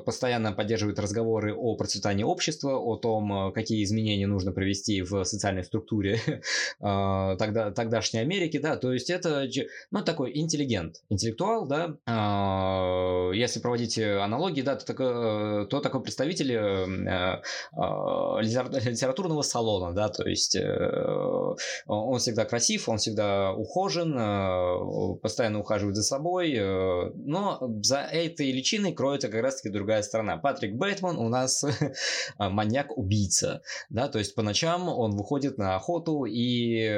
постоянно 0.05 0.53
поддерживает 0.53 0.99
разговоры 0.99 1.55
о 1.55 1.77
процветании 1.77 2.25
общества, 2.25 2.77
о 2.77 2.97
том, 2.97 3.53
какие 3.53 3.83
изменения 3.85 4.27
нужно 4.27 4.53
провести 4.53 5.03
в 5.03 5.25
социальной 5.25 5.65
структуре 5.65 6.21
тогда, 6.79 7.71
тогдашней 7.71 8.21
Америки, 8.21 8.59
да, 8.59 8.77
то 8.77 8.93
есть 8.93 9.09
это, 9.11 9.49
ну, 9.91 10.03
такой 10.03 10.37
интеллигент, 10.37 10.97
интеллектуал, 11.09 11.67
да, 11.67 11.97
а, 12.07 13.31
если 13.33 13.61
проводить 13.61 13.99
аналогии, 13.99 14.63
да, 14.63 14.77
то, 14.77 14.85
такой, 14.85 15.67
то 15.69 15.81
такой 15.81 16.03
представитель 16.03 16.53
литературного 18.91 19.43
салона, 19.43 19.95
да, 19.95 20.09
то 20.09 20.29
есть 20.29 20.57
э, 20.57 20.90
он 21.87 22.19
всегда 22.19 22.45
красив, 22.45 22.89
он 22.89 22.99
всегда 22.99 23.53
ухожен, 23.53 24.17
э, 24.17 25.17
постоянно 25.23 25.61
ухаживает 25.61 25.97
за 25.97 26.03
собой, 26.03 26.53
э, 26.55 27.11
но 27.15 27.59
за 27.83 27.99
этой 28.01 28.53
личиной 28.53 28.93
кроется 28.93 29.29
как 29.29 29.43
раз-таки 29.43 29.73
другая 29.73 30.03
сторона. 30.03 30.37
Патрик 30.37 30.75
Бэтмен 30.77 31.17
у 31.17 31.29
нас 31.29 31.65
маньяк-убийца, 32.39 33.63
да, 33.89 34.09
то 34.09 34.19
есть 34.19 34.35
по 34.35 34.43
ночам 34.43 34.89
он 34.89 35.17
выходит 35.17 35.59
на 35.59 35.77
охоту 35.77 36.25
и 36.25 36.89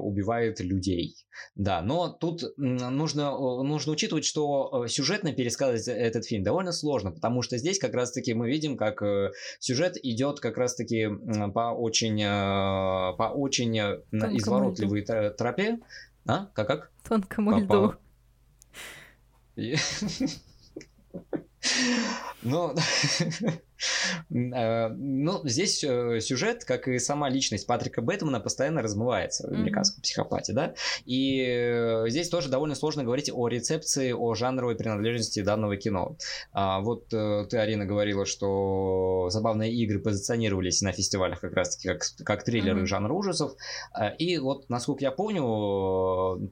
убивает 0.00 0.60
людей. 0.60 1.16
Да, 1.56 1.80
но 1.80 2.08
тут 2.08 2.42
нужно, 2.56 3.30
нужно 3.62 3.92
учитывать, 3.92 4.24
что 4.24 4.86
сюжетно 4.86 5.32
пересказывать 5.32 5.88
этот 5.88 6.26
фильм 6.26 6.44
довольно 6.44 6.72
сложно, 6.72 7.10
потому 7.10 7.42
что 7.42 7.56
здесь 7.56 7.78
как 7.78 7.94
раз-таки 7.94 8.34
мы 8.34 8.50
видим, 8.50 8.76
как 8.76 9.02
сюжет 9.58 9.96
идет 10.02 10.40
как 10.40 10.58
раз-таки 10.58 11.08
по 11.54 11.72
очень, 11.72 12.20
э, 12.22 13.16
по 13.22 13.32
очень 13.32 13.78
э, 13.78 13.98
Тонкому 14.10 14.38
изворотливой 14.38 15.00
льду. 15.02 15.30
тропе. 15.30 15.78
А? 16.26 16.46
Как 16.54 16.66
как? 16.66 16.90
Тонкому 17.08 17.52
по, 17.52 17.58
льду. 17.60 17.94
Ну, 22.42 22.74
Э, 22.74 22.80
ну, 24.30 25.40
здесь 25.44 25.82
э, 25.84 26.20
сюжет, 26.20 26.64
как 26.64 26.88
и 26.88 26.98
сама 26.98 27.28
личность 27.28 27.66
Патрика 27.66 28.02
Бэтмена, 28.02 28.40
постоянно 28.40 28.82
размывается 28.82 29.48
в 29.48 29.52
американском 29.52 30.02
психопате, 30.02 30.52
да, 30.52 30.74
и 31.04 31.44
э, 31.46 32.04
здесь 32.08 32.28
тоже 32.28 32.48
довольно 32.48 32.74
сложно 32.74 33.04
говорить 33.04 33.30
о 33.32 33.48
рецепции, 33.48 34.12
о 34.12 34.34
жанровой 34.34 34.76
принадлежности 34.76 35.40
данного 35.42 35.76
кино. 35.76 36.16
А, 36.52 36.80
вот 36.80 37.08
ты, 37.08 37.56
Арина, 37.56 37.84
говорила, 37.84 38.26
что 38.26 39.28
забавные 39.30 39.72
игры 39.74 39.98
позиционировались 39.98 40.82
на 40.82 40.92
фестивалях 40.92 41.40
как 41.40 41.54
раз-таки 41.54 41.88
как, 41.88 42.02
как 42.24 42.44
триллеры 42.44 42.82
mm-hmm. 42.82 42.86
жанра 42.86 43.12
ужасов, 43.12 43.52
и 44.18 44.38
вот, 44.38 44.68
насколько 44.68 45.04
я 45.04 45.10
помню, 45.10 45.42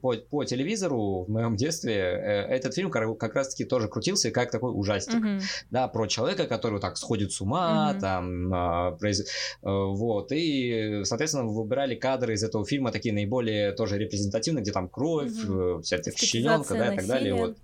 по, 0.01 0.13
по 0.29 0.43
телевизору 0.43 1.23
в 1.23 1.29
моем 1.29 1.55
детстве 1.55 1.93
этот 1.95 2.73
фильм 2.75 2.89
как 2.89 3.35
раз-таки 3.35 3.65
тоже 3.65 3.87
крутился 3.87 4.31
как 4.31 4.51
такой 4.51 4.71
ужастик, 4.73 5.23
mm-hmm. 5.23 5.41
да, 5.69 5.87
про 5.87 6.07
человека, 6.07 6.47
который 6.47 6.79
так 6.79 6.97
сходит 6.97 7.20
сходит 7.21 7.33
с 7.33 7.41
ума, 7.41 7.93
mm-hmm. 7.93 7.99
там, 7.99 8.53
а, 8.53 8.91
произ... 8.91 9.21
Э, 9.21 9.25
вот, 9.63 10.31
и, 10.31 11.01
соответственно, 11.03 11.45
выбирали 11.45 11.95
кадры 11.95 12.33
из 12.33 12.43
этого 12.43 12.65
фильма 12.65 12.91
такие 12.91 13.13
наиболее 13.13 13.71
тоже 13.73 13.97
репрезентативные, 13.97 14.63
где 14.63 14.71
там 14.71 14.89
кровь, 14.89 15.31
mm-hmm. 15.31 15.81
вся 15.81 15.97
эта 15.97 16.11
щененка, 16.11 16.73
да, 16.75 16.93
и 16.93 16.97
так 16.97 17.07
далее, 17.07 17.35
вот. 17.35 17.57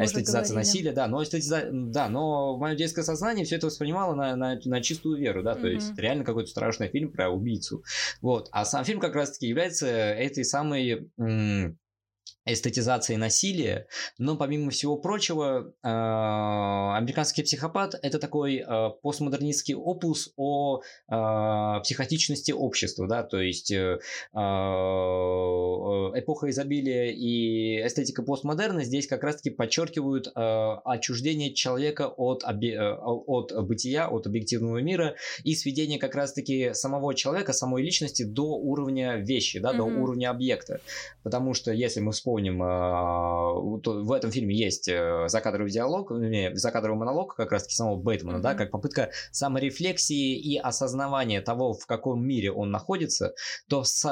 Эстетизация 0.00 0.54
насилия, 0.54 0.92
да, 0.92 1.06
но 1.06 1.22
эстетиза... 1.22 1.68
да, 1.70 2.08
но 2.08 2.56
мое 2.56 2.74
детское 2.74 3.02
сознание 3.02 3.44
все 3.44 3.56
это 3.56 3.66
воспринимало 3.66 4.14
на, 4.14 4.36
на, 4.36 4.58
на 4.64 4.80
чистую 4.82 5.18
веру, 5.18 5.42
да, 5.42 5.54
mm-hmm. 5.54 5.60
то 5.60 5.68
есть 5.68 5.98
реально 5.98 6.24
какой-то 6.24 6.50
страшный 6.50 6.88
фильм 6.88 7.10
про 7.10 7.30
убийцу, 7.30 7.82
вот, 8.20 8.48
а 8.52 8.64
сам 8.64 8.84
фильм 8.84 9.00
как 9.00 9.14
раз-таки 9.14 9.46
является 9.46 9.86
этой 9.86 10.44
самой 10.44 11.10
м- 11.18 11.78
эстетизации 12.46 13.16
насилия, 13.16 13.88
но 14.18 14.36
помимо 14.36 14.70
всего 14.70 14.96
прочего, 14.96 15.72
э, 15.82 15.88
американский 15.88 17.42
психопат 17.42 17.98
это 18.00 18.18
такой 18.18 18.58
э, 18.58 18.90
постмодернистский 19.02 19.74
опус 19.74 20.32
о 20.36 20.80
э, 20.80 21.80
психотичности 21.82 22.52
общества, 22.52 23.08
да, 23.08 23.24
то 23.24 23.40
есть 23.40 23.72
эпоха 23.72 24.10
изобилия 26.50 27.10
и 27.10 27.84
эстетика 27.86 28.22
постмодерна 28.22 28.84
здесь 28.84 29.08
как 29.08 29.24
раз-таки 29.24 29.50
подчеркивают 29.50 30.30
отчуждение 30.34 31.52
человека 31.54 32.06
от, 32.08 32.44
от 32.44 33.66
бытия, 33.66 34.08
от 34.08 34.26
объективного 34.26 34.78
мира 34.78 35.16
и 35.42 35.54
сведение 35.54 35.98
как 35.98 36.14
раз-таки 36.14 36.74
самого 36.74 37.14
человека, 37.14 37.52
самой 37.52 37.82
личности 37.82 38.22
до 38.22 38.56
уровня 38.56 39.16
вещи, 39.16 39.58
да, 39.58 39.72
mm-hmm. 39.72 39.76
до 39.76 39.84
уровня 39.84 40.30
объекта, 40.30 40.80
потому 41.22 41.54
что 41.54 41.72
если 41.72 42.00
мы 42.00 42.12
вспомним 42.16 42.62
а, 42.62 43.52
в 43.52 44.12
этом 44.12 44.30
фильме 44.30 44.56
есть 44.56 44.88
э, 44.88 45.28
закадровый 45.28 45.70
диалог, 45.70 46.12
закадровый 46.54 46.98
монолог 46.98 47.36
как 47.36 47.52
раз-таки 47.52 47.74
самого 47.74 47.96
Бэтмена, 47.96 48.38
mm-hmm. 48.38 48.42
да, 48.42 48.54
как 48.54 48.70
попытка 48.70 49.10
саморефлексии 49.30 50.36
и 50.36 50.58
осознавания 50.58 51.40
того, 51.40 51.72
в 51.72 51.86
каком 51.86 52.26
мире 52.26 52.50
он 52.50 52.70
находится, 52.70 53.34
то, 53.68 53.84
с, 53.84 54.02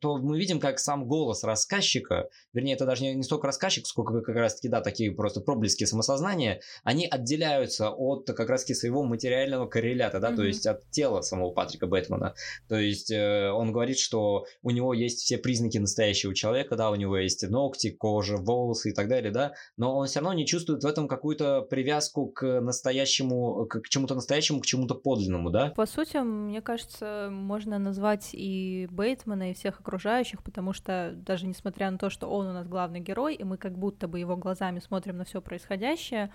то 0.00 0.18
мы 0.18 0.38
видим, 0.38 0.60
как 0.60 0.78
сам 0.78 1.06
голос 1.06 1.44
рассказчика, 1.44 2.28
вернее, 2.52 2.74
это 2.74 2.86
даже 2.86 3.02
не, 3.02 3.14
не 3.14 3.22
столько 3.22 3.46
рассказчик, 3.46 3.86
сколько 3.86 4.20
как 4.20 4.36
раз-таки, 4.36 4.68
да, 4.68 4.80
такие 4.80 5.12
просто 5.12 5.40
проблески 5.40 5.84
самосознания, 5.84 6.60
они 6.84 7.06
отделяются 7.06 7.90
от 7.90 8.26
как 8.26 8.48
раз-таки 8.48 8.74
своего 8.74 9.04
материального 9.04 9.66
коррелята, 9.66 10.20
да, 10.20 10.30
mm-hmm. 10.30 10.36
то 10.36 10.44
есть 10.44 10.66
от 10.66 10.90
тела 10.90 11.20
самого 11.22 11.50
Патрика 11.50 11.86
Бэтмена. 11.86 12.34
То 12.68 12.76
есть 12.76 13.10
э, 13.10 13.50
он 13.50 13.72
говорит, 13.72 13.98
что 13.98 14.46
у 14.62 14.70
него 14.70 14.94
есть 14.94 15.20
все 15.20 15.38
признаки 15.38 15.78
настоящего 15.78 16.34
человека, 16.34 16.76
да, 16.76 16.90
у 16.90 16.94
него 16.94 17.16
есть 17.18 17.47
ногти, 17.48 17.90
кожа, 17.90 18.36
волосы 18.36 18.90
и 18.90 18.94
так 18.94 19.08
далее, 19.08 19.30
да, 19.32 19.52
но 19.76 19.96
он 19.96 20.06
все 20.06 20.20
равно 20.20 20.34
не 20.34 20.46
чувствует 20.46 20.82
в 20.82 20.86
этом 20.86 21.08
какую-то 21.08 21.62
привязку 21.62 22.26
к 22.26 22.60
настоящему, 22.60 23.66
к, 23.66 23.80
к 23.80 23.88
чему-то 23.88 24.14
настоящему, 24.14 24.60
к 24.60 24.66
чему-то 24.66 24.94
подлинному, 24.94 25.50
да? 25.50 25.70
По 25.76 25.86
сути, 25.86 26.16
мне 26.18 26.60
кажется, 26.60 27.28
можно 27.30 27.78
назвать 27.78 28.30
и 28.32 28.88
Бейтмана, 28.90 29.50
и 29.50 29.54
всех 29.54 29.80
окружающих, 29.80 30.42
потому 30.42 30.72
что 30.72 31.12
даже 31.14 31.46
несмотря 31.46 31.90
на 31.90 31.98
то, 31.98 32.10
что 32.10 32.28
он 32.28 32.46
у 32.46 32.52
нас 32.52 32.66
главный 32.66 33.00
герой, 33.00 33.34
и 33.34 33.44
мы 33.44 33.56
как 33.56 33.76
будто 33.78 34.08
бы 34.08 34.18
его 34.18 34.36
глазами 34.36 34.80
смотрим 34.80 35.16
на 35.16 35.24
все 35.24 35.40
происходящее, 35.40 36.30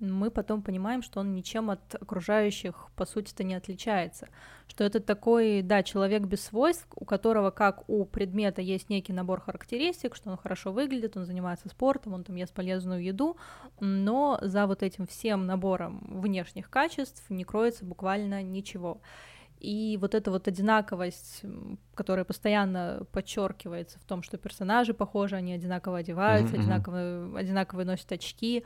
мы 0.00 0.30
потом 0.30 0.62
понимаем, 0.62 1.02
что 1.02 1.20
он 1.20 1.34
ничем 1.34 1.70
от 1.70 1.94
окружающих, 1.94 2.88
по 2.94 3.04
сути-то, 3.04 3.44
не 3.44 3.54
отличается. 3.54 4.28
Что 4.68 4.84
это 4.84 5.00
такой, 5.00 5.62
да, 5.62 5.82
человек 5.82 6.22
без 6.22 6.44
свойств, 6.44 6.86
у 6.94 7.04
которого, 7.04 7.50
как 7.50 7.88
у 7.88 8.04
предмета, 8.04 8.62
есть 8.62 8.90
некий 8.90 9.12
набор 9.12 9.40
характеристик, 9.40 10.14
что 10.14 10.30
он 10.30 10.36
хорошо 10.36 10.72
выглядит, 10.72 11.16
он 11.16 11.24
занимается 11.24 11.68
спортом, 11.68 12.14
он 12.14 12.24
там 12.24 12.36
ест 12.36 12.52
полезную 12.52 13.02
еду, 13.02 13.36
но 13.80 14.38
за 14.42 14.66
вот 14.66 14.82
этим 14.82 15.06
всем 15.06 15.46
набором 15.46 16.06
внешних 16.08 16.70
качеств 16.70 17.28
не 17.30 17.44
кроется 17.44 17.84
буквально 17.84 18.42
ничего. 18.42 19.00
И 19.60 19.98
вот 20.00 20.14
эта 20.14 20.30
вот 20.30 20.46
одинаковость, 20.46 21.42
которая 21.94 22.24
постоянно 22.24 23.02
подчеркивается 23.10 23.98
в 23.98 24.04
том, 24.04 24.22
что 24.22 24.38
персонажи 24.38 24.94
похожи, 24.94 25.34
они 25.34 25.52
одинаково 25.52 25.98
одеваются, 25.98 26.54
mm-hmm. 26.54 26.60
одинаково, 26.60 27.38
одинаково 27.38 27.84
носят 27.84 28.12
очки, 28.12 28.64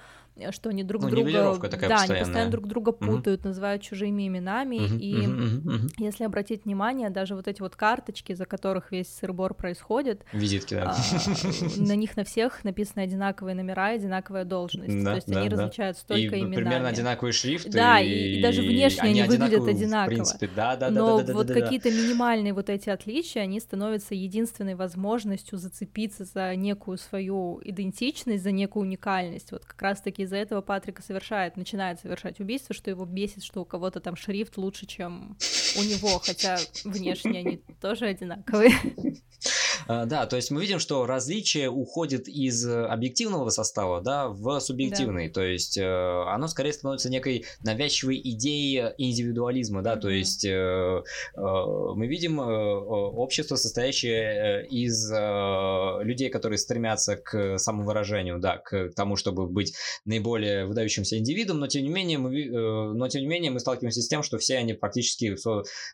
что 0.51 0.71
они 0.71 0.83
друг 0.83 1.03
ну, 1.03 1.11
друга... 1.11 1.59
такая 1.69 1.89
да, 1.91 1.97
они 2.03 2.21
постоянно 2.21 2.51
друг 2.51 2.67
друга 2.67 2.93
путают, 2.93 3.43
mm-hmm. 3.43 3.49
называют 3.49 3.83
чужими 3.83 4.27
именами, 4.27 4.77
mm-hmm. 4.77 4.99
и 4.99 5.15
mm-hmm. 5.15 5.63
Mm-hmm. 5.63 5.91
если 5.99 6.25
обратить 6.25 6.65
внимание, 6.65 7.11
даже 7.11 7.35
вот 7.35 7.49
эти 7.49 7.61
вот 7.61 7.77
карточки, 7.77 8.33
за 8.33 8.47
которых 8.47 8.93
весь 8.93 9.09
сырбор 9.09 9.55
происходит... 9.55 10.25
Визитки, 10.33 10.75
да. 10.75 10.97
А, 10.97 11.81
на 11.81 11.95
них 11.97 12.17
на 12.17 12.25
всех 12.25 12.65
написаны 12.65 13.03
одинаковые 13.03 13.55
номера, 13.55 13.89
одинаковая 13.89 14.45
должность, 14.45 15.05
то 15.05 15.15
есть 15.15 15.29
они 15.29 15.49
различаются 15.49 16.07
только 16.07 16.39
именами. 16.39 16.57
примерно 16.57 16.89
одинаковый 16.89 17.33
шрифт. 17.33 17.71
Да, 17.71 18.01
и, 18.01 18.41
даже 18.41 18.63
внешне 18.63 19.11
они, 19.11 19.23
выглядят 19.23 19.67
одинаково. 19.67 20.25
да, 20.57 20.77
да, 20.77 20.91
Но 20.91 21.19
да, 21.19 21.25
да, 21.25 21.33
вот 21.35 21.49
какие-то 21.49 21.91
минимальные 21.91 22.53
вот 22.53 22.71
эти 22.71 22.89
отличия, 22.89 23.43
они 23.43 23.61
становятся 23.61 24.15
единственной 24.15 24.75
возможностью 24.75 25.59
зацепиться 25.59 26.25
за 26.25 26.55
некую 26.57 26.99
свою 26.99 27.61
идентичность, 27.65 28.43
за 28.43 28.51
некую 28.51 28.85
уникальность. 28.85 29.53
Вот 29.53 29.65
как 29.65 29.81
раз-таки 29.81 30.22
из-за 30.23 30.37
этого 30.37 30.61
Патрика 30.61 31.03
совершает, 31.03 31.57
начинает 31.57 32.01
совершать 32.01 32.41
убийство, 32.41 32.75
что 32.75 32.91
его 32.91 33.05
бесит, 33.05 33.43
что 33.43 33.63
у 33.63 33.65
кого-то 33.65 34.01
там 34.01 34.17
шрифт 34.17 34.57
лучше, 34.57 34.87
чем 34.87 35.37
у 35.79 35.83
него, 35.83 36.19
хотя 36.19 36.59
внешне 36.85 37.41
они 37.41 37.63
тоже 37.81 38.07
одинаковые. 38.07 38.73
А, 39.87 40.07
да, 40.07 40.27
то 40.27 40.37
есть 40.37 40.51
мы 40.51 40.61
видим, 40.61 40.79
что 40.79 41.07
различие 41.07 41.71
уходит 41.71 42.29
из 42.29 42.67
объективного 42.67 43.51
состава, 43.51 44.01
да, 44.01 44.29
в 44.29 44.61
субъективный. 44.61 45.29
Да. 45.29 45.35
То 45.35 45.43
есть 45.43 45.79
э, 45.79 45.85
оно 45.85 46.49
скорее 46.49 46.73
становится 46.73 47.11
некой 47.11 47.45
навязчивой 47.61 48.21
идеей 48.23 48.93
индивидуализма, 48.99 49.83
да, 49.83 49.95
mm-hmm. 49.95 50.01
то 50.01 50.09
есть 50.09 50.45
э, 50.45 50.51
э, 50.51 51.41
мы 51.41 52.07
видим 52.07 52.39
общество, 52.39 53.57
состоящее 53.57 54.67
из 54.69 55.11
людей, 55.11 56.31
которые 56.31 56.59
стремятся 56.59 57.17
к 57.17 57.59
самовыражению, 57.59 58.39
да, 58.39 58.59
к 58.59 58.91
тому, 58.95 59.17
чтобы 59.17 59.47
быть 59.47 59.75
наиболее 60.05 60.67
выдающимся 60.67 61.19
индивидом, 61.19 61.59
но 61.59 61.67
тем 61.67 61.85
не 61.85 61.91
менее 61.91 62.19
мы, 62.19 62.95
но 62.95 63.09
тем 63.09 63.23
не 63.23 63.29
менее 63.29 63.51
мы 63.51 63.61
сталкиваемся 63.61 64.03
с 64.03 64.09
тем, 64.09 64.23
что 64.23 64.39
все 64.39 64.59
они 64.59 64.75
практически 64.75 65.37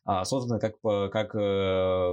а, 0.04 0.24
созданы 0.24 0.60
как, 0.60 0.80
как, 0.82 1.32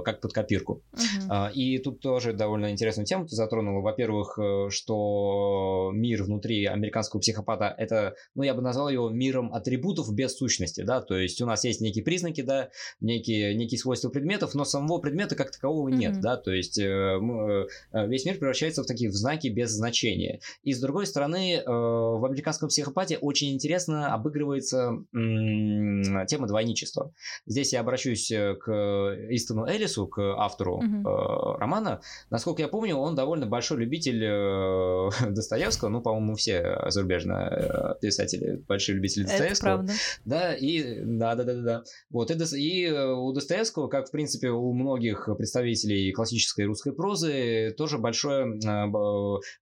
как 0.04 0.20
под 0.20 0.32
копирку. 0.32 0.82
Uh-huh. 0.94 1.52
И 1.52 1.65
и 1.74 1.78
тут 1.78 2.00
тоже 2.00 2.32
довольно 2.32 2.70
интересную 2.70 3.06
тему 3.06 3.26
ты 3.26 3.34
затронула. 3.34 3.80
Во-первых, 3.80 4.38
э, 4.38 4.68
что 4.70 5.90
мир 5.92 6.22
внутри 6.22 6.64
американского 6.66 7.20
психопата 7.20 7.74
это, 7.76 8.14
ну, 8.34 8.42
я 8.42 8.54
бы 8.54 8.62
назвал 8.62 8.88
его 8.88 9.10
миром 9.10 9.52
атрибутов 9.52 10.12
без 10.14 10.36
сущности, 10.36 10.82
да, 10.82 11.00
то 11.00 11.16
есть 11.16 11.40
у 11.42 11.46
нас 11.46 11.64
есть 11.64 11.80
некие 11.80 12.04
признаки, 12.04 12.42
да, 12.42 12.70
некие, 13.00 13.54
некие 13.54 13.78
свойства 13.78 14.08
предметов, 14.08 14.54
но 14.54 14.64
самого 14.64 14.98
предмета 14.98 15.34
как 15.34 15.50
такового 15.50 15.88
нет, 15.88 16.16
mm-hmm. 16.16 16.20
да, 16.20 16.36
то 16.36 16.52
есть 16.52 16.78
весь 16.78 18.24
мир 18.24 18.38
превращается 18.38 18.82
в 18.82 18.86
такие 18.86 19.10
в 19.10 19.14
знаки 19.14 19.48
без 19.48 19.70
значения. 19.70 20.40
И 20.62 20.72
с 20.72 20.80
другой 20.80 21.06
стороны, 21.06 21.62
в 21.66 22.24
американском 22.24 22.68
психопате 22.68 23.18
очень 23.18 23.52
интересно 23.52 24.12
обыгрывается 24.14 24.98
тема 25.12 26.46
двойничества. 26.46 27.12
Здесь 27.46 27.72
я 27.72 27.80
обращусь 27.80 28.28
к 28.28 29.16
Истону 29.30 29.66
Элису, 29.68 30.06
к 30.06 30.20
автору 30.20 30.80
mm-hmm. 30.82 31.55
Романа. 31.58 32.00
Насколько 32.30 32.62
я 32.62 32.68
помню, 32.68 32.96
он 32.96 33.14
довольно 33.14 33.46
большой 33.46 33.78
любитель 33.78 34.22
э, 34.24 35.10
Достоевского. 35.30 35.88
Ну, 35.88 36.00
по-моему, 36.00 36.34
все 36.34 36.78
зарубежные 36.88 37.48
э, 37.50 37.94
писатели 38.00 38.62
большие 38.68 38.96
любители 38.96 39.24
Достоевского. 39.24 39.68
Это 39.68 39.76
правда. 39.76 39.92
Да, 40.24 40.54
и 40.54 41.00
да, 41.04 41.34
да, 41.34 41.44
да, 41.44 41.54
да. 41.54 41.84
Вот, 42.10 42.30
и, 42.30 42.34
и 42.56 42.90
у 42.90 43.32
Достоевского, 43.32 43.88
как, 43.88 44.08
в 44.08 44.10
принципе, 44.10 44.50
у 44.50 44.72
многих 44.72 45.28
представителей 45.36 46.12
классической 46.12 46.66
русской 46.66 46.92
прозы, 46.92 47.74
тоже 47.76 47.98
большое, 47.98 48.58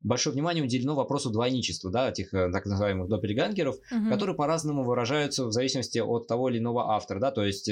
большое 0.02 0.34
внимание 0.34 0.64
уделено 0.64 0.94
вопросу 0.94 1.30
двойничества, 1.30 1.90
да, 1.90 2.10
этих 2.10 2.30
так 2.30 2.66
называемых 2.66 3.08
доппельгангеров, 3.08 3.76
угу. 3.76 4.10
которые 4.10 4.36
по-разному 4.36 4.84
выражаются 4.84 5.46
в 5.46 5.52
зависимости 5.52 5.98
от 5.98 6.26
того 6.26 6.48
или 6.48 6.58
иного 6.58 6.92
автора, 6.94 7.20
да, 7.20 7.30
то 7.30 7.44
есть 7.44 7.70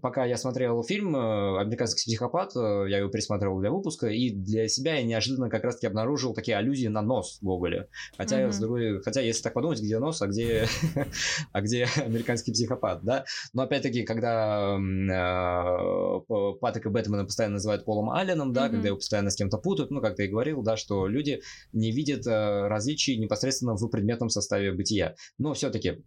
пока 0.00 0.24
я 0.24 0.36
смотрел 0.36 0.82
фильм 0.82 1.14
«Американский 1.16 2.04
психопат», 2.04 2.54
я 2.54 2.98
его 2.98 3.10
пересматривал 3.10 3.61
для 3.62 3.70
выпуска, 3.70 4.08
и 4.08 4.30
для 4.30 4.68
себя 4.68 4.96
я 4.96 5.02
неожиданно 5.02 5.48
как 5.48 5.64
раз-таки 5.64 5.86
обнаружил 5.86 6.34
такие 6.34 6.56
аллюзии 6.56 6.88
на 6.88 7.00
нос 7.00 7.38
в 7.40 7.44
Гоголе. 7.44 7.88
Хотя, 8.16 8.42
mm-hmm. 8.42 8.52
с 8.52 8.58
другой, 8.58 9.02
хотя 9.02 9.20
если 9.20 9.42
так 9.42 9.54
подумать, 9.54 9.80
где 9.80 9.98
нос, 9.98 10.20
а 10.20 10.26
где, 10.26 10.66
а 11.52 11.60
где 11.60 11.86
американский 11.96 12.52
психопат, 12.52 13.02
да? 13.02 13.24
Но 13.52 13.62
опять-таки, 13.62 14.02
когда 14.02 14.76
э, 14.76 16.20
Патрика 16.60 16.90
Бэтмена 16.90 17.24
постоянно 17.24 17.54
называют 17.54 17.84
Полом 17.84 18.10
Алленом, 18.10 18.52
да, 18.52 18.66
mm-hmm. 18.66 18.70
когда 18.70 18.88
его 18.88 18.96
постоянно 18.96 19.30
с 19.30 19.36
кем-то 19.36 19.58
путают, 19.58 19.90
ну, 19.90 20.00
как 20.00 20.16
ты 20.16 20.26
и 20.26 20.28
говорил, 20.28 20.62
да, 20.62 20.76
что 20.76 21.06
люди 21.06 21.40
не 21.72 21.92
видят 21.92 22.26
э, 22.26 22.66
различий 22.66 23.16
непосредственно 23.16 23.74
в 23.74 23.88
предметном 23.88 24.28
составе 24.28 24.72
бытия. 24.72 25.14
Но 25.38 25.54
все-таки 25.54 26.02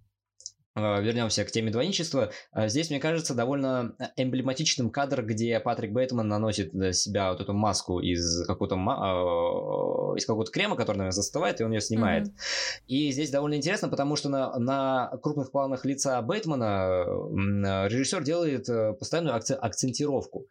вернемся 0.76 1.46
к 1.46 1.52
теме 1.52 1.72
двойничества. 1.72 2.32
А, 2.52 2.68
здесь, 2.68 2.90
мне 2.90 3.00
кажется, 3.00 3.34
довольно 3.34 3.96
э, 3.98 4.06
эмблематичным 4.18 4.90
кадр, 4.90 5.24
где 5.24 5.60
Патрик 5.60 5.92
Бейтман 5.92 6.28
наносит 6.28 6.74
на 6.74 6.92
себя 6.92 7.32
вот 7.32 7.40
эту 7.40 7.54
маску 7.54 8.00
из 8.00 8.46
какого-то 8.46 8.76
а, 8.76 10.16
из 10.16 10.26
какого-то 10.26 10.52
крема, 10.52 10.76
который, 10.76 10.98
наверное, 10.98 11.16
застывает, 11.16 11.62
и 11.62 11.64
он 11.64 11.72
ее 11.72 11.82
снимает. 11.82 12.28
Mm-hmm. 12.28 12.82
И 12.88 13.12
здесь 13.12 13.30
довольно 13.30 13.56
интересно, 13.56 13.88
потому 13.88 14.16
что 14.16 14.30
на, 14.30 14.58
на 14.60 15.18
крупных 15.22 15.52
планах 15.52 15.86
лица 15.86 16.22
Бейтмана 16.22 17.06
режиссер 17.88 18.24
делает 18.24 18.68
э, 18.68 18.94
постоянную 18.94 19.36
акци- 19.36 19.54
акцентировку. 19.54 20.48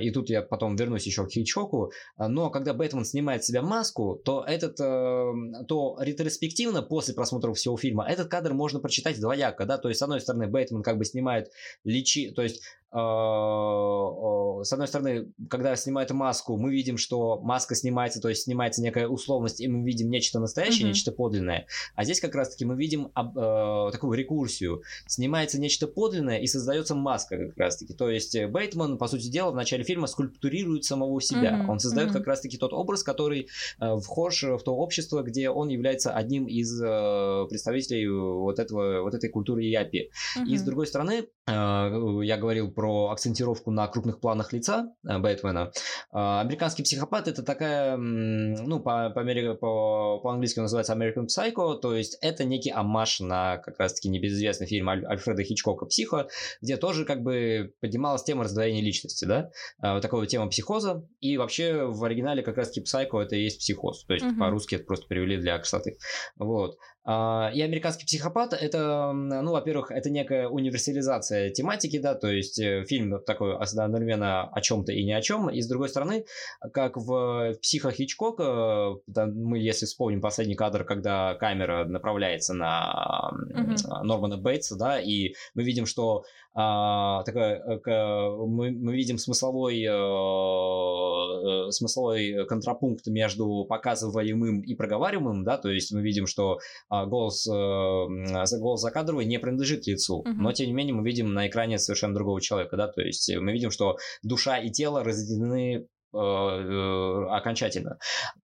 И 0.00 0.10
тут 0.10 0.28
я 0.28 0.42
потом 0.42 0.76
вернусь 0.76 1.06
еще 1.06 1.26
к 1.26 1.30
Хичоку. 1.30 1.92
Но 2.18 2.50
когда 2.50 2.74
Бейтман 2.74 3.04
снимает 3.04 3.44
с 3.44 3.46
себя 3.46 3.62
маску, 3.62 4.20
то 4.24 4.44
этот, 4.46 4.80
э, 4.80 5.64
то 5.68 5.96
ретроспективно 6.00 6.82
после 6.82 7.14
просмотра 7.14 7.52
всего 7.52 7.76
фильма 7.76 8.06
этот 8.08 8.28
кадр 8.28 8.54
можно 8.54 8.80
прочитать 8.80 9.20
двояко 9.20 9.51
двояко, 9.52 9.66
да, 9.66 9.78
то 9.78 9.88
есть, 9.88 9.98
с 10.00 10.02
одной 10.02 10.20
стороны, 10.20 10.46
Бэтмен 10.46 10.82
как 10.82 10.98
бы 10.98 11.04
снимает 11.04 11.50
личи, 11.84 12.30
то 12.30 12.42
есть 12.42 12.62
с 12.94 14.72
одной 14.72 14.86
стороны, 14.86 15.32
когда 15.48 15.74
снимает 15.76 16.10
маску, 16.10 16.56
мы 16.56 16.72
видим, 16.72 16.98
что 16.98 17.40
маска 17.40 17.74
снимается, 17.74 18.20
то 18.20 18.28
есть 18.28 18.42
снимается 18.42 18.82
некая 18.82 19.08
условность, 19.08 19.60
и 19.60 19.68
мы 19.68 19.84
видим 19.84 20.10
нечто 20.10 20.40
настоящее, 20.40 20.84
mm-hmm. 20.84 20.88
нечто 20.88 21.12
подлинное. 21.12 21.66
А 21.94 22.04
здесь 22.04 22.20
как 22.20 22.34
раз-таки 22.34 22.64
мы 22.64 22.76
видим 22.76 23.06
э, 23.06 23.90
такую 23.92 24.18
рекурсию. 24.18 24.82
Снимается 25.06 25.60
нечто 25.60 25.86
подлинное 25.86 26.38
и 26.38 26.46
создается 26.46 26.94
маска 26.94 27.36
как 27.38 27.56
раз-таки. 27.56 27.94
То 27.94 28.10
есть 28.10 28.34
э, 28.34 28.46
Бейтман, 28.46 28.98
по 28.98 29.06
сути 29.06 29.28
дела, 29.28 29.50
в 29.50 29.56
начале 29.56 29.84
фильма 29.84 30.06
скульптурирует 30.06 30.84
самого 30.84 31.20
себя. 31.20 31.52
Mm-hmm. 31.52 31.70
Он 31.70 31.78
создает 31.78 32.10
mm-hmm. 32.10 32.12
как 32.12 32.26
раз-таки 32.26 32.58
тот 32.58 32.72
образ, 32.72 33.02
который 33.02 33.48
э, 33.80 33.96
вхож 33.98 34.42
в 34.42 34.60
то 34.62 34.74
общество, 34.74 35.22
где 35.22 35.50
он 35.50 35.68
является 35.68 36.12
одним 36.12 36.46
из 36.46 36.80
э, 36.82 37.46
представителей 37.48 38.08
вот 38.08 38.58
этого 38.58 39.02
вот 39.02 39.14
этой 39.14 39.30
культуры 39.30 39.62
япи. 39.62 40.10
Mm-hmm. 40.36 40.46
И 40.46 40.58
с 40.58 40.62
другой 40.62 40.86
стороны, 40.86 41.24
э, 41.41 41.41
я 41.48 42.36
говорил 42.38 42.70
про 42.70 43.10
акцентировку 43.10 43.72
на 43.72 43.88
крупных 43.88 44.20
планах 44.20 44.52
лица 44.52 44.94
э, 45.04 45.18
Бэтмена. 45.18 45.72
А, 46.12 46.40
американский 46.40 46.84
психопат 46.84 47.26
это 47.26 47.42
такая, 47.42 47.96
ну, 47.96 48.78
по, 48.78 49.10
по, 49.10 49.24
по, 49.56 50.20
по-английски 50.20 50.60
он 50.60 50.64
называется 50.64 50.92
American 50.92 51.26
Psycho, 51.26 51.80
то 51.80 51.96
есть 51.96 52.16
это 52.20 52.44
некий 52.44 52.70
амаш 52.70 53.18
на 53.20 53.58
как 53.58 53.80
раз-таки 53.80 54.08
небезызвестный 54.08 54.68
фильм 54.68 54.88
Аль- 54.88 55.04
Альфреда 55.04 55.42
Хичкока 55.42 55.86
«Психо», 55.86 56.28
где 56.60 56.76
тоже 56.76 57.04
как 57.04 57.22
бы 57.22 57.74
поднималась 57.80 58.22
тема 58.22 58.44
раздвоения 58.44 58.82
личности, 58.82 59.24
да, 59.24 59.50
вот 59.80 60.00
такого 60.00 60.26
тема 60.28 60.48
психоза, 60.48 61.08
и 61.20 61.36
вообще 61.36 61.86
в 61.86 62.04
оригинале 62.04 62.42
как 62.42 62.56
раз-таки 62.56 62.82
«Псайко» 62.82 63.20
это 63.20 63.34
и 63.34 63.42
есть 63.42 63.58
психоз, 63.58 64.04
то 64.04 64.14
есть 64.14 64.24
uh-huh. 64.24 64.38
по-русски 64.38 64.76
это 64.76 64.84
просто 64.84 65.08
перевели 65.08 65.38
для 65.38 65.58
красоты, 65.58 65.98
вот. 66.36 66.78
А, 67.04 67.50
и 67.52 67.60
американский 67.60 68.06
психопат 68.06 68.52
это, 68.52 69.12
ну, 69.12 69.52
во-первых, 69.52 69.90
это 69.90 70.08
некая 70.08 70.48
универсализация 70.48 71.50
тематики, 71.50 71.98
да, 71.98 72.14
то 72.14 72.28
есть 72.28 72.60
э, 72.60 72.84
фильм 72.84 73.20
такой 73.24 73.56
одновременно 73.56 74.48
о 74.48 74.60
чем-то 74.60 74.92
и 74.92 75.04
не 75.04 75.12
о 75.12 75.20
чем. 75.20 75.50
И 75.50 75.60
с 75.60 75.68
другой 75.68 75.88
стороны, 75.88 76.24
как 76.72 76.96
в 76.96 77.54
психо 77.60 77.90
Хичкока, 77.90 78.96
да, 79.08 79.26
мы, 79.26 79.58
если 79.58 79.86
вспомним 79.86 80.20
последний 80.20 80.54
кадр, 80.54 80.84
когда 80.84 81.34
камера 81.34 81.84
направляется 81.84 82.54
на 82.54 83.32
mm-hmm. 83.50 84.02
Нормана 84.04 84.36
Бейтса, 84.36 84.76
да, 84.76 85.00
и 85.00 85.34
мы 85.54 85.64
видим, 85.64 85.86
что 85.86 86.24
такая, 86.54 87.62
э, 87.64 88.36
мы, 88.46 88.70
мы 88.72 88.94
видим 88.94 89.16
смысловой, 89.16 89.82
э, 89.84 91.70
смысловой 91.70 92.46
контрапункт 92.46 93.06
между 93.06 93.64
показываемым 93.64 94.60
и 94.60 94.74
проговариваемым, 94.74 95.44
да, 95.44 95.56
то 95.56 95.70
есть 95.70 95.92
мы 95.92 96.02
видим, 96.02 96.26
что 96.26 96.58
а, 96.90 97.06
голос, 97.06 97.46
э, 97.46 98.58
голос 98.58 98.80
закадровый 98.80 99.24
не 99.24 99.38
принадлежит 99.38 99.86
лицу, 99.86 100.22
uh-huh. 100.26 100.32
но 100.32 100.52
тем 100.52 100.66
не 100.66 100.74
менее 100.74 100.94
мы 100.94 101.04
видим 101.04 101.32
на 101.32 101.48
экране 101.48 101.78
совершенно 101.78 102.14
другого 102.14 102.40
человека, 102.40 102.76
да, 102.76 102.88
то 102.88 103.00
есть 103.00 103.34
мы 103.34 103.52
видим, 103.52 103.70
что 103.70 103.96
душа 104.22 104.58
и 104.58 104.70
тело 104.70 105.02
разделены 105.02 105.62
Э, 105.72 105.78
э, 105.78 106.01
окончательно, 106.12 107.98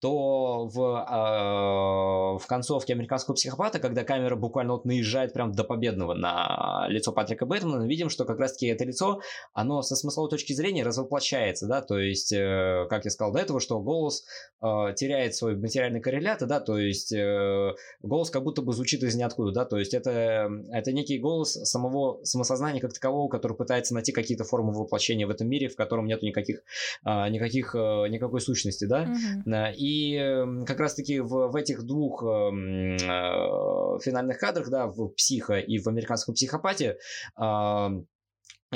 то 0.03 0.67
в, 0.67 0.79
э, 0.81 2.37
в 2.37 2.45
концовке 2.47 2.91
американского 2.91 3.35
психопата, 3.35 3.79
когда 3.79 4.03
камера 4.03 4.35
буквально 4.35 4.73
вот 4.73 4.83
наезжает 4.83 5.31
прям 5.31 5.53
до 5.53 5.63
победного 5.63 6.13
на 6.13 6.85
лицо 6.89 7.13
Патрика 7.13 7.45
Бэтмена, 7.45 7.87
видим, 7.87 8.09
что 8.09 8.25
как 8.25 8.37
раз-таки 8.39 8.67
это 8.67 8.83
лицо, 8.83 9.21
оно 9.53 9.81
со 9.81 9.95
смысловой 9.95 10.29
точки 10.29 10.51
зрения 10.51 10.83
развоплощается, 10.83 11.67
да, 11.67 11.81
то 11.81 11.97
есть, 11.97 12.33
э, 12.33 12.85
как 12.89 13.05
я 13.05 13.11
сказал 13.11 13.31
до 13.31 13.39
этого, 13.39 13.61
что 13.61 13.79
голос 13.79 14.25
э, 14.61 14.93
теряет 14.97 15.35
свой 15.35 15.55
материальный 15.55 16.01
коррелят, 16.01 16.45
да, 16.45 16.59
то 16.59 16.77
есть 16.77 17.13
э, 17.13 17.71
голос 18.01 18.29
как 18.29 18.43
будто 18.43 18.61
бы 18.61 18.73
звучит 18.73 19.03
из 19.03 19.15
ниоткуда, 19.15 19.53
да, 19.53 19.63
то 19.65 19.77
есть 19.77 19.93
это, 19.93 20.49
это 20.69 20.91
некий 20.91 21.17
голос 21.17 21.53
самого 21.53 22.23
самосознания 22.25 22.81
как 22.81 22.91
такового, 22.91 23.29
который 23.29 23.55
пытается 23.55 23.93
найти 23.93 24.11
какие-то 24.11 24.43
формы 24.43 24.73
воплощения 24.73 25.25
в 25.25 25.29
этом 25.29 25.47
мире, 25.47 25.69
в 25.69 25.77
котором 25.77 26.07
нет 26.07 26.21
никаких, 26.23 26.63
э, 27.05 27.29
никаких 27.29 27.52
никаких, 27.53 27.75
э, 27.75 28.07
никакой 28.09 28.41
сущности, 28.41 28.85
да, 28.85 29.05
mm-hmm. 29.05 29.73
и 29.75 30.15
эм, 30.15 30.65
как 30.65 30.79
раз-таки 30.79 31.19
в, 31.19 31.51
в 31.51 31.55
этих 31.55 31.83
двух 31.83 32.23
эм, 32.23 32.95
э, 32.95 33.99
финальных 34.01 34.39
кадрах, 34.39 34.69
да, 34.69 34.87
в 34.87 35.09
«Психо» 35.09 35.55
и 35.59 35.79
в 35.79 35.87
«Американском 35.87 36.33
психопате», 36.33 36.97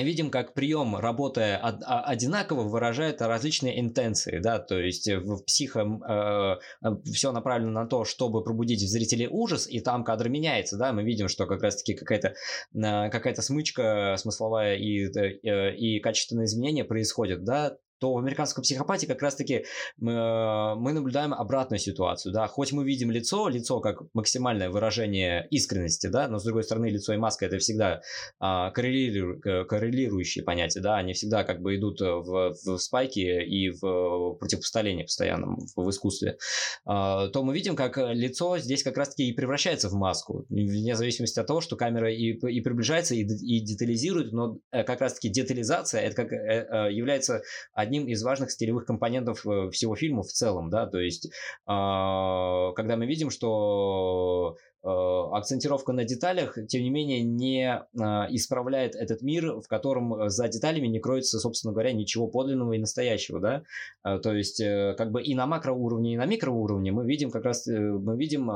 видим, 0.04 0.30
как 0.30 0.54
прием, 0.54 0.96
работая 0.96 1.60
од- 1.60 1.84
одинаково, 1.86 2.64
выражает 2.64 3.22
различные 3.22 3.80
интенции, 3.80 4.40
да, 4.40 4.60
то 4.60 4.80
есть 4.80 5.08
в 5.08 5.44
психо 5.44 6.60
э, 6.84 6.96
все 7.12 7.32
направлено 7.32 7.72
на 7.72 7.88
то, 7.88 8.06
чтобы 8.06 8.44
пробудить 8.44 8.84
в 8.84 8.88
зрителе 8.88 9.28
ужас, 9.28 9.68
и 9.68 9.80
там 9.80 10.04
кадр 10.04 10.30
меняется, 10.30 10.78
да, 10.78 10.94
мы 10.94 11.04
видим, 11.04 11.28
что 11.28 11.46
как 11.46 11.62
раз-таки 11.62 11.94
какая-то 11.94 12.36
какая-то 12.74 13.42
смычка 13.42 14.16
смысловая 14.18 14.76
и, 14.76 15.06
э, 15.06 15.76
и 15.76 16.00
качественные 16.00 16.46
изменения 16.46 16.84
происходят, 16.84 17.44
да, 17.44 17.78
то 18.00 18.14
в 18.14 18.18
американском 18.18 18.64
психопате 18.64 19.08
как 19.08 19.22
раз-таки 19.22 19.66
мы, 19.98 20.12
э, 20.12 20.76
мы 20.76 20.94
наблюдаем 20.94 21.34
обратную 21.34 21.80
ситуацию, 21.80 22.34
да, 22.34 22.48
хоть 22.48 22.72
мы 22.72 22.86
видим 22.86 23.12
лицо, 23.12 23.48
лицо 23.50 23.80
как 23.80 24.04
максимальное 24.14 24.70
выражение 24.70 25.48
искренности, 25.50 26.08
да, 26.08 26.28
но 26.28 26.40
с 26.40 26.44
другой 26.44 26.64
стороны 26.64 26.88
лицо 26.88 27.14
и 27.14 27.18
маска 27.18 27.46
это 27.46 27.58
всегда 27.58 28.02
а, 28.40 28.72
коррелиру, 28.72 29.40
коррелирующие 29.40 30.44
понятия, 30.44 30.80
да, 30.80 30.98
они 30.98 31.14
всегда 31.14 31.44
как 31.44 31.62
бы 31.62 31.76
идут 31.76 32.02
в, 32.02 32.56
в 32.66 32.78
спайке 32.78 33.44
и 33.44 33.70
в 33.70 34.36
противопоставлении 34.40 35.04
постоянном 35.04 35.58
в, 35.76 35.84
в 35.84 35.90
искусстве, 35.90 36.38
а, 36.86 37.28
то 37.30 37.44
мы 37.44 37.54
видим, 37.54 37.76
как 37.76 37.98
лицо 37.98 38.58
здесь 38.58 38.84
как 38.84 38.98
раз-таки 38.98 39.28
и 39.30 39.34
превращается 39.34 39.90
в 39.90 39.94
маску, 39.94 40.46
вне 40.50 40.96
зависимости 40.96 41.40
от 41.40 41.48
того, 41.48 41.62
что 41.62 41.76
камера 41.76 42.12
и, 42.12 42.34
и 42.34 42.62
приближается, 42.62 43.16
и, 43.16 43.22
и 43.22 43.60
детализирует, 43.62 44.32
но 44.32 44.58
э, 44.72 44.84
как 44.84 45.02
раз-таки 45.02 45.30
детализация 45.30 46.02
это 46.02 46.16
как, 46.16 46.32
э, 46.32 46.90
является 46.92 47.42
одним 47.88 48.08
из 48.08 48.24
важных 48.24 48.52
стилевых 48.52 48.86
компонентов 48.86 49.46
э, 49.46 49.70
всего 49.72 49.96
фильма 49.96 50.24
в 50.24 50.32
целом, 50.32 50.70
да, 50.70 50.86
то 50.86 51.00
есть 51.00 51.32
а, 51.66 52.72
когда 52.74 52.96
мы 52.96 53.06
видим, 53.06 53.30
что 53.30 54.58
акцентировка 54.88 55.92
на 55.94 56.04
деталях, 56.04 56.58
тем 56.68 56.82
не 56.82 56.90
менее, 56.90 57.22
не 57.22 57.68
а, 58.00 58.28
исправляет 58.30 58.96
этот 58.96 59.22
мир, 59.22 59.60
в 59.60 59.68
котором 59.68 60.14
э, 60.14 60.30
за 60.30 60.48
деталями 60.48 60.88
не 60.88 61.00
кроется, 61.00 61.40
собственно 61.40 61.74
говоря, 61.74 61.92
ничего 61.92 62.28
подлинного 62.28 62.74
и 62.74 62.80
настоящего, 62.80 63.40
да, 63.40 63.64
э, 64.06 64.20
то 64.20 64.34
есть 64.34 64.64
как 64.98 65.12
бы 65.12 65.22
и 65.22 65.36
на 65.36 65.46
макроуровне, 65.46 66.14
и 66.14 66.18
на 66.18 66.26
микроуровне 66.26 66.92
мы 66.92 67.06
видим 67.06 67.32
как 67.32 67.46
раз, 67.46 67.68
мы 67.68 68.18
видим 68.18 68.48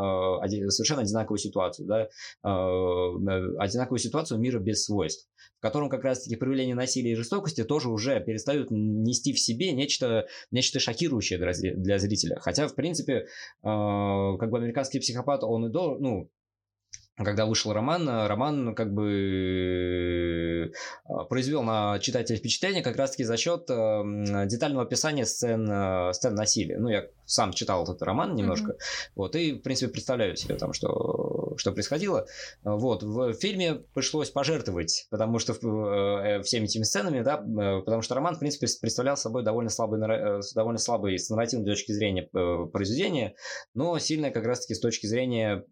совершенно 0.70 1.02
одинаковую 1.02 1.40
ситуацию, 1.40 1.88
да, 1.88 2.10
одинаковую 2.44 4.00
ситуацию 4.00 4.40
мира 4.40 4.60
без 4.60 4.86
свойств 4.86 5.28
в 5.58 5.62
котором 5.62 5.90
как 5.90 6.04
раз-таки 6.04 6.36
проявление 6.38 6.74
насилия 6.74 7.12
и 7.12 7.16
жестокости 7.16 7.64
тоже 7.64 7.90
уже 7.90 8.20
перестают 8.20 8.72
нести 8.72 9.32
в 9.32 9.40
себе 9.40 9.74
нечто, 9.74 10.26
нечто 10.50 10.80
шокирующее 10.80 11.38
для 11.76 12.00
зрителя. 12.00 12.40
Хотя, 12.40 12.68
в 12.68 12.74
принципе, 12.74 13.14
э, 13.14 13.26
как 13.62 14.50
бы 14.50 14.58
американский 14.58 15.00
психопат, 15.00 15.44
он 15.44 15.68
и 15.68 15.70
до, 15.70 16.00
ну, 16.00 16.21
когда 17.18 17.46
вышел 17.46 17.74
роман, 17.74 18.08
роман 18.08 18.76
как 18.76 18.94
бы 18.94 20.72
э, 21.08 21.24
произвел 21.30 21.64
на 21.64 22.00
читателя 22.00 22.38
впечатление 22.38 22.82
как 22.84 22.96
раз-таки 22.96 23.24
за 23.24 23.38
счет 23.38 23.70
э, 23.70 24.46
детального 24.46 24.84
описания 24.84 25.26
сцен, 25.26 26.14
сцен 26.14 26.36
насилия. 26.36 26.78
Ну, 26.78 26.90
я 26.90 27.08
сам 27.26 27.54
читал 27.54 27.84
этот 27.84 28.02
роман 28.02 28.36
немножко, 28.36 28.72
mm-hmm. 28.72 29.12
вот, 29.16 29.36
и, 29.36 29.54
в 29.54 29.62
принципе, 29.62 29.92
представляю 29.92 30.36
себе 30.36 30.56
там, 30.56 30.74
что, 30.74 31.54
что 31.58 31.72
происходило. 31.72 32.26
Вот, 32.64 33.04
в 33.04 33.34
фильме 33.34 33.76
пришлось 33.94 34.30
пожертвовать, 34.30 35.08
потому 35.10 35.40
что 35.40 35.54
э, 35.54 36.42
всеми 36.42 36.66
этими 36.66 36.84
сценами, 36.84 37.22
да, 37.22 37.36
э, 37.38 37.82
потому 37.82 38.02
что 38.02 38.16
роман, 38.16 38.36
в 38.36 38.40
принципе, 38.40 38.68
представлял 38.82 39.16
собой 39.16 39.44
довольно 39.44 39.70
слабый, 39.70 40.02
э, 40.02 40.42
довольно 40.56 40.78
слабый 40.78 41.18
с 41.18 41.30
нарративной 41.30 41.66
точки 41.66 41.92
зрения 41.94 42.30
э, 42.34 42.66
произведение, 42.72 43.36
но 43.74 43.98
сильное 44.00 44.32
как 44.32 44.46
раз-таки 44.46 44.74
с 44.74 44.80
точки 44.80 45.06
зрения 45.06 45.64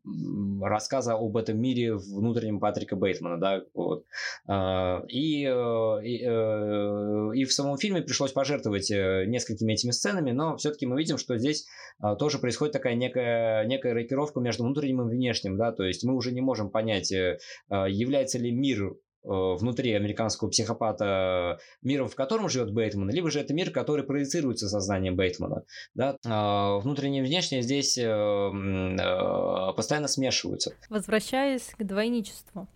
рассказа 0.61 1.15
об 1.29 1.37
этом 1.37 1.59
мире 1.59 1.95
внутреннем 1.95 2.59
Патрика 2.59 2.95
Бейтмана, 2.95 3.39
да, 3.39 3.63
вот. 3.73 4.05
А, 4.47 5.03
и, 5.07 5.45
э, 5.45 6.03
и, 6.03 6.25
э, 6.25 7.35
и 7.35 7.45
в 7.45 7.53
самом 7.53 7.77
фильме 7.77 8.01
пришлось 8.01 8.31
пожертвовать 8.31 8.89
несколькими 8.89 9.73
этими 9.73 9.91
сценами, 9.91 10.31
но 10.31 10.57
все-таки 10.57 10.85
мы 10.85 10.97
видим, 10.97 11.17
что 11.17 11.37
здесь 11.37 11.67
а, 11.99 12.15
тоже 12.15 12.39
происходит 12.39 12.73
такая 12.73 12.95
некая, 12.95 13.65
некая 13.65 13.93
рокировка 13.93 14.39
между 14.39 14.63
внутренним 14.63 15.01
и 15.01 15.15
внешним, 15.15 15.57
да, 15.57 15.71
то 15.71 15.83
есть 15.83 16.03
мы 16.03 16.15
уже 16.15 16.31
не 16.31 16.41
можем 16.41 16.69
понять, 16.69 17.11
э, 17.11 17.39
а, 17.69 17.87
является 17.87 18.37
ли 18.37 18.51
мир 18.51 18.83
э, 18.83 18.95
внутри 19.23 19.93
американского 19.93 20.49
психопата 20.49 21.59
миром, 21.81 22.07
в 22.07 22.15
котором 22.15 22.49
живет 22.49 22.73
Бейтман, 22.73 23.09
либо 23.09 23.29
же 23.29 23.39
это 23.39 23.53
мир, 23.53 23.71
который 23.71 24.03
проецируется 24.05 24.69
сознанием 24.69 25.15
Бейтмана. 25.15 25.63
Да? 25.93 26.17
А 26.25 26.79
внутреннее 26.79 27.23
и 27.23 27.25
внешнее 27.25 27.61
здесь 27.61 27.97
э, 27.97 29.73
постоянно 29.75 30.07
смешиваются. 30.07 30.73
Возвращаясь 30.89 31.73
к 31.77 31.83
двойничеству. 31.83 32.67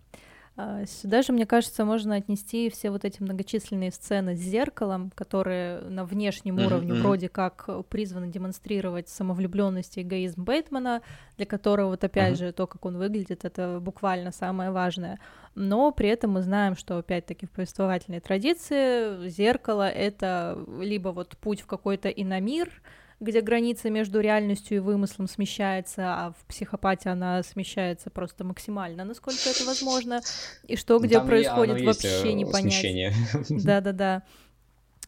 А, 0.56 0.86
сюда 0.86 1.22
же, 1.22 1.32
мне 1.32 1.46
кажется, 1.46 1.84
можно 1.84 2.14
отнести 2.14 2.70
все 2.70 2.90
вот 2.90 3.04
эти 3.04 3.20
многочисленные 3.20 3.90
сцены 3.90 4.36
с 4.36 4.40
зеркалом, 4.40 5.10
которые 5.14 5.80
на 5.80 6.04
внешнем 6.04 6.58
mm-hmm. 6.58 6.66
уровне 6.66 6.92
вроде 6.94 7.28
как 7.28 7.68
призваны 7.88 8.28
демонстрировать 8.30 9.08
самовлюбленность 9.08 9.98
и 9.98 10.02
эгоизм 10.02 10.44
Бейтмана, 10.44 11.02
для 11.36 11.46
которого 11.46 11.88
вот 11.88 12.04
опять 12.04 12.34
mm-hmm. 12.34 12.46
же 12.46 12.52
то, 12.52 12.68
как 12.68 12.84
он 12.84 12.98
выглядит, 12.98 13.44
это 13.44 13.80
буквально 13.80 14.30
самое 14.30 14.70
важное. 14.70 15.18
Но 15.54 15.92
при 15.92 16.08
этом 16.08 16.32
мы 16.32 16.42
знаем, 16.42 16.76
что 16.76 16.98
опять-таки 16.98 17.46
в 17.46 17.50
повествовательной 17.50 18.20
традиции 18.20 19.28
зеркало 19.28 19.88
это 19.88 20.58
либо 20.80 21.10
вот 21.10 21.36
путь 21.36 21.60
в 21.60 21.66
какой-то 21.66 22.08
иномир, 22.08 22.70
где 23.20 23.40
граница 23.40 23.88
между 23.88 24.20
реальностью 24.20 24.76
и 24.76 24.80
вымыслом 24.80 25.28
смещается, 25.28 26.02
а 26.06 26.32
в 26.32 26.44
психопате 26.46 27.10
она 27.10 27.42
смещается 27.42 28.10
просто 28.10 28.42
максимально, 28.44 29.04
насколько 29.04 29.48
это 29.48 29.64
возможно, 29.64 30.20
и 30.66 30.76
что 30.76 30.98
где 30.98 31.16
Там 31.16 31.26
происходит 31.28 31.80
вообще 31.82 32.32
не 32.34 32.44
понять. 32.44 33.14
Да-да-да. 33.48 34.22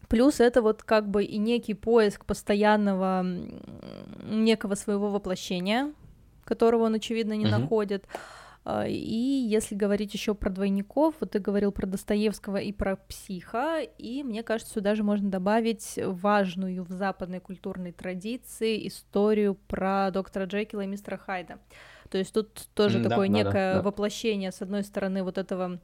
Плюс 0.08 0.38
это 0.38 0.62
вот 0.62 0.84
как 0.84 1.08
бы 1.08 1.24
и 1.24 1.36
некий 1.36 1.74
поиск 1.74 2.24
постоянного 2.24 3.26
некого 4.22 4.76
своего 4.76 5.10
воплощения, 5.10 5.92
которого 6.44 6.84
он, 6.84 6.94
очевидно, 6.94 7.32
не 7.32 7.44
uh-huh. 7.44 7.58
находит. 7.58 8.06
А, 8.68 8.84
и 8.88 8.94
если 8.94 9.76
говорить 9.76 10.12
еще 10.12 10.34
про 10.34 10.50
двойников, 10.50 11.14
вот 11.20 11.30
ты 11.30 11.38
говорил 11.38 11.70
про 11.70 11.86
Достоевского 11.86 12.56
и 12.56 12.72
про 12.72 12.96
психа, 12.96 13.80
и 13.80 14.24
мне 14.24 14.42
кажется, 14.42 14.74
сюда 14.74 14.96
же 14.96 15.04
можно 15.04 15.30
добавить 15.30 15.96
важную 16.04 16.82
в 16.82 16.90
западной 16.90 17.38
культурной 17.38 17.92
традиции 17.92 18.88
историю 18.88 19.54
про 19.54 20.10
доктора 20.10 20.46
Джекила 20.46 20.80
и 20.80 20.88
мистера 20.88 21.16
Хайда. 21.16 21.60
То 22.10 22.18
есть 22.18 22.34
тут 22.34 22.66
тоже 22.74 22.98
mm, 22.98 23.08
такое 23.08 23.28
да, 23.28 23.34
некое 23.34 23.72
да, 23.74 23.74
да. 23.74 23.82
воплощение, 23.82 24.50
с 24.50 24.60
одной 24.60 24.82
стороны, 24.82 25.22
вот 25.22 25.38
этого 25.38 25.78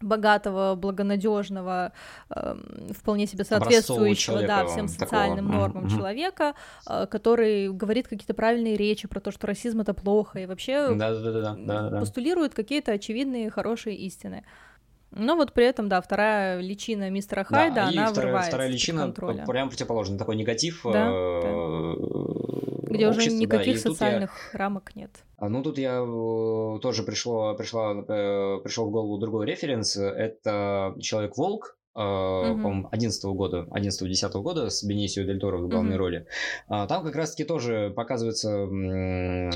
богатого, 0.00 0.74
благонадежного, 0.74 1.92
э, 2.30 2.56
вполне 2.90 3.26
себе 3.26 3.44
соответствующего 3.44 4.42
да, 4.46 4.66
всем 4.66 4.88
социальным 4.88 5.46
такого. 5.46 5.60
нормам 5.60 5.86
mm-hmm. 5.86 5.96
человека, 5.96 6.54
э, 6.88 7.06
который 7.06 7.70
говорит 7.70 8.08
какие-то 8.08 8.34
правильные 8.34 8.76
речи 8.76 9.08
про 9.08 9.20
то, 9.20 9.30
что 9.30 9.46
расизм 9.46 9.80
это 9.80 9.94
плохо, 9.94 10.40
и 10.40 10.46
вообще 10.46 10.96
постулирует 11.98 12.54
какие-то 12.54 12.92
очевидные 12.92 13.50
хорошие 13.50 13.96
истины. 13.96 14.44
Но 15.12 15.36
вот 15.36 15.52
при 15.52 15.64
этом, 15.64 15.88
да, 15.88 16.00
вторая 16.00 16.60
личина 16.60 17.08
мистера 17.10 17.44
Хайда, 17.44 17.74
да, 17.74 17.82
она 17.88 18.06
вторая, 18.06 18.12
вырывается 18.12 18.50
вторая 18.50 18.68
личина 18.68 19.08
прям 19.10 19.68
противоположный, 19.70 20.18
такой 20.18 20.36
негатив. 20.36 20.82
Да, 20.84 21.08
э, 21.10 21.40
да. 21.42 22.45
Где 22.94 23.08
уже 23.08 23.30
никаких 23.30 23.82
да, 23.82 23.90
социальных 23.90 24.50
я... 24.52 24.58
рамок 24.58 24.94
нет. 24.96 25.10
А, 25.36 25.48
ну, 25.48 25.62
тут 25.62 25.78
я 25.78 26.00
э, 26.00 26.78
тоже 26.80 27.02
пришло, 27.02 27.54
пришло, 27.54 27.92
э, 27.92 28.60
пришел 28.62 28.86
в 28.88 28.90
голову 28.90 29.18
другой 29.18 29.46
референс. 29.46 29.96
Это 29.96 30.94
Человек-волк, 31.00 31.78
Uh-huh. 31.96 32.62
по-моему, 32.62 32.88
11 32.92 33.24
года, 33.24 33.66
11-10 33.70 34.42
года 34.42 34.68
с 34.68 34.84
Бенисио 34.84 35.24
Дель 35.24 35.40
Торо 35.40 35.56
в 35.56 35.68
главной 35.68 35.94
uh-huh. 35.94 35.98
роли. 35.98 36.26
А, 36.68 36.86
там 36.86 37.02
как 37.02 37.16
раз-таки 37.16 37.44
тоже 37.44 37.90
показывается, 37.96 38.68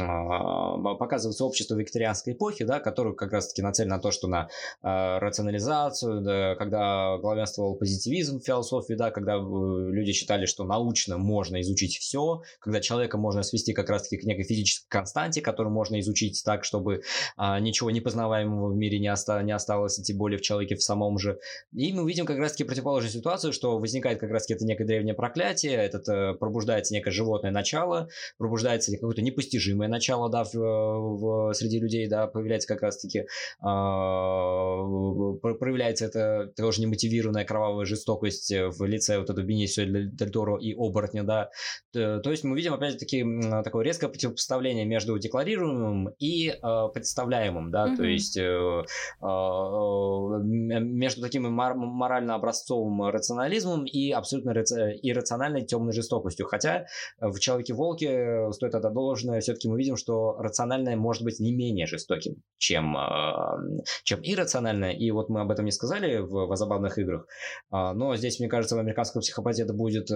а, 0.01 0.95
показывается 0.95 1.45
общество 1.45 1.75
викторианской 1.75 2.33
эпохи, 2.33 2.65
да, 2.65 2.81
которое 2.81 3.15
как 3.15 3.33
раз-таки 3.33 3.61
нацелено 3.61 3.97
на 3.97 4.01
то, 4.01 4.11
что 4.11 4.29
на 4.29 4.49
рационализацию, 4.83 6.23
да, 6.23 6.55
когда 6.55 7.19
главенствовал 7.19 7.75
позитивизм 7.75 8.41
в 8.41 8.45
философии, 8.45 8.95
да, 8.95 9.11
когда 9.11 9.35
э, 9.35 9.39
люди 9.39 10.13
считали, 10.13 10.47
что 10.47 10.65
научно 10.65 11.19
можно 11.19 11.61
изучить 11.61 11.99
все, 11.99 12.43
когда 12.61 12.81
человека 12.81 13.19
можно 13.19 13.43
свести 13.43 13.73
как 13.73 13.91
раз-таки 13.91 14.17
к 14.17 14.25
некой 14.25 14.45
физической 14.45 14.89
константе, 14.89 15.43
которую 15.43 15.75
можно 15.75 15.99
изучить 16.01 16.41
так, 16.45 16.65
чтобы 16.65 17.03
ничего 17.37 17.91
непознаваемого 17.91 18.71
в 18.71 18.77
мире 18.77 18.99
не, 19.01 19.13
оста- 19.13 19.43
не 19.43 19.53
осталось, 19.53 19.99
и 19.99 20.03
тем 20.03 20.19
более 20.19 20.39
в 20.39 20.43
человеке 20.43 20.77
в 20.77 20.83
самом 20.83 21.19
же. 21.19 21.39
И 21.73 21.93
мы 21.93 22.09
видим 22.09 22.27
как 22.33 22.41
раз-таки 22.41 22.65
противоположную 22.65 23.13
ситуацию, 23.13 23.53
что 23.53 23.79
возникает 23.79 24.19
как 24.21 24.31
раз-таки 24.31 24.55
это 24.55 24.65
некое 24.65 24.85
древнее 24.85 25.15
проклятие, 25.15 25.73
этот, 25.73 26.09
э, 26.09 26.35
пробуждается 26.35 26.95
некое 26.95 27.11
животное 27.11 27.51
начало, 27.51 28.09
пробуждается 28.39 28.93
какое-то 28.93 29.23
непостижимое 29.23 29.89
начало, 29.89 30.31
да, 30.31 30.45
в, 30.45 30.55
в, 30.55 31.53
среди 31.55 31.81
людей, 31.81 32.07
да, 32.09 32.27
появляется 32.27 32.69
как 32.69 32.83
раз-таки, 32.83 33.21
э, 33.21 33.27
проявляется 33.61 36.07
это 36.07 36.53
тоже 36.57 36.83
немотивированная 36.83 37.45
кровавая 37.45 37.85
жестокость 37.85 38.53
в 38.53 38.85
лице 38.85 39.19
вот 39.19 39.31
этого 39.31 39.45
Бенисио 39.45 39.85
Дель 39.85 40.31
Торо 40.31 40.59
и 40.59 40.75
оборотня, 40.75 41.25
да. 41.25 41.51
То, 41.93 42.31
есть 42.31 42.45
мы 42.45 42.57
видим, 42.57 42.75
опять-таки, 42.75 43.25
такое 43.65 43.85
резкое 43.85 44.09
противопоставление 44.09 44.85
между 44.85 45.19
декларируемым 45.19 46.11
и 46.19 46.51
э, 46.51 46.89
представляемым, 46.93 47.71
да, 47.71 47.89
mm-hmm. 47.89 47.97
то 47.97 48.05
есть 48.05 48.37
э, 48.37 48.43
э, 48.43 48.85
между 50.43 51.23
таким 51.23 51.51
моральным 51.53 52.20
морально-образцовым 52.21 53.09
рационализмом 53.11 53.85
и 53.85 54.11
абсолютно 54.11 54.51
иррациональной 54.51 55.63
темной 55.63 55.93
жестокостью. 55.93 56.47
Хотя 56.47 56.87
в 57.19 57.39
«Человеке-волке» 57.39 58.53
стоит 58.53 58.75
это 58.75 58.91
должное, 58.91 59.41
все-таки 59.41 59.69
мы 59.69 59.79
видим, 59.79 59.97
что 59.97 60.37
рациональное 60.39 60.97
может 60.97 61.25
быть 61.25 61.41
не 61.41 61.53
менее 61.53 61.87
жестоким, 61.87 62.43
чем, 62.59 62.97
чем 64.05 64.21
иррациональное. 64.23 64.93
И 64.93 65.11
вот 65.11 65.29
мы 65.29 65.41
об 65.41 65.51
этом 65.51 65.65
не 65.65 65.73
сказали 65.73 66.19
в, 66.19 66.47
в 66.47 66.57
забавных 66.57 66.99
играх. 66.99 67.27
Но 67.71 68.15
здесь, 68.17 68.39
мне 68.39 68.49
кажется, 68.49 68.77
в 68.77 68.79
американской 68.79 69.21
психопатии 69.21 69.65
это 69.65 69.73
будет 69.73 70.09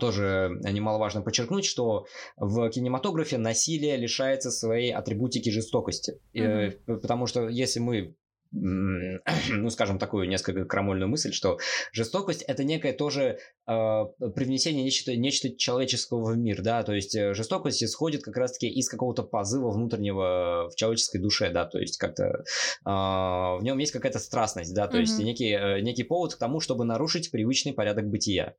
тоже 0.00 0.58
немаловажно 0.64 1.22
подчеркнуть, 1.22 1.64
что 1.64 2.06
в 2.36 2.68
кинематографе 2.70 3.38
насилие 3.38 3.96
лишается 3.96 4.50
своей 4.50 4.92
атрибутики 4.92 5.50
жестокости. 5.50 6.18
Mm-hmm. 6.34 6.98
Потому 7.00 7.26
что 7.26 7.48
если 7.48 7.78
мы 7.78 8.16
ну, 8.52 9.70
скажем, 9.70 9.98
такую 9.98 10.28
несколько 10.28 10.66
крамольную 10.66 11.08
мысль, 11.08 11.32
что 11.32 11.58
жестокость 11.92 12.42
это 12.42 12.64
некое 12.64 12.92
тоже 12.92 13.38
э, 13.66 14.04
привнесение 14.34 14.84
нечто, 14.84 15.16
нечто 15.16 15.56
человеческого 15.56 16.32
в 16.32 16.36
мир, 16.36 16.60
да, 16.60 16.82
то 16.82 16.92
есть 16.92 17.14
э, 17.14 17.32
жестокость 17.32 17.82
исходит 17.82 18.22
как 18.22 18.36
раз-таки 18.36 18.68
из 18.68 18.90
какого-то 18.90 19.22
позыва 19.22 19.70
внутреннего 19.70 20.68
в 20.70 20.76
человеческой 20.76 21.20
душе, 21.20 21.50
да, 21.50 21.64
то 21.64 21.78
есть 21.78 21.96
как-то 21.96 22.24
э, 22.24 22.42
в 22.84 23.60
нем 23.62 23.78
есть 23.78 23.92
какая-то 23.92 24.18
страстность, 24.18 24.74
да, 24.74 24.86
то 24.86 24.98
mm-hmm. 24.98 25.00
есть 25.00 25.18
некий, 25.18 25.52
э, 25.52 25.80
некий 25.80 26.02
повод 26.02 26.34
к 26.34 26.38
тому, 26.38 26.60
чтобы 26.60 26.84
нарушить 26.84 27.30
привычный 27.30 27.72
порядок 27.72 28.10
бытия. 28.10 28.54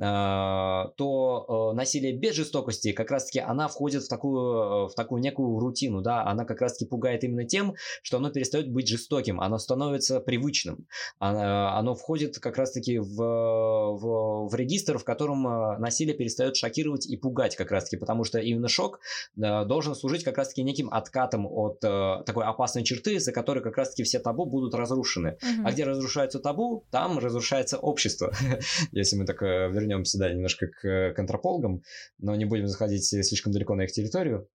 Э, 0.00 0.90
то 0.96 1.70
э, 1.72 1.76
насилие 1.76 2.16
без 2.16 2.34
жестокости 2.34 2.90
как 2.90 3.12
раз-таки 3.12 3.38
она 3.38 3.68
входит 3.68 4.02
в 4.02 4.08
такую, 4.08 4.88
в 4.88 4.94
такую 4.96 5.22
некую 5.22 5.56
рутину, 5.60 6.02
да, 6.02 6.24
она 6.24 6.44
как 6.44 6.60
раз-таки 6.60 6.88
пугает 6.88 7.22
именно 7.22 7.44
тем, 7.44 7.74
что 8.02 8.16
оно 8.16 8.30
перестает 8.30 8.72
быть 8.72 8.88
жестоким, 8.88 9.35
оно 9.40 9.58
становится 9.58 10.20
привычным, 10.20 10.86
оно, 11.18 11.76
оно 11.76 11.94
входит 11.94 12.38
как 12.38 12.56
раз-таки 12.56 12.98
в, 12.98 13.16
в, 13.16 14.48
в 14.48 14.54
регистр, 14.54 14.98
в 14.98 15.04
котором 15.04 15.46
э, 15.46 15.78
насилие 15.78 16.14
перестает 16.14 16.56
шокировать 16.56 17.06
и 17.06 17.16
пугать 17.16 17.56
как 17.56 17.70
раз-таки, 17.70 17.96
потому 17.96 18.24
что 18.24 18.38
именно 18.38 18.68
шок 18.68 19.00
э, 19.36 19.64
должен 19.64 19.94
служить 19.94 20.24
как 20.24 20.38
раз-таки 20.38 20.62
неким 20.62 20.90
откатом 20.90 21.46
от 21.46 21.82
э, 21.84 22.22
такой 22.24 22.44
опасной 22.44 22.84
черты, 22.84 23.18
за 23.20 23.32
которой 23.32 23.62
как 23.62 23.76
раз-таки 23.76 24.02
все 24.02 24.18
табу 24.18 24.46
будут 24.46 24.74
разрушены. 24.74 25.38
Угу. 25.42 25.66
А 25.66 25.72
где 25.72 25.84
разрушается 25.84 26.38
табу, 26.38 26.84
там 26.90 27.18
разрушается 27.18 27.78
общество. 27.78 28.32
Если 28.92 29.16
мы 29.16 29.24
так 29.24 29.40
вернемся, 29.42 30.18
да, 30.18 30.32
немножко 30.32 30.66
к 30.66 31.12
контрапологам, 31.14 31.82
но 32.18 32.34
не 32.34 32.44
будем 32.44 32.66
заходить 32.66 33.04
слишком 33.06 33.52
далеко 33.52 33.74
на 33.74 33.82
их 33.82 33.92
территорию 33.92 34.48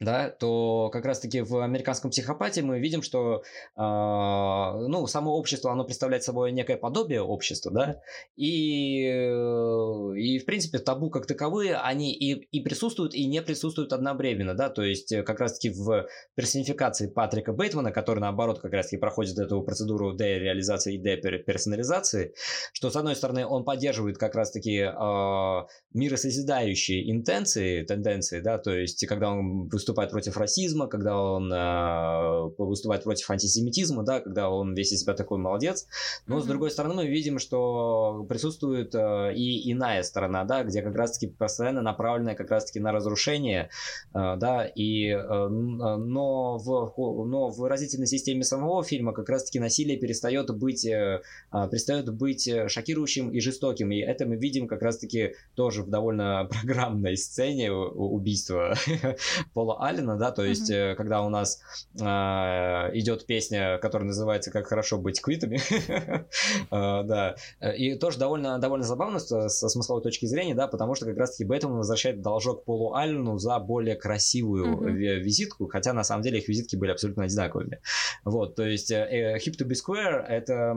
да, 0.00 0.28
то 0.30 0.90
как 0.92 1.04
раз-таки 1.04 1.40
в 1.40 1.62
американском 1.62 2.10
психопате 2.10 2.62
мы 2.62 2.80
видим, 2.80 3.02
что 3.02 3.42
э, 3.76 3.80
ну, 3.80 5.06
само 5.06 5.36
общество, 5.36 5.70
оно 5.70 5.84
представляет 5.84 6.24
собой 6.24 6.52
некое 6.52 6.76
подобие 6.76 7.22
общества, 7.22 7.70
да, 7.72 8.00
и, 8.36 9.04
и 9.06 10.38
в 10.38 10.44
принципе 10.46 10.78
табу 10.78 11.10
как 11.10 11.26
таковые, 11.26 11.76
они 11.76 12.12
и, 12.12 12.32
и 12.32 12.60
присутствуют, 12.60 13.14
и 13.14 13.26
не 13.26 13.40
присутствуют 13.40 13.92
одновременно, 13.92 14.54
да, 14.54 14.68
то 14.68 14.82
есть 14.82 15.12
э, 15.12 15.22
как 15.22 15.38
раз-таки 15.40 15.70
в 15.70 16.08
персонификации 16.34 17.08
Патрика 17.08 17.52
Бейтмана, 17.52 17.92
который 17.92 18.20
наоборот 18.20 18.60
как 18.60 18.72
раз-таки 18.72 18.98
проходит 18.98 19.38
эту 19.38 19.62
процедуру 19.62 20.14
дереализации 20.14 20.94
и 20.94 20.98
деперсонализации, 20.98 22.34
что 22.72 22.90
с 22.90 22.96
одной 22.96 23.14
стороны 23.14 23.46
он 23.46 23.64
поддерживает 23.64 24.18
как 24.18 24.34
раз-таки 24.34 24.78
э, 24.78 25.66
миросозидающие 25.92 27.10
интенции, 27.12 27.84
тенденции, 27.84 28.40
да, 28.40 28.58
то 28.58 28.72
есть 28.72 29.06
когда 29.06 29.30
он 29.30 29.68
выступает 29.84 30.10
против 30.10 30.36
расизма, 30.38 30.86
когда 30.86 31.20
он 31.20 31.52
э, 31.52 32.50
выступает 32.56 33.04
против 33.04 33.30
антисемитизма, 33.30 34.02
да, 34.02 34.20
когда 34.20 34.48
он 34.48 34.74
весь 34.74 34.92
из 34.92 35.02
себя 35.02 35.12
такой 35.12 35.38
молодец. 35.38 35.86
Но 36.26 36.38
mm-hmm. 36.38 36.42
с 36.42 36.44
другой 36.46 36.70
стороны 36.70 36.94
мы 36.94 37.06
видим, 37.06 37.38
что 37.38 38.24
присутствует 38.26 38.94
э, 38.94 39.34
и 39.34 39.70
иная 39.72 40.02
сторона, 40.02 40.44
да, 40.44 40.64
где 40.64 40.80
как 40.80 40.94
раз-таки 40.96 41.26
постоянно 41.26 41.82
направленная 41.82 42.34
как 42.34 42.50
раз-таки 42.50 42.80
на 42.80 42.92
разрушение, 42.92 43.68
э, 44.14 44.36
да, 44.38 44.64
и 44.64 45.08
э, 45.08 45.48
но 45.48 46.56
в 46.56 46.94
но 46.96 47.50
в 47.50 47.58
выразительной 47.58 48.06
системе 48.06 48.42
самого 48.42 48.82
фильма 48.82 49.12
как 49.12 49.28
раз-таки 49.28 49.60
насилие 49.60 49.98
перестает 49.98 50.50
быть 50.56 50.86
э, 50.86 51.20
перестает 51.52 52.08
быть 52.14 52.48
шокирующим 52.68 53.30
и 53.30 53.40
жестоким, 53.40 53.90
и 53.90 53.98
это 53.98 54.24
мы 54.24 54.36
видим 54.36 54.66
как 54.66 54.80
раз-таки 54.80 55.34
тоже 55.54 55.82
в 55.82 55.90
довольно 55.90 56.48
программной 56.50 57.18
сцене 57.18 57.70
убийства 57.70 58.74
Пола 59.52 59.73
Алина, 59.80 60.16
да, 60.16 60.30
то 60.30 60.44
есть, 60.44 60.70
mm-hmm. 60.70 60.94
когда 60.94 61.22
у 61.22 61.28
нас 61.28 61.60
э, 61.98 62.04
идет 62.04 63.26
песня, 63.26 63.78
которая 63.78 64.06
называется 64.06 64.50
«Как 64.50 64.66
хорошо 64.66 64.98
быть 64.98 65.20
квитами», 65.20 65.60
э, 65.70 66.24
да, 66.70 67.34
и 67.76 67.94
тоже 67.96 68.18
довольно, 68.18 68.58
довольно 68.58 68.84
забавно 68.84 69.18
со, 69.18 69.48
со 69.48 69.68
смысловой 69.68 70.02
точки 70.02 70.26
зрения, 70.26 70.54
да, 70.54 70.66
потому 70.66 70.94
что 70.94 71.06
как 71.06 71.16
раз-таки 71.16 71.44
Бэтмен 71.44 71.72
возвращает 71.72 72.22
должок 72.22 72.64
Полу 72.64 72.94
Аллену 72.94 73.38
за 73.38 73.58
более 73.58 73.96
красивую 73.96 74.94
визитку, 74.94 75.66
хотя 75.68 75.92
на 75.92 76.04
самом 76.04 76.22
деле 76.22 76.38
их 76.38 76.48
визитки 76.48 76.76
были 76.76 76.90
абсолютно 76.90 77.24
одинаковыми. 77.24 77.80
Вот, 78.24 78.56
то 78.56 78.64
есть 78.64 78.90
э, 78.90 79.38
Hip 79.44 79.54
to 79.58 79.66
be 79.66 79.74
Square 79.74 80.24
это, 80.26 80.74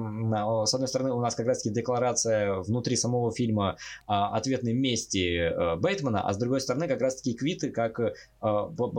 с 0.65 0.73
одной 0.73 0.87
стороны, 0.87 1.11
у 1.11 1.21
нас 1.21 1.35
как 1.35 1.47
раз-таки 1.47 1.73
декларация 1.73 2.55
внутри 2.55 2.95
самого 2.95 3.31
фильма 3.31 3.77
ответной 4.05 4.73
мести 4.73 5.77
Бэтмена, 5.77 6.27
а 6.27 6.33
с 6.33 6.37
другой 6.37 6.61
стороны 6.61 6.87
как 6.87 7.01
раз-таки 7.01 7.33
квиты 7.33 7.71
как 7.71 7.99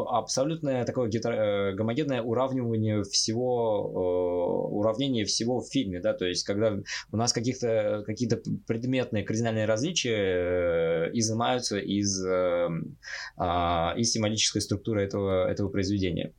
абсолютное 0.09 0.85
такое 0.85 1.09
гетер... 1.09 1.33
Э, 1.33 1.75
гомогенное 1.75 2.23
уравнивание 2.23 3.03
всего, 3.03 3.91
э, 3.95 4.75
уравнение 4.75 5.25
всего 5.25 5.61
в 5.61 5.69
фильме, 5.69 6.01
да, 6.01 6.15
то 6.15 6.25
есть 6.27 6.45
когда 6.45 6.77
у 7.13 7.17
нас 7.17 7.33
каких-то, 7.33 8.03
какие-то 8.07 8.41
предметные 8.67 9.25
кардинальные 9.25 9.67
различия 9.67 10.17
э, 10.17 11.11
изымаются 11.13 11.79
из, 11.79 12.25
а, 12.27 13.95
из 13.97 14.13
символической 14.13 14.61
структуры 14.61 15.03
этого, 15.03 15.49
этого 15.49 15.69
произведения. 15.69 16.33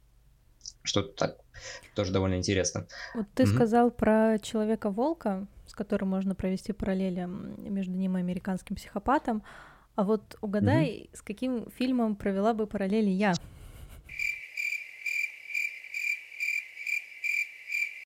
Что-то 0.84 1.14
так 1.14 1.38
тоже 1.95 2.12
довольно 2.12 2.36
интересно. 2.36 2.88
Вот 3.14 3.26
ты 3.36 3.43
mm-hmm. 3.43 3.56
сказал 3.56 3.91
про 3.91 4.39
Человека-волка, 4.39 5.47
с 5.68 5.74
которым 5.74 6.10
можно 6.10 6.36
провести 6.36 6.74
параллели 6.74 7.28
между 7.70 7.93
ним 7.93 8.18
и 8.18 8.22
американским 8.22 8.76
психопатом. 8.76 9.43
А 10.00 10.04
вот 10.06 10.38
угадай, 10.39 11.10
угу. 11.10 11.18
с 11.18 11.22
каким 11.22 11.70
фильмом 11.72 12.16
провела 12.16 12.54
бы 12.54 12.68
параллели 12.68 13.10
я? 13.10 13.34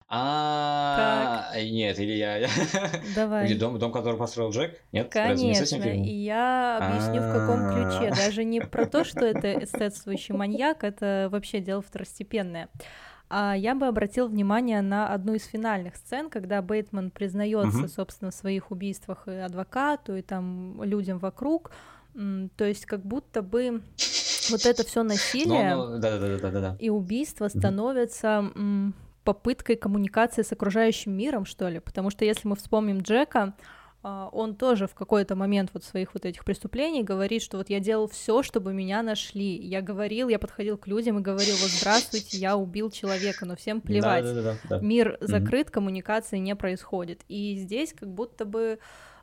А, 0.09 1.51
нет, 1.55 1.99
или 1.99 2.13
я. 2.13 2.47
Давай. 3.15 3.45
Или 3.45 3.59
дом, 3.59 3.77
дом, 3.77 3.91
который 3.91 4.17
построил 4.17 4.49
Джек? 4.49 4.81
Нет, 4.91 5.11
конечно. 5.11 5.75
И 5.75 6.09
я 6.09 6.79
объясню 6.81 7.21
в 7.21 7.31
каком 7.31 7.69
ключе. 7.69 8.09
Даже 8.09 8.43
не 8.43 8.59
про 8.59 8.87
то, 8.87 9.03
что 9.03 9.23
это 9.23 9.53
эстетствующий 9.63 10.33
маньяк, 10.33 10.83
это 10.83 11.29
вообще 11.31 11.59
дело 11.59 11.83
второстепенное. 11.83 12.69
А 13.35 13.55
я 13.55 13.73
бы 13.73 13.87
обратил 13.87 14.27
внимание 14.27 14.81
на 14.81 15.07
одну 15.07 15.33
из 15.33 15.43
финальных 15.45 15.95
сцен, 15.95 16.29
когда 16.29 16.61
Бейтман 16.61 17.09
признается, 17.09 17.79
угу. 17.79 17.87
собственно, 17.87 18.29
в 18.29 18.35
своих 18.35 18.69
убийствах 18.69 19.27
и 19.27 19.31
адвокату, 19.31 20.15
и 20.15 20.21
там 20.21 20.83
людям 20.83 21.17
вокруг. 21.17 21.71
То 22.13 22.63
есть 22.63 22.85
как 22.85 23.03
будто 23.03 23.41
бы 23.41 23.81
вот 24.51 24.65
это 24.67 24.85
все 24.85 25.01
насилие 25.01 25.75
да, 25.97 25.97
да, 25.97 26.19
да, 26.19 26.37
да, 26.37 26.51
да. 26.51 26.77
и 26.79 26.91
убийство 26.91 27.47
становятся 27.47 28.51
попыткой 29.23 29.77
коммуникации 29.77 30.43
с 30.43 30.51
окружающим 30.51 31.13
миром, 31.13 31.45
что 31.45 31.67
ли. 31.69 31.79
Потому 31.79 32.11
что 32.11 32.25
если 32.25 32.47
мы 32.47 32.55
вспомним 32.55 32.99
Джека, 32.99 33.55
он 34.03 34.55
тоже 34.55 34.87
в 34.87 34.95
какой-то 34.95 35.35
момент 35.35 35.69
вот 35.73 35.85
своих 35.85 36.13
вот 36.13 36.25
этих 36.25 36.43
преступлений 36.43 37.03
говорит, 37.03 37.41
что 37.41 37.57
вот 37.57 37.69
я 37.69 37.79
делал 37.79 38.09
все, 38.09 38.43
чтобы 38.43 38.73
меня 38.73 39.01
нашли. 39.01 39.55
Я 39.55 39.81
говорил, 39.81 40.27
я 40.27 40.39
подходил 40.39 40.77
к 40.77 40.87
людям 40.87 41.19
и 41.19 41.21
говорил, 41.21 41.55
вот 41.55 41.69
здравствуйте, 41.69 42.37
я 42.37 42.57
убил 42.57 42.91
человека, 42.91 43.45
но 43.45 43.55
всем 43.55 43.79
плевать. 43.79 44.25
Да, 44.25 44.33
да, 44.33 44.41
да, 44.41 44.57
да. 44.69 44.79
Мир 44.81 45.17
закрыт, 45.21 45.67
mm-hmm. 45.67 45.71
коммуникации 45.71 46.37
не 46.37 46.53
происходит. 46.53 47.21
И 47.29 47.55
здесь 47.55 47.93
как 47.93 48.09
будто 48.09 48.43
бы 48.43 48.79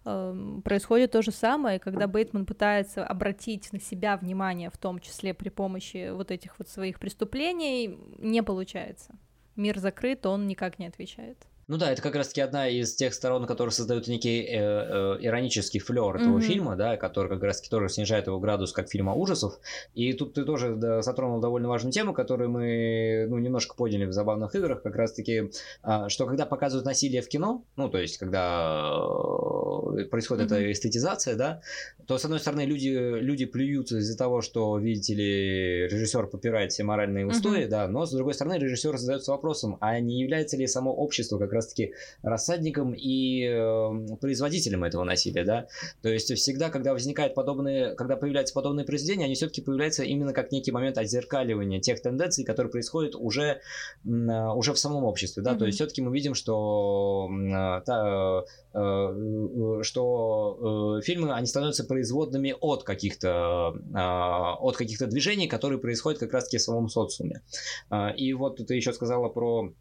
э, 0.06 0.60
происходит 0.64 1.12
то 1.12 1.20
же 1.20 1.30
самое, 1.30 1.78
когда 1.78 2.06
Бейтман 2.06 2.46
пытается 2.46 3.04
обратить 3.04 3.70
на 3.74 3.80
себя 3.80 4.16
внимание, 4.16 4.70
в 4.70 4.78
том 4.78 4.98
числе 4.98 5.34
при 5.34 5.50
помощи 5.50 6.10
вот 6.10 6.30
этих 6.30 6.58
вот 6.58 6.70
своих 6.70 6.98
преступлений, 6.98 7.98
не 8.16 8.42
получается. 8.42 9.14
Мир 9.56 9.78
закрыт, 9.78 10.24
он 10.24 10.46
никак 10.46 10.78
не 10.78 10.86
отвечает. 10.86 11.36
Ну 11.70 11.76
да, 11.76 11.92
это 11.92 12.02
как 12.02 12.16
раз-таки 12.16 12.40
одна 12.40 12.68
из 12.68 12.96
тех 12.96 13.14
сторон, 13.14 13.46
которые 13.46 13.72
создают 13.72 14.08
некий 14.08 14.40
э, 14.42 14.58
э, 14.58 15.18
иронический 15.20 15.78
флер 15.78 16.16
этого 16.16 16.38
mm-hmm. 16.38 16.40
фильма, 16.40 16.74
да, 16.74 16.96
который 16.96 17.28
как 17.28 17.44
раз-таки 17.44 17.70
тоже 17.70 17.88
снижает 17.88 18.26
его 18.26 18.40
градус 18.40 18.72
как 18.72 18.88
фильма 18.88 19.14
ужасов. 19.14 19.60
И 19.94 20.12
тут 20.12 20.34
ты 20.34 20.44
тоже 20.44 20.74
да, 20.74 21.00
затронул 21.00 21.40
довольно 21.40 21.68
важную 21.68 21.92
тему, 21.92 22.12
которую 22.12 22.50
мы 22.50 23.26
ну, 23.28 23.38
немножко 23.38 23.76
поняли 23.76 24.04
в 24.04 24.12
забавных 24.12 24.52
играх, 24.56 24.82
как 24.82 24.96
раз-таки, 24.96 25.52
э, 25.84 26.08
что 26.08 26.26
когда 26.26 26.44
показывают 26.44 26.86
насилие 26.86 27.22
в 27.22 27.28
кино, 27.28 27.62
ну 27.76 27.88
то 27.88 27.98
есть 27.98 28.18
когда 28.18 28.90
э, 28.92 29.69
происходит 30.10 30.50
mm-hmm. 30.50 30.56
эта 30.56 30.72
эстетизация, 30.72 31.36
да, 31.36 31.62
то 32.06 32.18
с 32.18 32.24
одной 32.24 32.40
стороны 32.40 32.62
люди, 32.62 32.88
люди 32.88 33.46
плюются 33.46 33.98
из-за 33.98 34.18
того, 34.18 34.42
что, 34.42 34.78
видите 34.78 35.14
ли, 35.14 35.88
режиссер 35.88 36.26
попирает 36.26 36.72
все 36.72 36.82
моральные 36.82 37.26
устои, 37.26 37.64
mm-hmm. 37.64 37.68
да, 37.68 37.88
но 37.88 38.06
с 38.06 38.12
другой 38.12 38.34
стороны 38.34 38.58
режиссер 38.58 38.98
задается 38.98 39.30
вопросом, 39.30 39.76
а 39.80 39.98
не 40.00 40.20
является 40.20 40.56
ли 40.56 40.66
само 40.66 40.92
общество 40.92 41.38
как 41.38 41.52
раз 41.52 41.60
раз-таки 41.60 41.94
рассадником 42.22 42.92
и 42.92 43.44
э, 43.44 44.16
производителем 44.20 44.84
этого 44.84 45.04
насилия, 45.04 45.44
да. 45.44 45.66
То 46.02 46.08
есть 46.08 46.32
всегда, 46.34 46.70
когда 46.70 46.92
возникает 46.92 47.34
подобные, 47.34 47.94
когда 47.94 48.16
появляются 48.16 48.54
подобные 48.54 48.84
произведения, 48.84 49.26
они 49.26 49.34
все-таки 49.34 49.60
появляются 49.60 50.02
именно 50.02 50.32
как 50.32 50.52
некий 50.52 50.72
момент 50.72 50.98
отзеркаливания 50.98 51.80
тех 51.80 52.00
тенденций, 52.00 52.44
которые 52.44 52.70
происходят 52.70 53.14
уже, 53.14 53.60
э, 54.04 54.08
уже 54.08 54.72
в 54.72 54.78
самом 54.78 55.04
обществе, 55.04 55.42
да. 55.42 55.52
Mm-hmm. 55.52 55.58
То 55.58 55.66
есть 55.66 55.76
все-таки 55.76 56.02
мы 56.02 56.12
видим, 56.12 56.34
что 56.34 57.28
э, 57.30 57.82
та, 57.84 58.44
э, 58.74 59.79
что 59.82 60.98
э, 60.98 61.02
фильмы 61.02 61.32
они 61.32 61.46
становятся 61.46 61.84
производными 61.84 62.54
от 62.60 62.84
каких-то 62.84 63.74
э, 63.74 63.98
от 63.98 64.76
каких-то 64.76 65.06
движений, 65.06 65.48
которые 65.48 65.78
происходят 65.78 66.20
как 66.20 66.32
раз-таки 66.32 66.58
в 66.58 66.62
самом 66.62 66.88
социуме. 66.88 67.42
Э, 67.90 68.14
и 68.16 68.32
вот 68.32 68.56
ты 68.66 68.74
еще 68.74 68.92
сказала 68.92 69.28
про 69.28 69.72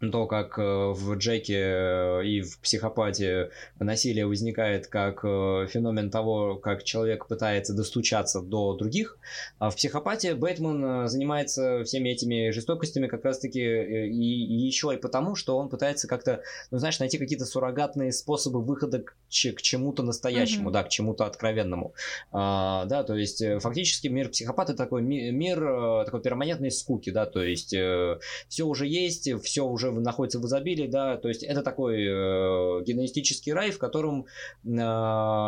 то, 0.00 0.26
как 0.26 0.58
э, 0.58 0.62
в 0.62 1.14
Джеке 1.14 1.58
э, 1.58 2.26
и 2.26 2.40
в 2.42 2.58
психопате 2.60 3.50
насилие 3.78 4.26
возникает 4.26 4.88
как 4.88 5.24
э, 5.24 5.66
феномен 5.70 6.10
того, 6.10 6.56
как 6.56 6.84
человек 6.84 7.26
пытается 7.26 7.72
достучаться 7.72 8.42
до 8.42 8.74
других, 8.74 9.18
а 9.58 9.70
в 9.70 9.76
психопате 9.76 10.34
Бэтмен 10.34 11.08
занимается 11.08 11.82
всеми 11.84 12.10
этими 12.10 12.50
жестокостями 12.50 13.06
как 13.06 13.24
раз-таки 13.24 13.60
и, 13.60 14.08
и 14.08 14.66
еще 14.66 14.92
и 14.92 14.98
потому, 14.98 15.34
что 15.34 15.56
он 15.56 15.70
пытается 15.70 16.08
как-то, 16.08 16.42
ну, 16.70 16.78
знаешь, 16.78 16.98
найти 16.98 17.16
какие-то 17.16 17.46
суррогатные 17.46 18.12
способы 18.12 18.62
выхода 18.62 18.98
к, 18.98 19.14
к 19.28 19.62
чему-то 19.62 20.02
настоящему, 20.02 20.68
mm-hmm. 20.68 20.72
да, 20.72 20.82
к 20.82 20.90
чему-то 20.90 21.24
откровенному. 21.24 21.94
А, 22.32 22.84
да, 22.84 23.02
то 23.02 23.16
есть 23.16 23.42
фактически 23.60 24.08
мир 24.08 24.28
психопата 24.28 24.74
такой 24.74 25.00
мир 25.02 26.04
такой 26.04 26.20
перманентной 26.20 26.70
скуки, 26.70 27.10
да, 27.10 27.24
то 27.24 27.42
есть 27.42 27.74
все 28.48 28.64
уже 28.64 28.86
есть, 28.86 29.30
все 29.42 29.64
уже 29.64 29.85
уже 29.90 30.00
находится 30.00 30.38
в 30.38 30.46
изобилии, 30.46 30.86
да, 30.86 31.16
то 31.16 31.28
есть 31.28 31.42
это 31.42 31.62
такой 31.62 32.02
э, 32.02 32.82
генетический 32.84 33.52
рай, 33.52 33.70
в 33.70 33.78
котором 33.78 34.26
э, 34.64 34.68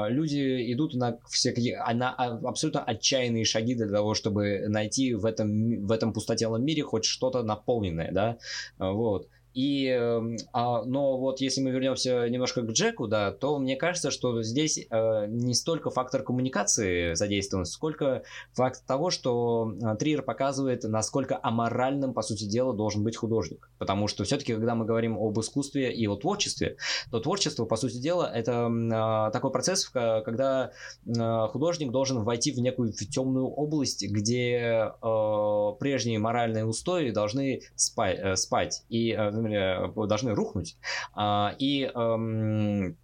люди 0.09 0.72
идут 0.72 0.95
на 0.95 1.18
всякие, 1.28 1.82
на 1.95 2.12
абсолютно 2.12 2.82
отчаянные 2.82 3.45
шаги 3.45 3.74
для 3.74 3.89
того, 3.89 4.14
чтобы 4.14 4.66
найти 4.68 5.14
в 5.14 5.24
этом, 5.24 5.86
в 5.86 5.93
этом 5.93 6.12
пустотелом 6.12 6.64
мире 6.64 6.82
хоть 6.82 7.05
что-то 7.05 7.43
наполненное, 7.43 8.12
да, 8.12 8.39
вот. 8.78 9.28
И, 9.59 9.89
эм, 9.89 10.37
а, 10.53 10.85
но 10.85 11.19
вот 11.19 11.41
если 11.41 11.61
мы 11.61 11.71
вернемся 11.71 12.29
немножко 12.29 12.63
к 12.63 12.71
Джеку, 12.71 13.09
да, 13.09 13.33
то 13.33 13.59
мне 13.59 13.75
кажется, 13.75 14.13
что 14.13 14.41
здесь 14.41 14.79
э, 14.79 15.27
не 15.27 15.53
столько 15.53 15.91
фактор 15.91 16.23
коммуникации 16.23 17.15
задействован, 17.15 17.65
сколько 17.65 18.23
факт 18.53 18.87
того, 18.87 19.11
что 19.11 19.75
э, 19.83 19.97
Триер 19.97 20.23
показывает, 20.23 20.85
насколько 20.85 21.41
аморальным, 21.43 22.15
по 22.15 22.23
сути 22.23 22.45
дела, 22.45 22.73
должен 22.73 23.03
быть 23.03 23.17
художник. 23.17 23.69
Потому 23.79 24.07
что 24.07 24.23
все-таки, 24.23 24.55
когда 24.55 24.77
мы 24.77 24.85
говорим 24.85 25.19
об 25.19 25.41
искусстве 25.41 25.93
и 25.93 26.07
о 26.07 26.15
творчестве, 26.15 26.77
то 27.11 27.19
творчество, 27.19 27.65
по 27.65 27.75
сути 27.75 27.97
дела, 27.97 28.31
это 28.33 28.71
э, 28.71 29.33
такой 29.33 29.51
процесс, 29.51 29.89
когда 29.89 30.71
э, 31.05 31.47
художник 31.49 31.91
должен 31.91 32.23
войти 32.23 32.53
в 32.53 32.61
некую 32.61 32.93
темную 32.93 33.49
область, 33.49 34.07
где 34.09 34.93
э, 35.03 35.73
прежние 35.81 36.21
моральные 36.21 36.65
устои 36.65 37.11
должны 37.11 37.63
спать. 37.75 38.39
Спать. 38.39 38.85
И, 38.89 39.17
э, 39.55 39.78
Э, 39.78 40.07
должны 40.07 40.34
рухнуть. 40.34 40.76
А, 41.14 41.55
и 41.59 41.84
эм, 41.84 42.96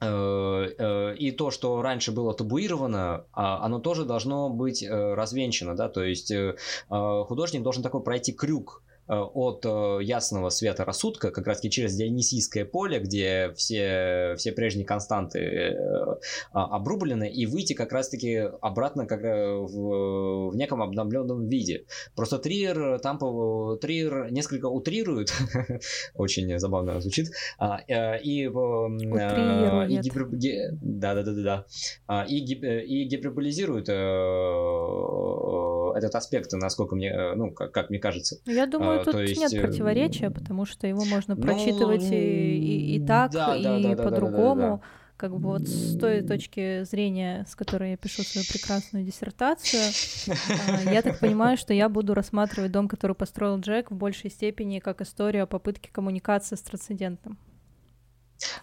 э, 0.00 0.68
э, 0.78 1.16
и 1.16 1.30
то, 1.32 1.50
что 1.50 1.82
раньше 1.82 2.12
было 2.12 2.34
табуировано, 2.34 3.26
а, 3.32 3.64
оно 3.64 3.78
тоже 3.80 4.04
должно 4.04 4.48
быть 4.48 4.84
развенчано, 4.88 5.76
да, 5.76 5.88
то 5.88 6.02
есть 6.02 6.32
художник 6.88 7.62
должен 7.62 7.82
такой 7.82 8.02
пройти 8.02 8.32
крюк, 8.32 8.82
от 9.10 9.66
э, 9.66 9.98
ясного 10.02 10.50
света 10.50 10.84
рассудка, 10.84 11.30
как 11.30 11.46
раз 11.46 11.60
через 11.60 11.96
Дионисийское 11.96 12.64
поле, 12.64 13.00
где 13.00 13.52
все, 13.56 14.34
все 14.36 14.52
прежние 14.52 14.86
константы 14.86 15.38
э, 15.38 15.74
а, 16.52 16.76
обрублены, 16.76 17.28
и 17.28 17.46
выйти 17.46 17.72
как 17.72 17.92
раз-таки 17.92 18.36
обратно 18.60 19.06
как 19.06 19.22
в, 19.22 20.50
в 20.50 20.56
неком 20.56 20.82
обновленном 20.82 21.48
виде. 21.48 21.86
Просто 22.14 22.38
Триер 22.38 23.00
там 23.00 23.18
Триер 23.78 24.30
несколько 24.30 24.66
утрирует, 24.66 25.32
очень 26.14 26.58
забавно 26.58 27.00
звучит, 27.00 27.32
а, 27.58 27.78
и, 27.78 28.44
и, 29.88 29.98
гипер, 29.98 30.28
да, 30.80 31.14
да, 31.14 31.22
да, 31.22 31.32
да, 31.32 31.66
да, 32.06 32.24
и, 32.24 32.38
и 32.38 33.04
гиперболизирует 33.04 33.88
этот 36.04 36.14
аспект, 36.14 36.52
насколько 36.52 36.94
мне, 36.94 37.34
ну, 37.34 37.52
как, 37.52 37.72
как 37.72 37.90
мне 37.90 37.98
кажется. 37.98 38.36
Я 38.46 38.66
думаю, 38.66 39.04
тут 39.04 39.14
есть... 39.16 39.40
нет 39.40 39.52
э, 39.52 39.60
противоречия, 39.60 40.30
потому 40.30 40.66
что 40.66 40.86
его 40.86 41.04
можно 41.04 41.34
ну, 41.34 41.42
прочитывать 41.42 42.04
и, 42.10 42.56
и, 42.56 42.96
и 42.96 43.06
так, 43.06 43.32
да, 43.32 43.56
и 43.56 43.62
да, 43.62 43.94
да, 43.94 44.02
по-другому. 44.02 44.60
Да, 44.60 44.68
да, 44.68 44.70
да, 44.70 44.76
да. 44.76 44.82
Как 45.16 45.32
бы 45.32 45.50
вот 45.50 45.68
с 45.68 45.98
той 45.98 46.22
точки 46.22 46.82
зрения, 46.84 47.44
с 47.46 47.54
которой 47.54 47.90
я 47.90 47.96
пишу 47.98 48.22
свою 48.22 48.46
прекрасную 48.50 49.04
диссертацию, 49.04 49.82
а, 50.66 50.90
я 50.90 51.02
так 51.02 51.18
понимаю, 51.20 51.58
что 51.58 51.74
я 51.74 51.90
буду 51.90 52.14
рассматривать 52.14 52.72
дом, 52.72 52.88
который 52.88 53.14
построил 53.14 53.58
Джек, 53.58 53.90
в 53.90 53.94
большей 53.94 54.30
степени 54.30 54.78
как 54.78 55.02
историю 55.02 55.42
о 55.42 55.46
попытке 55.46 55.90
коммуникации 55.92 56.56
с 56.56 56.62
трансцендентом. 56.62 57.36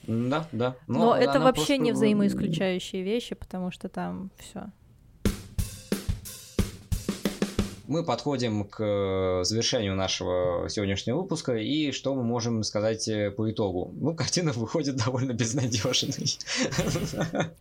Да, 0.07 0.47
да. 0.51 0.75
Но, 0.87 0.99
Но 0.99 1.15
это 1.15 1.39
вообще 1.39 1.65
просто... 1.65 1.77
не 1.77 1.91
взаимоисключающие 1.91 3.03
вещи, 3.03 3.35
потому 3.35 3.69
что 3.69 3.89
там 3.89 4.31
все. 4.37 4.71
Мы 7.87 8.03
подходим 8.03 8.65
к 8.65 8.83
э, 8.83 9.43
завершению 9.43 9.95
нашего 9.95 10.69
сегодняшнего 10.69 11.21
выпуска, 11.21 11.55
и 11.55 11.91
что 11.91 12.13
мы 12.15 12.23
можем 12.23 12.63
сказать 12.63 13.07
э, 13.07 13.31
по 13.31 13.49
итогу? 13.49 13.93
Ну, 13.95 14.13
картина 14.13 14.51
выходит 14.51 14.95
довольно 15.05 15.31
безнадежной. 15.31 16.37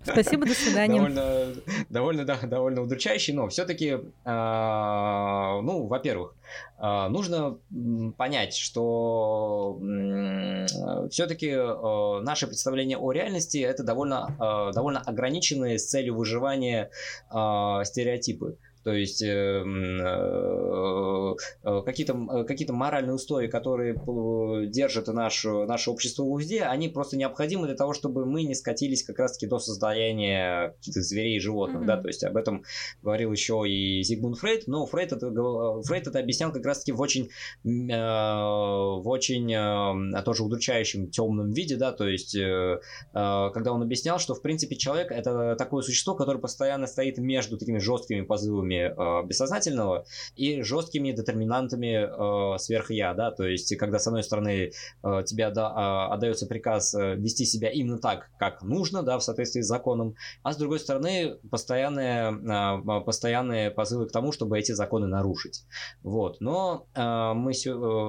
Спасибо, 0.04 0.46
до 0.46 0.54
свидания. 0.54 0.98
Довольно, 0.98 1.54
довольно, 1.88 2.24
да, 2.24 2.38
довольно 2.42 2.82
удручающий, 2.82 3.34
но 3.34 3.48
все-таки, 3.48 3.98
а, 4.24 5.60
ну, 5.62 5.86
во-первых, 5.86 6.34
а, 6.78 7.08
нужно 7.08 7.58
понять, 8.16 8.54
что 8.54 9.78
все-таки 11.10 11.50
э, 11.50 12.20
наше 12.20 12.46
представление 12.46 12.98
о 12.98 13.12
реальности 13.12 13.58
это 13.58 13.82
довольно, 13.82 14.72
довольно 14.74 15.00
ограниченные 15.00 15.78
с 15.78 15.86
целью 15.86 16.16
выживания 16.16 16.90
а, 17.30 17.84
стереотипы. 17.84 18.56
То 18.86 18.92
есть 18.92 19.20
э, 19.20 19.26
э, 19.26 19.64
э, 21.64 21.82
какие-то 21.84 22.44
какие 22.46 22.70
моральные 22.70 23.14
устои, 23.14 23.48
которые 23.48 23.96
держат 24.68 25.08
наше, 25.08 25.64
наше 25.64 25.90
общество 25.90 26.22
в 26.22 26.30
узде, 26.30 26.62
они 26.62 26.88
просто 26.88 27.16
необходимы 27.16 27.66
для 27.66 27.74
того, 27.74 27.94
чтобы 27.94 28.26
мы 28.26 28.44
не 28.44 28.54
скатились 28.54 29.02
как 29.02 29.18
раз-таки 29.18 29.48
до 29.48 29.58
создания 29.58 30.68
каких-то 30.76 31.00
зверей 31.00 31.38
и 31.38 31.40
животных. 31.40 31.82
Mm-hmm. 31.82 31.86
Да? 31.86 31.96
То 32.00 32.06
есть 32.06 32.22
об 32.22 32.36
этом 32.36 32.62
говорил 33.02 33.32
еще 33.32 33.64
и 33.66 34.04
Зигмунд 34.04 34.38
Фрейд, 34.38 34.68
но 34.68 34.86
Фрейд 34.86 35.14
это, 35.14 35.32
Фрейд 35.82 36.06
это 36.06 36.20
объяснял 36.20 36.52
как 36.52 36.64
раз-таки 36.64 36.92
в 36.92 37.00
очень, 37.00 37.30
в 37.64 39.02
очень 39.04 40.22
тоже 40.22 40.44
удручающем 40.44 41.10
темном 41.10 41.50
виде, 41.50 41.74
да, 41.74 41.90
то 41.90 42.06
есть 42.06 42.38
когда 43.12 43.72
он 43.72 43.82
объяснял, 43.82 44.20
что 44.20 44.34
в 44.34 44.42
принципе 44.42 44.76
человек 44.76 45.10
это 45.10 45.56
такое 45.56 45.82
существо, 45.82 46.14
которое 46.14 46.38
постоянно 46.38 46.86
стоит 46.86 47.18
между 47.18 47.58
такими 47.58 47.78
жесткими 47.78 48.20
позывами 48.20 48.75
э, 48.76 49.26
бессознательного 49.26 50.04
и 50.34 50.62
жесткими 50.62 51.12
детерминантами 51.12 52.54
э, 52.54 52.58
сверх-я, 52.58 53.14
да, 53.14 53.30
то 53.30 53.44
есть 53.44 53.76
когда 53.76 53.98
с 53.98 54.06
одной 54.06 54.22
стороны 54.22 54.70
э, 55.02 55.22
тебе 55.24 55.50
да, 55.50 56.08
э, 56.10 56.14
отдается 56.14 56.46
приказ 56.46 56.94
э, 56.94 57.16
вести 57.16 57.44
себя 57.44 57.70
именно 57.70 57.98
так, 57.98 58.30
как 58.38 58.62
нужно, 58.62 59.02
да, 59.02 59.18
в 59.18 59.22
соответствии 59.22 59.62
с 59.62 59.66
законом, 59.66 60.14
а 60.42 60.52
с 60.52 60.56
другой 60.56 60.78
стороны 60.78 61.38
постоянные, 61.50 62.32
э, 62.32 63.00
постоянные 63.04 63.70
позывы 63.70 64.06
к 64.06 64.12
тому, 64.12 64.32
чтобы 64.32 64.58
эти 64.58 64.72
законы 64.72 65.06
нарушить. 65.06 65.64
Вот, 66.02 66.40
но 66.40 66.86
э, 66.94 67.32
мы, 67.34 67.52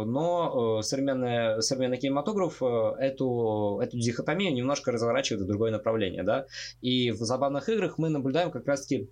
но 0.05 0.79
э, 0.79 0.83
современный, 0.83 1.61
современный 1.61 1.97
кинематограф 1.97 2.61
э, 2.61 2.93
эту, 2.99 3.79
эту 3.81 3.97
дихотомию 3.97 4.53
немножко 4.53 4.91
разворачивает 4.91 5.43
в 5.43 5.47
другое 5.47 5.71
направление, 5.71 6.23
да, 6.23 6.45
и 6.81 7.11
в 7.11 7.17
забавных 7.17 7.69
играх 7.69 7.97
мы 7.97 8.09
наблюдаем 8.09 8.51
как 8.51 8.67
раз-таки 8.67 8.97
а, 8.97 9.07
а, 9.07 9.09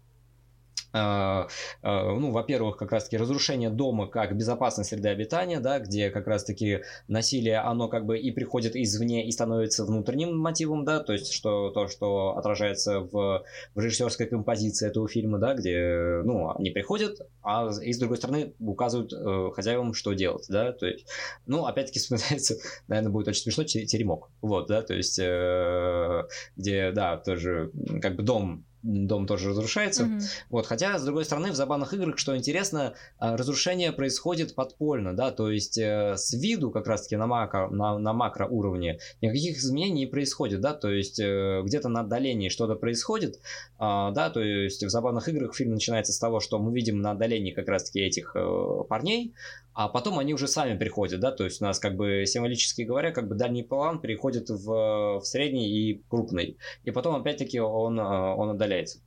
ну, 0.95 2.31
во-первых, 2.31 2.77
как 2.77 2.91
раз-таки 2.91 3.17
разрушение 3.17 3.69
дома 3.69 4.07
как 4.07 4.35
безопасной 4.35 4.85
среды 4.85 5.09
обитания, 5.09 5.59
да, 5.59 5.79
где 5.79 6.09
как 6.09 6.27
раз-таки 6.27 6.81
насилие, 7.07 7.59
оно 7.59 7.87
как 7.87 8.05
бы 8.05 8.17
и 8.17 8.31
приходит 8.31 8.75
извне 8.75 9.27
и 9.27 9.31
становится 9.31 9.85
внутренним 9.85 10.37
мотивом, 10.37 10.85
да, 10.85 10.99
то 10.99 11.13
есть 11.13 11.31
что, 11.31 11.69
то, 11.71 11.87
что 11.87 12.37
отражается 12.37 13.01
в, 13.01 13.43
в 13.73 13.79
режиссерской 13.79 14.27
композиции 14.27 14.87
этого 14.87 15.07
фильма, 15.07 15.37
да, 15.37 15.53
где, 15.53 16.21
ну, 16.23 16.51
они 16.55 16.71
приходят, 16.71 17.19
а 17.41 17.69
и 17.81 17.93
с 17.93 17.99
другой 17.99 18.17
стороны 18.17 18.53
указывают 18.59 19.13
э, 19.13 19.51
хозяевам, 19.53 19.93
что 19.93 20.13
делать, 20.13 20.45
да, 20.49 20.71
то 20.71 20.85
есть, 20.85 21.05
ну, 21.45 21.65
опять-таки 21.65 21.99
вспоминается, 22.05 22.55
наверное, 22.87 23.11
будет 23.11 23.27
очень 23.27 23.43
смешно, 23.43 23.63
теремок, 23.63 24.29
вот, 24.41 24.67
да, 24.67 24.81
то 24.81 24.93
есть, 24.93 25.19
э, 25.19 26.23
где, 26.55 26.91
да, 26.91 27.17
тоже 27.17 27.71
как 28.01 28.15
бы 28.15 28.23
дом 28.23 28.65
дом 28.85 29.25
тоже 29.25 29.49
разрушается. 29.49 30.03
Mm-hmm. 30.03 30.21
Вот, 30.49 30.67
хотя, 30.67 30.97
с 30.97 31.03
другой 31.03 31.25
стороны, 31.25 31.51
в 31.51 31.55
забавных 31.55 31.93
играх, 31.93 32.17
что 32.17 32.37
интересно, 32.37 32.93
а, 33.17 33.35
разрушение 33.35 33.91
происходит 33.91 34.53
подпольно, 34.55 35.15
да, 35.15 35.31
то 35.31 35.49
есть 35.49 35.77
э, 35.77 36.15
с 36.15 36.33
виду 36.33 36.71
как 36.71 36.87
раз-таки 36.87 37.15
на, 37.15 37.27
макро, 37.27 37.69
на, 37.69 37.97
на 37.97 38.13
макро 38.13 38.45
уровне 38.47 38.99
никаких 39.21 39.57
изменений 39.57 40.01
не 40.01 40.05
происходит, 40.05 40.61
да, 40.61 40.73
то 40.73 40.89
есть 40.89 41.19
э, 41.19 41.61
где-то 41.63 41.89
на 41.89 42.01
отдалении 42.01 42.49
что-то 42.49 42.75
происходит, 42.75 43.39
а, 43.79 44.11
да, 44.11 44.29
то 44.29 44.41
есть 44.41 44.83
в 44.83 44.89
забавных 44.89 45.27
играх 45.29 45.55
фильм 45.55 45.71
начинается 45.71 46.13
с 46.13 46.19
того, 46.19 46.39
что 46.39 46.59
мы 46.59 46.73
видим 46.73 47.01
на 47.01 47.11
отдалении 47.11 47.51
как 47.51 47.67
раз-таки 47.67 48.01
этих 48.01 48.35
э, 48.35 48.83
парней, 48.87 49.33
а 49.75 49.89
потом 49.89 50.17
они 50.19 50.33
уже 50.33 50.47
сами 50.47 50.77
приходят, 50.77 51.19
да, 51.19 51.31
то 51.31 51.43
есть 51.43 51.61
у 51.61 51.65
нас 51.65 51.79
как 51.79 51.95
бы 51.97 52.25
символически 52.25 52.83
говоря, 52.83 53.11
как 53.11 53.27
бы 53.27 53.35
дальний 53.35 53.61
план 53.61 53.99
переходит 53.99 54.49
в, 54.49 55.19
в 55.19 55.21
средний 55.23 55.67
и 55.67 56.01
крупный, 56.09 56.57
и 56.85 56.91
потом 56.91 57.15
опять-таки 57.15 57.59
он, 57.59 57.99
он 57.99 58.49
отдаляется. 58.49 59.01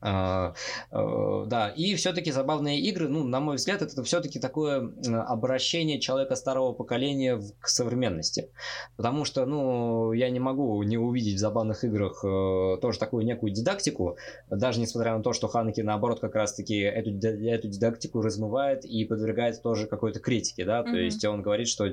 Uh, 0.00 0.54
uh, 0.92 1.46
да, 1.46 1.70
и 1.70 1.94
все-таки 1.96 2.30
забавные 2.30 2.80
игры, 2.80 3.08
ну, 3.08 3.24
на 3.24 3.40
мой 3.40 3.56
взгляд, 3.56 3.82
это 3.82 4.02
все-таки 4.04 4.38
такое 4.38 4.92
обращение 5.26 5.98
человека 5.98 6.36
старого 6.36 6.72
поколения 6.72 7.40
к 7.60 7.68
современности. 7.68 8.50
Потому 8.96 9.24
что, 9.24 9.44
ну, 9.44 10.12
я 10.12 10.30
не 10.30 10.38
могу 10.38 10.80
не 10.84 10.96
увидеть 10.98 11.36
в 11.36 11.38
забавных 11.38 11.82
играх 11.82 12.24
uh, 12.24 12.76
тоже 12.78 12.98
такую 12.98 13.24
некую 13.24 13.52
дидактику, 13.52 14.16
даже 14.48 14.80
несмотря 14.80 15.16
на 15.16 15.22
то, 15.22 15.32
что 15.32 15.48
Ханки, 15.48 15.80
наоборот, 15.80 16.20
как 16.20 16.34
раз-таки 16.34 16.78
эту, 16.78 17.10
эту 17.10 17.68
дидактику 17.68 18.22
размывает 18.22 18.84
и 18.84 19.04
подвергает 19.04 19.60
тоже 19.62 19.86
какой-то 19.86 20.20
критике, 20.20 20.64
да, 20.64 20.80
mm-hmm. 20.80 20.90
то 20.90 20.96
есть 20.96 21.24
он 21.24 21.42
говорит, 21.42 21.68
что 21.68 21.86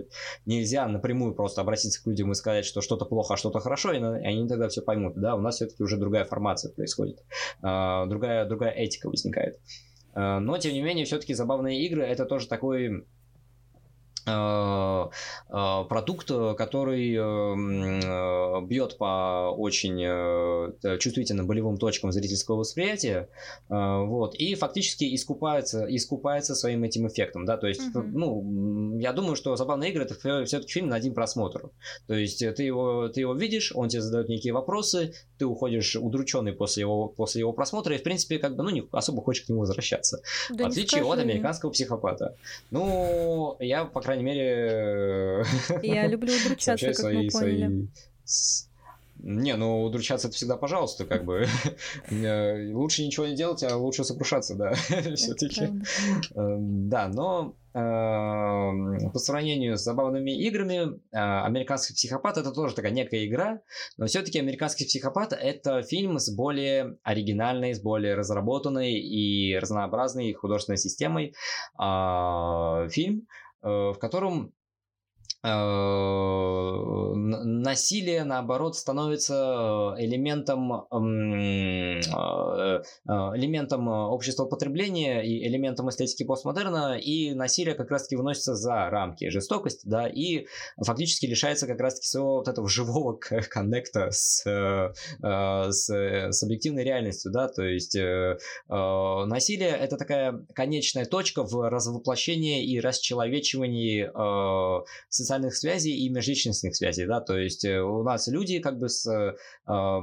нельзя 0.45 0.87
напрямую 0.87 1.33
просто 1.33 1.61
обратиться 1.61 2.03
к 2.03 2.07
людям 2.07 2.31
и 2.31 2.35
сказать, 2.35 2.65
что 2.65 2.81
что-то 2.81 3.05
плохо, 3.05 3.33
а 3.33 3.37
что-то 3.37 3.59
хорошо, 3.59 3.93
и 3.93 3.97
они 3.97 4.47
тогда 4.47 4.67
все 4.67 4.81
поймут, 4.81 5.15
да, 5.15 5.35
у 5.35 5.41
нас 5.41 5.55
все-таки 5.55 5.81
уже 5.81 5.97
другая 5.97 6.25
формация 6.25 6.71
происходит. 6.71 7.23
А, 7.61 7.94
другая, 8.05 8.45
другая 8.45 8.71
этика 8.71 9.07
возникает. 9.07 9.59
А, 10.13 10.39
но, 10.39 10.57
тем 10.57 10.73
не 10.73 10.81
менее, 10.81 11.05
все-таки 11.05 11.33
забавные 11.33 11.85
игры 11.85 12.03
это 12.03 12.25
тоже 12.25 12.47
такой 12.47 12.89
Э, 12.89 12.97
э, 12.97 13.14
продукт, 14.25 16.31
который 16.57 17.15
э, 17.15 18.61
бьет 18.65 18.97
по 18.97 19.53
очень 19.55 20.99
чувствительным 20.99 21.47
болевым 21.47 21.77
точкам 21.77 22.11
зрительского 22.11 22.57
восприятия, 22.57 23.29
вот, 23.69 24.35
и 24.35 24.55
фактически 24.55 25.13
искупается, 25.13 25.85
искупается 25.95 26.55
своим 26.55 26.83
этим 26.83 27.07
эффектом, 27.07 27.45
да, 27.45 27.57
то 27.57 27.67
есть, 27.67 27.81
uh-huh. 27.81 28.09
ну, 28.13 28.97
я 28.99 29.13
думаю, 29.13 29.35
что 29.35 29.55
«Забавные 29.55 29.91
игры»— 29.91 30.03
это 30.05 30.45
все-таки 30.45 30.71
фильм 30.71 30.89
на 30.89 30.95
один 30.95 31.13
просмотр, 31.13 31.69
то 32.07 32.13
есть 32.13 32.39
ты 32.39 32.63
его, 32.63 33.09
ты 33.09 33.21
его 33.21 33.33
видишь, 33.33 33.71
он 33.75 33.89
тебе 33.89 34.01
задает 34.01 34.29
некие 34.29 34.53
вопросы, 34.53 35.13
ты 35.37 35.45
уходишь 35.45 35.95
удрученный 35.95 36.53
после 36.53 36.81
его, 36.81 37.07
после 37.07 37.39
его 37.39 37.53
просмотра, 37.53 37.95
и, 37.95 37.99
в 37.99 38.03
принципе, 38.03 38.39
как 38.39 38.55
бы, 38.55 38.63
ну, 38.63 38.71
не 38.71 38.87
особо 38.91 39.21
хочешь 39.21 39.45
к 39.45 39.49
нему 39.49 39.61
возвращаться, 39.61 40.21
да 40.49 40.65
в 40.65 40.67
отличие 40.67 41.03
от 41.03 41.19
американского 41.19 41.69
психопата. 41.69 42.35
Ну, 42.71 43.55
я, 43.59 43.85
по 43.85 44.01
крайней 44.01 44.14
крайней 44.15 44.23
мере... 44.23 45.45
Я 45.83 46.07
люблю 46.07 46.33
удручаться, 46.33 46.87
как 46.87 46.95
свои, 46.95 47.25
мы 47.25 47.29
поняли. 47.29 47.87
Свои... 48.23 48.75
Не, 49.17 49.55
ну 49.55 49.83
удручаться 49.83 50.27
это 50.27 50.35
всегда 50.35 50.57
пожалуйста, 50.57 51.05
как 51.05 51.25
бы. 51.25 51.47
лучше 52.73 53.03
ничего 53.03 53.25
не 53.27 53.35
делать, 53.35 53.63
а 53.63 53.75
лучше 53.77 54.03
сокрушаться, 54.03 54.55
да, 54.55 54.73
все-таки. 55.15 55.69
Эм, 56.35 56.89
да, 56.89 57.07
но 57.07 57.55
по 57.73 59.19
сравнению 59.19 59.77
с 59.77 59.81
забавными 59.81 60.31
играми, 60.31 60.95
э, 61.11 61.17
«Американский 61.17 61.93
психопат»— 61.93 62.37
это 62.37 62.53
тоже 62.53 62.73
такая 62.73 62.91
некая 62.91 63.25
игра, 63.25 63.59
но 63.97 64.05
все-таки 64.05 64.39
«Американский 64.39 64.85
психопат»— 64.85 65.33
это 65.41 65.81
фильм 65.81 66.17
с 66.17 66.33
более 66.33 66.97
оригинальной, 67.03 67.73
с 67.73 67.81
более 67.81 68.15
разработанной 68.15 68.93
и 68.93 69.57
разнообразной 69.57 70.31
художественной 70.33 70.77
системой. 70.77 71.33
А, 71.77 72.87
фильм, 72.87 73.23
Э, 73.23 73.44
в 73.65 73.97
котором 73.99 74.53
Э, 74.53 74.64
насилие, 77.65 78.23
наоборот, 78.23 78.75
становится 78.75 79.93
элементом, 79.97 80.87
э, 80.91 81.99
э, 81.99 82.81
элементом 83.07 83.87
общества 83.87 84.45
потребления 84.45 85.21
и 85.21 85.47
элементом 85.47 85.89
эстетики 85.89 86.23
постмодерна, 86.23 86.97
и 86.97 87.33
насилие 87.33 87.75
как 87.75 87.91
раз-таки 87.91 88.15
выносится 88.15 88.55
за 88.55 88.89
рамки 88.89 89.29
жестокости, 89.29 89.87
да, 89.87 90.07
и 90.07 90.47
фактически 90.77 91.27
лишается 91.27 91.67
как 91.67 91.79
раз-таки 91.79 92.07
своего 92.07 92.37
вот 92.37 92.47
этого 92.47 92.67
живого 92.67 93.13
коннекта 93.49 94.09
с, 94.11 94.43
с, 95.21 95.89
с 95.89 96.43
объективной 96.43 96.83
реальностью, 96.83 97.31
да, 97.31 97.47
то 97.49 97.63
есть 97.63 97.95
насилие– 98.67 99.69
это 99.79 99.97
такая 99.97 100.45
конечная 100.53 101.05
точка 101.05 101.43
в 101.43 101.69
развоплощении 101.69 102.65
и 102.65 102.79
расчеловечивании 102.79 104.09
социальных 105.09 105.34
социальных 105.35 105.55
связей 105.55 106.05
и 106.05 106.09
межличностных 106.09 106.75
связей, 106.75 107.05
да, 107.05 107.19
то 107.21 107.37
есть 107.37 107.65
э, 107.65 107.81
у 107.81 108.03
нас 108.03 108.27
люди 108.27 108.59
как 108.59 108.79
бы 108.79 108.89
с 108.89 109.05
э, 109.07 109.35
э, 109.67 109.99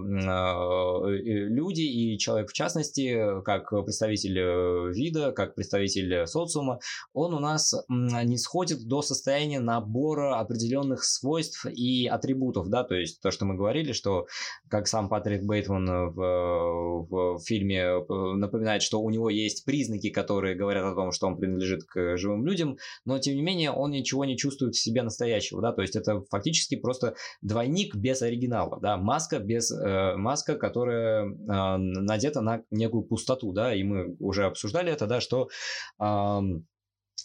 люди 1.48 1.82
и 1.82 2.18
человек 2.18 2.50
в 2.50 2.52
частности, 2.52 3.42
как 3.44 3.70
представитель 3.70 4.92
вида, 4.92 5.32
как 5.32 5.54
представитель 5.54 6.26
социума, 6.26 6.80
он 7.12 7.34
у 7.34 7.38
нас 7.38 7.74
не 7.88 8.36
сходит 8.36 8.86
до 8.86 9.02
состояния 9.02 9.60
набора 9.60 10.38
определенных 10.38 11.04
свойств 11.04 11.66
и 11.66 12.06
атрибутов, 12.06 12.68
да, 12.68 12.84
то 12.84 12.94
есть 12.94 13.20
то, 13.20 13.30
что 13.30 13.44
мы 13.44 13.54
говорили, 13.54 13.92
что 13.92 14.26
как 14.68 14.86
сам 14.86 15.08
Патрик 15.08 15.42
Бейтман 15.42 16.12
в, 16.12 17.36
в 17.36 17.38
фильме 17.44 18.04
напоминает, 18.08 18.82
что 18.82 19.00
у 19.00 19.10
него 19.10 19.30
есть 19.30 19.64
признаки, 19.64 20.10
которые 20.10 20.56
говорят 20.56 20.84
о 20.84 20.94
том, 20.94 21.12
что 21.12 21.26
он 21.26 21.36
принадлежит 21.36 21.84
к 21.84 22.16
живым 22.16 22.46
людям, 22.46 22.76
но 23.04 23.18
тем 23.18 23.36
не 23.36 23.42
менее 23.42 23.70
он 23.70 23.90
ничего 23.90 24.24
не 24.24 24.36
чувствует 24.36 24.74
в 24.74 24.80
себе 24.80 25.02
настоящего 25.02 25.11
настоящего, 25.12 25.60
да, 25.60 25.72
то 25.72 25.82
есть 25.82 25.96
это 25.96 26.24
фактически 26.30 26.76
просто 26.76 27.14
двойник 27.42 27.94
без 27.94 28.22
оригинала, 28.22 28.80
да, 28.80 28.96
маска 28.96 29.38
без, 29.38 29.70
э, 29.70 30.16
маска, 30.16 30.56
которая 30.56 31.26
э, 31.26 31.76
надета 31.76 32.40
на 32.40 32.62
некую 32.70 33.04
пустоту, 33.04 33.52
да, 33.52 33.74
и 33.74 33.82
мы 33.82 34.16
уже 34.18 34.44
обсуждали 34.44 34.92
это, 34.92 35.06
да, 35.06 35.20
что 35.20 35.48
э, 36.00 36.40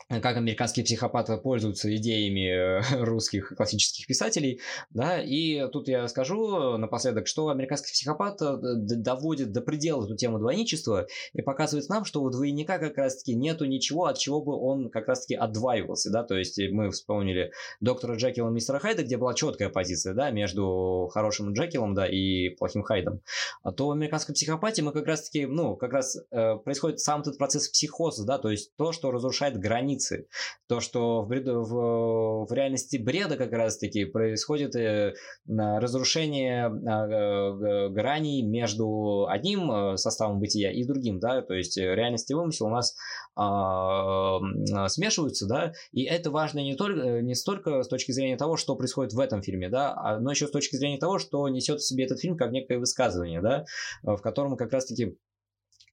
как 0.07 0.37
американские 0.37 0.85
психопаты 0.85 1.37
пользуются 1.37 1.93
идеями 1.95 2.79
э, 2.79 2.81
русских 3.03 3.53
классических 3.55 4.07
писателей, 4.07 4.61
да, 4.89 5.21
и 5.21 5.67
тут 5.71 5.87
я 5.87 6.07
скажу 6.07 6.77
напоследок, 6.77 7.27
что 7.27 7.49
американский 7.49 7.91
психопат 7.91 8.41
э, 8.41 8.57
доводит 8.61 9.51
до 9.51 9.61
предела 9.61 10.05
эту 10.05 10.15
тему 10.15 10.39
двойничества 10.39 11.07
и 11.33 11.41
показывает 11.41 11.89
нам, 11.89 12.05
что 12.05 12.21
у 12.21 12.29
двойника 12.29 12.79
как 12.79 12.97
раз-таки 12.97 13.35
нету 13.35 13.65
ничего, 13.65 14.05
от 14.05 14.17
чего 14.17 14.41
бы 14.41 14.55
он 14.55 14.89
как 14.89 15.07
раз-таки 15.07 15.35
отдваивался, 15.35 16.09
да, 16.11 16.23
то 16.23 16.35
есть 16.35 16.59
мы 16.71 16.89
вспомнили 16.91 17.51
доктора 17.81 18.15
Джекила 18.15 18.49
и 18.49 18.53
мистера 18.53 18.79
Хайда, 18.79 19.03
где 19.03 19.17
была 19.17 19.33
четкая 19.33 19.69
позиция, 19.69 20.13
да, 20.13 20.29
между 20.29 21.09
хорошим 21.13 21.53
Джекилом, 21.53 21.93
да, 21.93 22.07
и 22.07 22.49
плохим 22.49 22.83
Хайдом, 22.83 23.21
а 23.63 23.71
то 23.71 23.87
в 23.87 23.91
американском 23.91 24.35
психопате 24.35 24.83
мы 24.83 24.91
как 24.93 25.05
раз-таки, 25.05 25.45
ну, 25.45 25.75
как 25.75 25.91
раз 25.91 26.17
э, 26.31 26.55
происходит 26.63 26.99
сам 26.99 27.21
этот 27.21 27.37
процесс 27.37 27.67
психоза, 27.67 28.25
да, 28.25 28.37
то 28.37 28.49
есть 28.49 28.75
то, 28.77 28.91
что 28.91 29.11
разрушает 29.11 29.57
границы 29.57 29.86
границы. 29.88 30.27
То, 30.67 30.79
что 30.79 31.21
в, 31.21 31.27
бреду, 31.27 31.63
в, 31.63 32.45
в 32.45 32.53
реальности 32.53 32.97
бреда 32.97 33.38
как 33.38 33.51
раз-таки 33.51 34.05
происходит 34.05 34.75
э, 34.75 35.13
разрушение 35.47 36.67
э, 36.67 37.89
граней 37.89 38.43
между 38.43 39.27
одним 39.29 39.71
э, 39.71 39.97
составом 39.97 40.39
бытия 40.39 40.71
и 40.71 40.85
другим, 40.85 41.19
да, 41.19 41.41
то 41.41 41.53
есть 41.53 41.77
реальность 41.77 42.29
и 42.29 42.33
вымысел 42.33 42.67
у 42.67 42.69
нас 42.69 42.95
а, 43.35 44.39
смешиваются, 44.88 45.47
да, 45.47 45.73
и 45.91 46.03
это 46.03 46.31
важно 46.31 46.59
не 46.59 46.75
только 46.75 47.21
не 47.21 47.35
столько 47.35 47.83
с 47.83 47.88
точки 47.88 48.11
зрения 48.11 48.35
того, 48.35 48.57
что 48.57 48.75
происходит 48.75 49.13
в 49.13 49.19
этом 49.19 49.41
фильме, 49.41 49.69
да, 49.69 49.93
а, 49.95 50.19
но 50.19 50.31
еще 50.31 50.47
с 50.47 50.51
точки 50.51 50.75
зрения 50.75 50.97
того, 50.97 51.19
что 51.19 51.47
несет 51.47 51.79
в 51.79 51.88
себе 51.88 52.05
этот 52.05 52.19
фильм 52.19 52.35
как 52.35 52.51
некое 52.51 52.79
высказывание, 52.79 53.41
да, 53.41 53.65
в 54.03 54.17
котором 54.17 54.57
как 54.57 54.73
раз-таки 54.73 55.17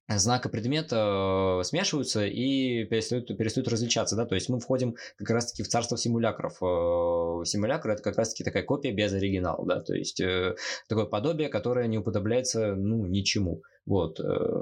знак 0.07 0.45
и 0.45 0.49
предмет 0.49 0.89
э, 0.91 1.61
смешиваются 1.63 2.25
и 2.25 2.85
перестают, 2.85 3.27
перестают 3.37 3.67
различаться, 3.67 4.15
да, 4.15 4.25
то 4.25 4.35
есть 4.35 4.49
мы 4.49 4.59
входим 4.59 4.95
как 5.17 5.29
раз-таки 5.29 5.63
в 5.63 5.67
царство 5.67 5.97
симулякров. 5.97 6.53
Э, 6.61 7.45
симулякр 7.45 7.89
это 7.89 8.03
как 8.03 8.17
раз-таки 8.17 8.43
такая 8.43 8.63
копия 8.63 8.91
без 8.91 9.13
оригинала, 9.13 9.65
да, 9.65 9.81
то 9.81 9.95
есть 9.95 10.19
э, 10.19 10.55
такое 10.87 11.05
подобие, 11.05 11.49
которое 11.49 11.87
не 11.87 11.97
уподобляется, 11.97 12.75
ну, 12.75 13.05
ничему, 13.05 13.63
вот. 13.85 14.19
Э, 14.19 14.61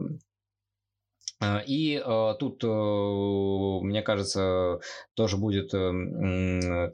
э 1.41 1.63
и 1.67 2.01
тут, 2.39 2.63
мне 2.63 4.01
кажется, 4.01 4.79
тоже 5.15 5.37
будет 5.37 5.73
э, 5.73 6.91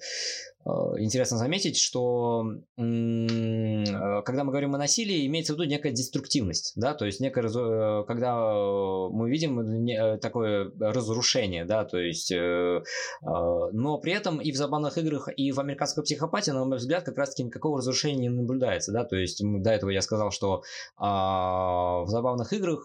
Э, 0.59 0.59
интересно 0.66 1.38
заметить, 1.38 1.78
что 1.78 2.44
э, 2.78 3.86
когда 4.24 4.44
мы 4.44 4.52
говорим 4.52 4.76
о 4.76 4.78
насилии, 4.78 5.26
имеется 5.26 5.54
в 5.54 5.56
виду 5.56 5.70
некая 5.70 5.92
деструктивность, 5.92 6.74
да, 6.76 6.94
то 6.94 7.06
есть 7.06 7.22
некое, 7.22 7.48
э, 7.48 8.04
когда 8.06 8.36
мы 8.36 9.30
видим 9.30 10.20
такое 10.20 10.72
разрушение, 10.80 11.66
да, 11.66 11.86
то 11.86 11.98
есть, 11.98 12.32
но 12.32 13.98
при 13.98 14.12
этом 14.12 14.40
и 14.40 14.52
в 14.52 14.56
забавных 14.56 14.98
играх, 14.98 15.30
и 15.36 15.52
в 15.52 15.60
американской 15.60 16.04
психопатии, 16.04 16.52
на 16.52 16.66
мой 16.66 16.78
взгляд, 16.78 17.04
как 17.04 17.18
раз-таки 17.18 17.44
никакого 17.44 17.78
разрушения 17.78 18.28
не 18.28 18.30
наблюдается, 18.30 18.92
да, 18.92 19.06
то 19.06 19.16
есть 19.16 19.42
до 19.44 19.70
этого 19.72 19.90
я 19.90 20.02
сказал, 20.02 20.32
что 20.32 20.64
в 20.98 22.06
забавных 22.08 22.52
играх 22.54 22.84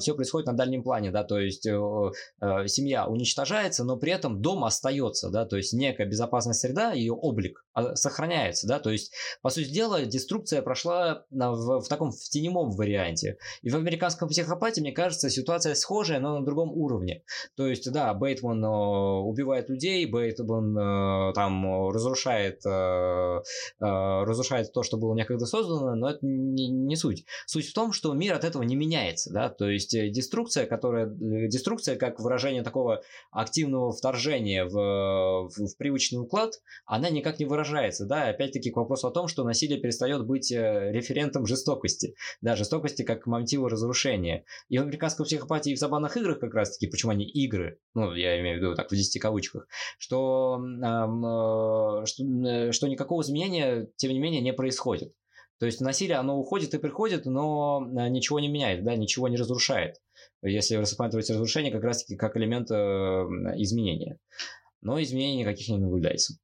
все 0.00 0.14
происходит 0.14 0.46
на 0.46 0.54
дальнем 0.54 0.82
плане, 0.82 1.10
да, 1.10 1.24
то 1.24 1.38
есть 1.38 1.62
семья 1.62 3.06
уничтожается, 3.06 3.84
но 3.84 3.96
при 3.96 4.12
этом 4.12 4.40
дом 4.40 4.64
остается, 4.64 5.30
да, 5.30 5.44
то 5.44 5.56
есть 5.56 5.72
некая 5.72 6.06
безопасная 6.06 6.54
среда, 6.54 6.85
ее 6.92 7.12
облик 7.12 7.65
сохраняется, 7.94 8.66
да, 8.66 8.78
то 8.78 8.90
есть, 8.90 9.12
по 9.42 9.50
сути 9.50 9.68
дела, 9.68 10.02
деструкция 10.02 10.62
прошла 10.62 11.24
в, 11.30 11.80
в 11.80 11.88
таком 11.88 12.10
в 12.10 12.28
теневом 12.30 12.70
варианте. 12.70 13.38
И 13.62 13.70
в 13.70 13.76
американском 13.76 14.28
психопате, 14.28 14.80
мне 14.80 14.92
кажется, 14.92 15.30
ситуация 15.30 15.74
схожая, 15.74 16.20
но 16.20 16.38
на 16.38 16.44
другом 16.44 16.72
уровне. 16.72 17.22
То 17.56 17.66
есть, 17.66 17.90
да, 17.92 18.14
Бейтман 18.14 18.64
э, 18.64 18.68
убивает 18.68 19.68
людей, 19.68 20.06
Бейтман 20.06 20.76
э, 20.78 21.32
там 21.34 21.90
разрушает, 21.90 22.64
э, 22.64 23.40
разрушает 23.78 24.72
то, 24.72 24.82
что 24.82 24.96
было 24.96 25.14
некогда 25.14 25.46
создано, 25.46 25.94
но 25.94 26.10
это 26.10 26.20
не, 26.22 26.68
не 26.68 26.96
суть. 26.96 27.24
Суть 27.46 27.68
в 27.68 27.74
том, 27.74 27.92
что 27.92 28.12
мир 28.14 28.34
от 28.34 28.44
этого 28.44 28.62
не 28.62 28.76
меняется, 28.76 29.32
да, 29.32 29.48
то 29.48 29.68
есть 29.68 29.90
деструкция, 29.90 30.66
которая, 30.66 31.06
деструкция 31.06 31.96
как 31.96 32.20
выражение 32.20 32.62
такого 32.62 33.02
активного 33.30 33.92
вторжения 33.92 34.64
в, 34.64 35.48
в, 35.48 35.66
в 35.66 35.76
привычный 35.76 36.20
уклад, 36.20 36.60
она 36.86 37.10
никак 37.10 37.38
не 37.38 37.44
выражается 37.44 37.65
выражается, 37.66 38.06
да, 38.06 38.28
опять-таки 38.28 38.70
к 38.70 38.76
вопросу 38.76 39.08
о 39.08 39.10
том, 39.10 39.28
что 39.28 39.44
насилие 39.44 39.80
перестает 39.80 40.26
быть 40.26 40.50
э, 40.52 40.90
референтом 40.92 41.46
жестокости, 41.46 42.14
да, 42.40 42.56
жестокости 42.56 43.02
как 43.02 43.26
мотива 43.26 43.68
разрушения. 43.68 44.44
И 44.68 44.78
в 44.78 44.82
американской 44.82 45.26
психопатии 45.26 45.72
и 45.72 45.74
в 45.74 45.78
забавных 45.78 46.16
играх 46.16 46.40
как 46.40 46.54
раз-таки, 46.54 46.90
почему 46.90 47.12
они 47.12 47.24
игры, 47.24 47.78
ну, 47.94 48.12
я 48.14 48.40
имею 48.40 48.58
в 48.58 48.62
виду 48.62 48.74
так 48.74 48.90
в 48.90 48.94
10 48.94 49.20
кавычках, 49.20 49.66
что, 49.98 50.60
э, 50.60 52.06
что, 52.06 52.24
э, 52.24 52.72
что 52.72 52.88
никакого 52.88 53.22
изменения, 53.22 53.88
тем 53.96 54.12
не 54.12 54.18
менее, 54.18 54.40
не 54.40 54.52
происходит. 54.52 55.12
То 55.58 55.66
есть 55.66 55.80
насилие, 55.80 56.18
оно 56.18 56.38
уходит 56.38 56.74
и 56.74 56.78
приходит, 56.78 57.24
но 57.24 57.80
ничего 58.10 58.40
не 58.40 58.48
меняет, 58.48 58.84
да, 58.84 58.94
ничего 58.94 59.26
не 59.28 59.38
разрушает. 59.38 59.96
Если 60.42 60.74
рассматривать 60.76 61.30
разрушение 61.30 61.72
как 61.72 61.82
раз-таки 61.82 62.14
как 62.14 62.36
элемент 62.36 62.70
изменения. 62.70 64.18
Но 64.82 65.02
изменений 65.02 65.38
никаких 65.38 65.70
не 65.70 65.78
наблюдается. 65.78 66.34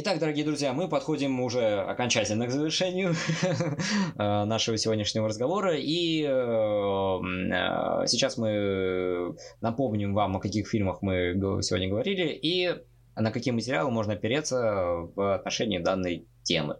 Итак, 0.00 0.20
дорогие 0.20 0.44
друзья, 0.44 0.72
мы 0.72 0.88
подходим 0.88 1.40
уже 1.40 1.80
окончательно 1.80 2.46
к 2.46 2.52
завершению 2.52 3.16
э, 3.42 4.44
нашего 4.44 4.78
сегодняшнего 4.78 5.26
разговора. 5.26 5.74
И 5.76 6.22
э, 6.22 6.28
э, 6.28 8.06
сейчас 8.06 8.38
мы 8.38 9.34
напомним 9.60 10.14
вам, 10.14 10.36
о 10.36 10.38
каких 10.38 10.68
фильмах 10.68 11.02
мы 11.02 11.32
сегодня 11.62 11.88
говорили 11.88 12.28
и 12.28 12.76
на 13.16 13.32
какие 13.32 13.52
материалы 13.52 13.90
можно 13.90 14.12
опереться 14.12 15.08
в 15.16 15.34
отношении 15.34 15.78
данной 15.78 16.28
темы. 16.44 16.76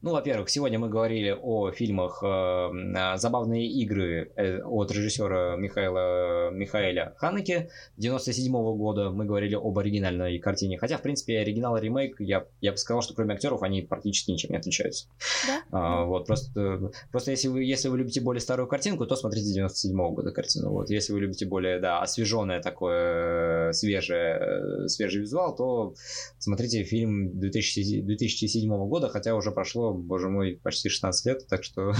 Ну, 0.00 0.12
во-первых, 0.12 0.48
сегодня 0.48 0.78
мы 0.78 0.88
говорили 0.88 1.36
о 1.36 1.72
фильмах 1.72 2.22
э, 2.22 3.16
«Забавные 3.16 3.66
игры» 3.66 4.30
э, 4.36 4.60
от 4.62 4.92
режиссера 4.92 5.56
Михаила 5.56 6.50
Михаэля 6.52 7.14
Ханеке 7.16 7.70
97 7.96 8.54
-го 8.54 8.76
года. 8.76 9.10
Мы 9.10 9.24
говорили 9.24 9.56
об 9.56 9.76
оригинальной 9.76 10.38
картине. 10.38 10.78
Хотя, 10.78 10.98
в 10.98 11.02
принципе, 11.02 11.40
оригинал 11.40 11.76
и 11.76 11.80
ремейк, 11.80 12.20
я, 12.20 12.46
я 12.60 12.70
бы 12.70 12.76
сказал, 12.76 13.02
что 13.02 13.14
кроме 13.14 13.34
актеров 13.34 13.64
они 13.64 13.82
практически 13.82 14.30
ничем 14.30 14.50
не 14.50 14.58
отличаются. 14.58 15.08
Да? 15.48 15.62
А, 15.72 16.04
вот, 16.04 16.26
просто, 16.26 16.92
просто 17.10 17.32
если, 17.32 17.48
вы, 17.48 17.64
если 17.64 17.88
вы 17.88 17.98
любите 17.98 18.20
более 18.20 18.40
старую 18.40 18.68
картинку, 18.68 19.04
то 19.04 19.16
смотрите 19.16 19.52
97 19.52 20.00
-го 20.00 20.12
года 20.12 20.30
картину. 20.30 20.70
Вот, 20.70 20.90
если 20.90 21.12
вы 21.12 21.20
любите 21.20 21.44
более, 21.44 21.80
да, 21.80 22.02
освеженное 22.02 22.62
такое, 22.62 23.72
свежее, 23.72 24.88
свежий 24.88 25.22
визуал, 25.22 25.56
то 25.56 25.94
смотрите 26.38 26.84
фильм 26.84 27.40
2000, 27.40 28.02
2007 28.02 28.88
года, 28.88 29.08
хотя 29.08 29.34
уже 29.34 29.50
прошло 29.50 29.87
боже 29.94 30.28
мой, 30.28 30.60
почти 30.62 30.88
16 30.88 31.26
лет, 31.26 31.46
так 31.48 31.64
что 31.64 31.92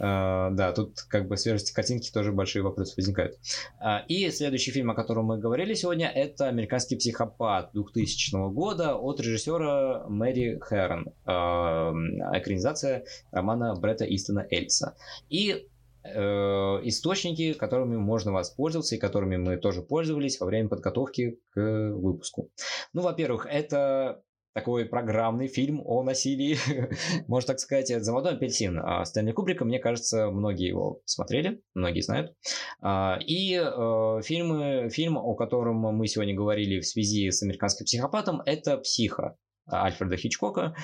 Uh, 0.00 0.50
да, 0.52 0.72
тут 0.72 1.02
как 1.02 1.28
бы 1.28 1.36
свежести 1.36 1.74
картинки 1.74 2.10
тоже 2.10 2.32
большие 2.32 2.62
вопросы 2.62 2.94
возникают. 2.96 3.38
Uh, 3.84 4.00
и 4.08 4.30
следующий 4.30 4.70
фильм, 4.70 4.90
о 4.90 4.94
котором 4.94 5.26
мы 5.26 5.38
говорили 5.38 5.74
сегодня, 5.74 6.08
это 6.08 6.48
«Американский 6.48 6.96
психопат» 6.96 7.70
2000 7.74 8.50
года 8.50 8.96
от 8.96 9.20
режиссера 9.20 10.06
Мэри 10.08 10.58
Хэрон. 10.58 11.08
Uh, 11.26 11.92
экранизация 12.32 13.04
романа 13.30 13.74
Бретта 13.74 14.04
Истона 14.06 14.46
Эльса. 14.50 14.96
И 15.28 15.66
источники, 16.02 17.52
которыми 17.52 17.98
можно 17.98 18.32
воспользоваться 18.32 18.94
и 18.94 18.98
которыми 18.98 19.36
мы 19.36 19.58
тоже 19.58 19.82
пользовались 19.82 20.40
во 20.40 20.46
время 20.46 20.70
подготовки 20.70 21.38
к 21.50 21.60
выпуску. 21.60 22.48
Ну, 22.94 23.02
во-первых, 23.02 23.44
это 23.44 24.22
такой 24.52 24.84
программный 24.84 25.48
фильм 25.48 25.80
о 25.84 26.02
насилии, 26.02 26.56
можно 27.28 27.48
так 27.48 27.60
сказать, 27.60 27.88
«Заводной 27.88 28.32
апельсин» 28.32 28.78
а 28.78 29.04
Стэнли 29.04 29.32
Кубрика. 29.32 29.64
Мне 29.64 29.78
кажется, 29.78 30.30
многие 30.30 30.68
его 30.68 31.00
смотрели, 31.04 31.62
многие 31.74 32.00
знают. 32.00 32.34
А, 32.80 33.18
и 33.20 33.54
э, 33.54 34.20
фильмы, 34.22 34.88
фильм, 34.90 35.16
о 35.16 35.34
котором 35.34 35.76
мы 35.76 36.06
сегодня 36.06 36.34
говорили 36.34 36.80
в 36.80 36.86
связи 36.86 37.30
с 37.30 37.42
«Американским 37.42 37.84
психопатом», 37.84 38.42
это 38.44 38.78
«Психо». 38.78 39.36
Альфреда 39.72 40.16
Хичкока. 40.16 40.74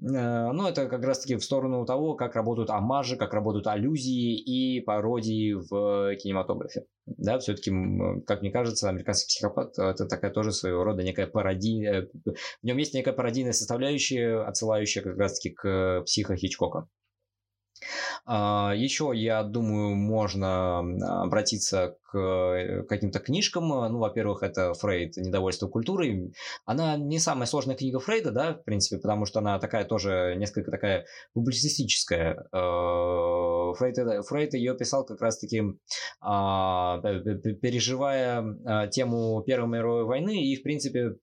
Э, 0.00 0.52
ну, 0.52 0.66
это 0.66 0.86
как 0.86 1.02
раз-таки 1.04 1.36
в 1.36 1.44
сторону 1.44 1.84
того, 1.84 2.14
как 2.14 2.34
работают 2.36 2.70
амажи, 2.70 3.16
как 3.16 3.34
работают 3.34 3.66
аллюзии 3.66 4.36
и 4.36 4.80
пародии 4.80 5.52
в 5.52 6.16
кинематографе. 6.16 6.86
Да, 7.06 7.38
все-таки, 7.38 7.70
как 8.26 8.42
мне 8.42 8.50
кажется, 8.50 8.88
американский 8.88 9.28
психопат 9.28 9.78
это 9.78 10.06
такая 10.06 10.30
тоже 10.30 10.52
своего 10.52 10.84
рода 10.84 11.02
некая 11.02 11.26
пародия. 11.26 12.02
Э, 12.02 12.06
в 12.62 12.64
нем 12.64 12.76
есть 12.76 12.94
некая 12.94 13.12
пародийная 13.12 13.52
составляющая, 13.52 14.42
отсылающая 14.44 15.02
как 15.02 15.16
раз-таки 15.16 15.54
к 15.54 16.02
психо 16.04 16.36
Хичкока. 16.36 16.88
А, 18.26 18.72
Еще, 18.74 19.12
я 19.14 19.42
думаю, 19.42 19.94
можно 19.94 20.78
обратиться 21.22 21.96
к 22.10 22.18
э, 22.18 22.82
каким-то 22.84 23.18
книжкам. 23.18 23.68
Ну, 23.68 23.98
во-первых, 23.98 24.42
это 24.42 24.72
Фрейд 24.74 25.16
«Недовольство 25.16 25.68
культурой». 25.68 26.32
Она 26.64 26.96
не 26.96 27.18
самая 27.18 27.46
сложная 27.46 27.76
книга 27.76 27.98
Фрейда, 27.98 28.30
да, 28.30 28.54
в 28.54 28.64
принципе, 28.64 29.00
потому 29.00 29.26
что 29.26 29.40
она 29.40 29.58
такая 29.58 29.84
тоже 29.84 30.34
несколько 30.38 30.70
такая 30.70 31.04
публицистическая. 31.34 32.48
Э, 32.52 33.74
Фрейд, 33.76 34.26
Фрейд 34.26 34.54
ее 34.54 34.74
писал 34.74 35.04
как 35.04 35.20
раз-таки 35.20 35.62
а, 36.20 37.00
переживая 37.00 38.44
а, 38.64 38.86
тему 38.88 39.42
Первой 39.46 39.68
мировой 39.68 40.04
войны 40.04 40.44
и, 40.44 40.56
в 40.56 40.62
принципе, 40.62 41.00
а, 41.08 41.14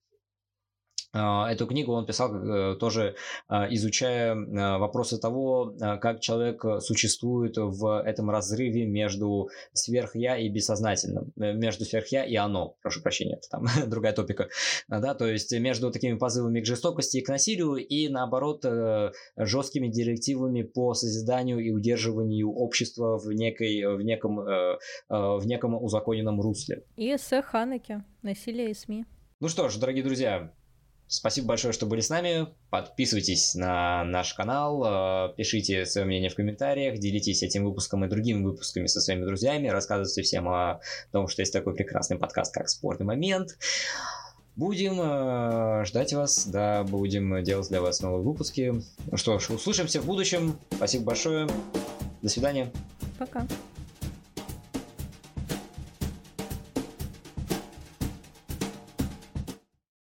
эту 1.16 1.66
книгу 1.66 1.92
он 1.92 2.06
писал 2.06 2.34
э, 2.34 2.76
тоже 2.76 3.14
а, 3.48 3.66
изучая 3.70 4.34
а, 4.34 4.78
вопросы 4.78 5.18
того, 5.18 5.74
как 6.00 6.20
человек 6.20 6.64
существует 6.80 7.56
в 7.56 8.02
этом 8.02 8.30
разрыве 8.30 8.86
между 8.86 9.48
сверхя 9.72 10.36
и 10.36 10.48
бессознательным, 10.48 11.32
э, 11.36 11.52
между 11.54 11.84
сверхя 11.84 12.22
и 12.22 12.34
оно, 12.36 12.76
прошу 12.82 13.02
прощения, 13.02 13.36
это 13.36 13.48
там 13.50 13.66
другая 13.88 14.12
топика, 14.12 14.48
да, 14.88 15.14
то 15.14 15.26
есть 15.26 15.52
между 15.58 15.90
такими 15.90 16.16
позывами 16.18 16.60
к 16.60 16.66
жестокости 16.66 17.18
и 17.18 17.22
к 17.22 17.28
насилию 17.28 17.76
и 17.76 18.08
наоборот 18.08 18.64
э, 18.64 19.12
жесткими 19.36 19.88
директивами 19.88 20.62
по 20.62 20.94
созиданию 20.94 21.58
и 21.58 21.70
удерживанию 21.70 22.50
общества 22.50 23.18
в 23.18 23.32
некой, 23.32 23.96
в 23.96 24.02
неком, 24.02 24.36
в 25.08 25.42
неком 25.46 25.74
узаконенном 25.82 26.40
русле. 26.40 26.84
И 26.96 27.14
эссе 27.14 27.42
Ханеке 27.42 28.04
«Насилие 28.22 28.70
и 28.70 28.74
СМИ». 28.74 29.04
Ну 29.40 29.48
что 29.48 29.68
ж, 29.68 29.76
дорогие 29.76 30.02
друзья, 30.02 30.50
Спасибо 31.08 31.48
большое, 31.48 31.72
что 31.72 31.86
были 31.86 32.00
с 32.00 32.10
нами. 32.10 32.48
Подписывайтесь 32.68 33.54
на 33.54 34.04
наш 34.04 34.34
канал, 34.34 35.28
э, 35.30 35.34
пишите 35.36 35.86
свое 35.86 36.06
мнение 36.06 36.30
в 36.30 36.34
комментариях, 36.34 36.98
делитесь 36.98 37.42
этим 37.42 37.64
выпуском 37.64 38.04
и 38.04 38.08
другими 38.08 38.42
выпусками 38.42 38.86
со 38.86 39.00
своими 39.00 39.24
друзьями, 39.24 39.68
рассказывайте 39.68 40.22
всем 40.22 40.48
о 40.48 40.80
том, 41.12 41.28
что 41.28 41.42
есть 41.42 41.52
такой 41.52 41.74
прекрасный 41.74 42.18
подкаст, 42.18 42.52
как 42.52 42.68
«Спорный 42.68 43.06
момент». 43.06 43.56
Будем 44.56 44.98
э, 44.98 45.84
ждать 45.84 46.14
вас, 46.14 46.46
да, 46.46 46.82
будем 46.82 47.42
делать 47.44 47.68
для 47.68 47.82
вас 47.82 48.00
новые 48.00 48.22
выпуски. 48.22 48.82
Ну 49.10 49.16
что 49.16 49.38
ж, 49.38 49.50
услышимся 49.50 50.00
в 50.00 50.06
будущем. 50.06 50.58
Спасибо 50.74 51.04
большое. 51.04 51.46
До 52.22 52.28
свидания. 52.28 52.72
Пока. 53.18 53.46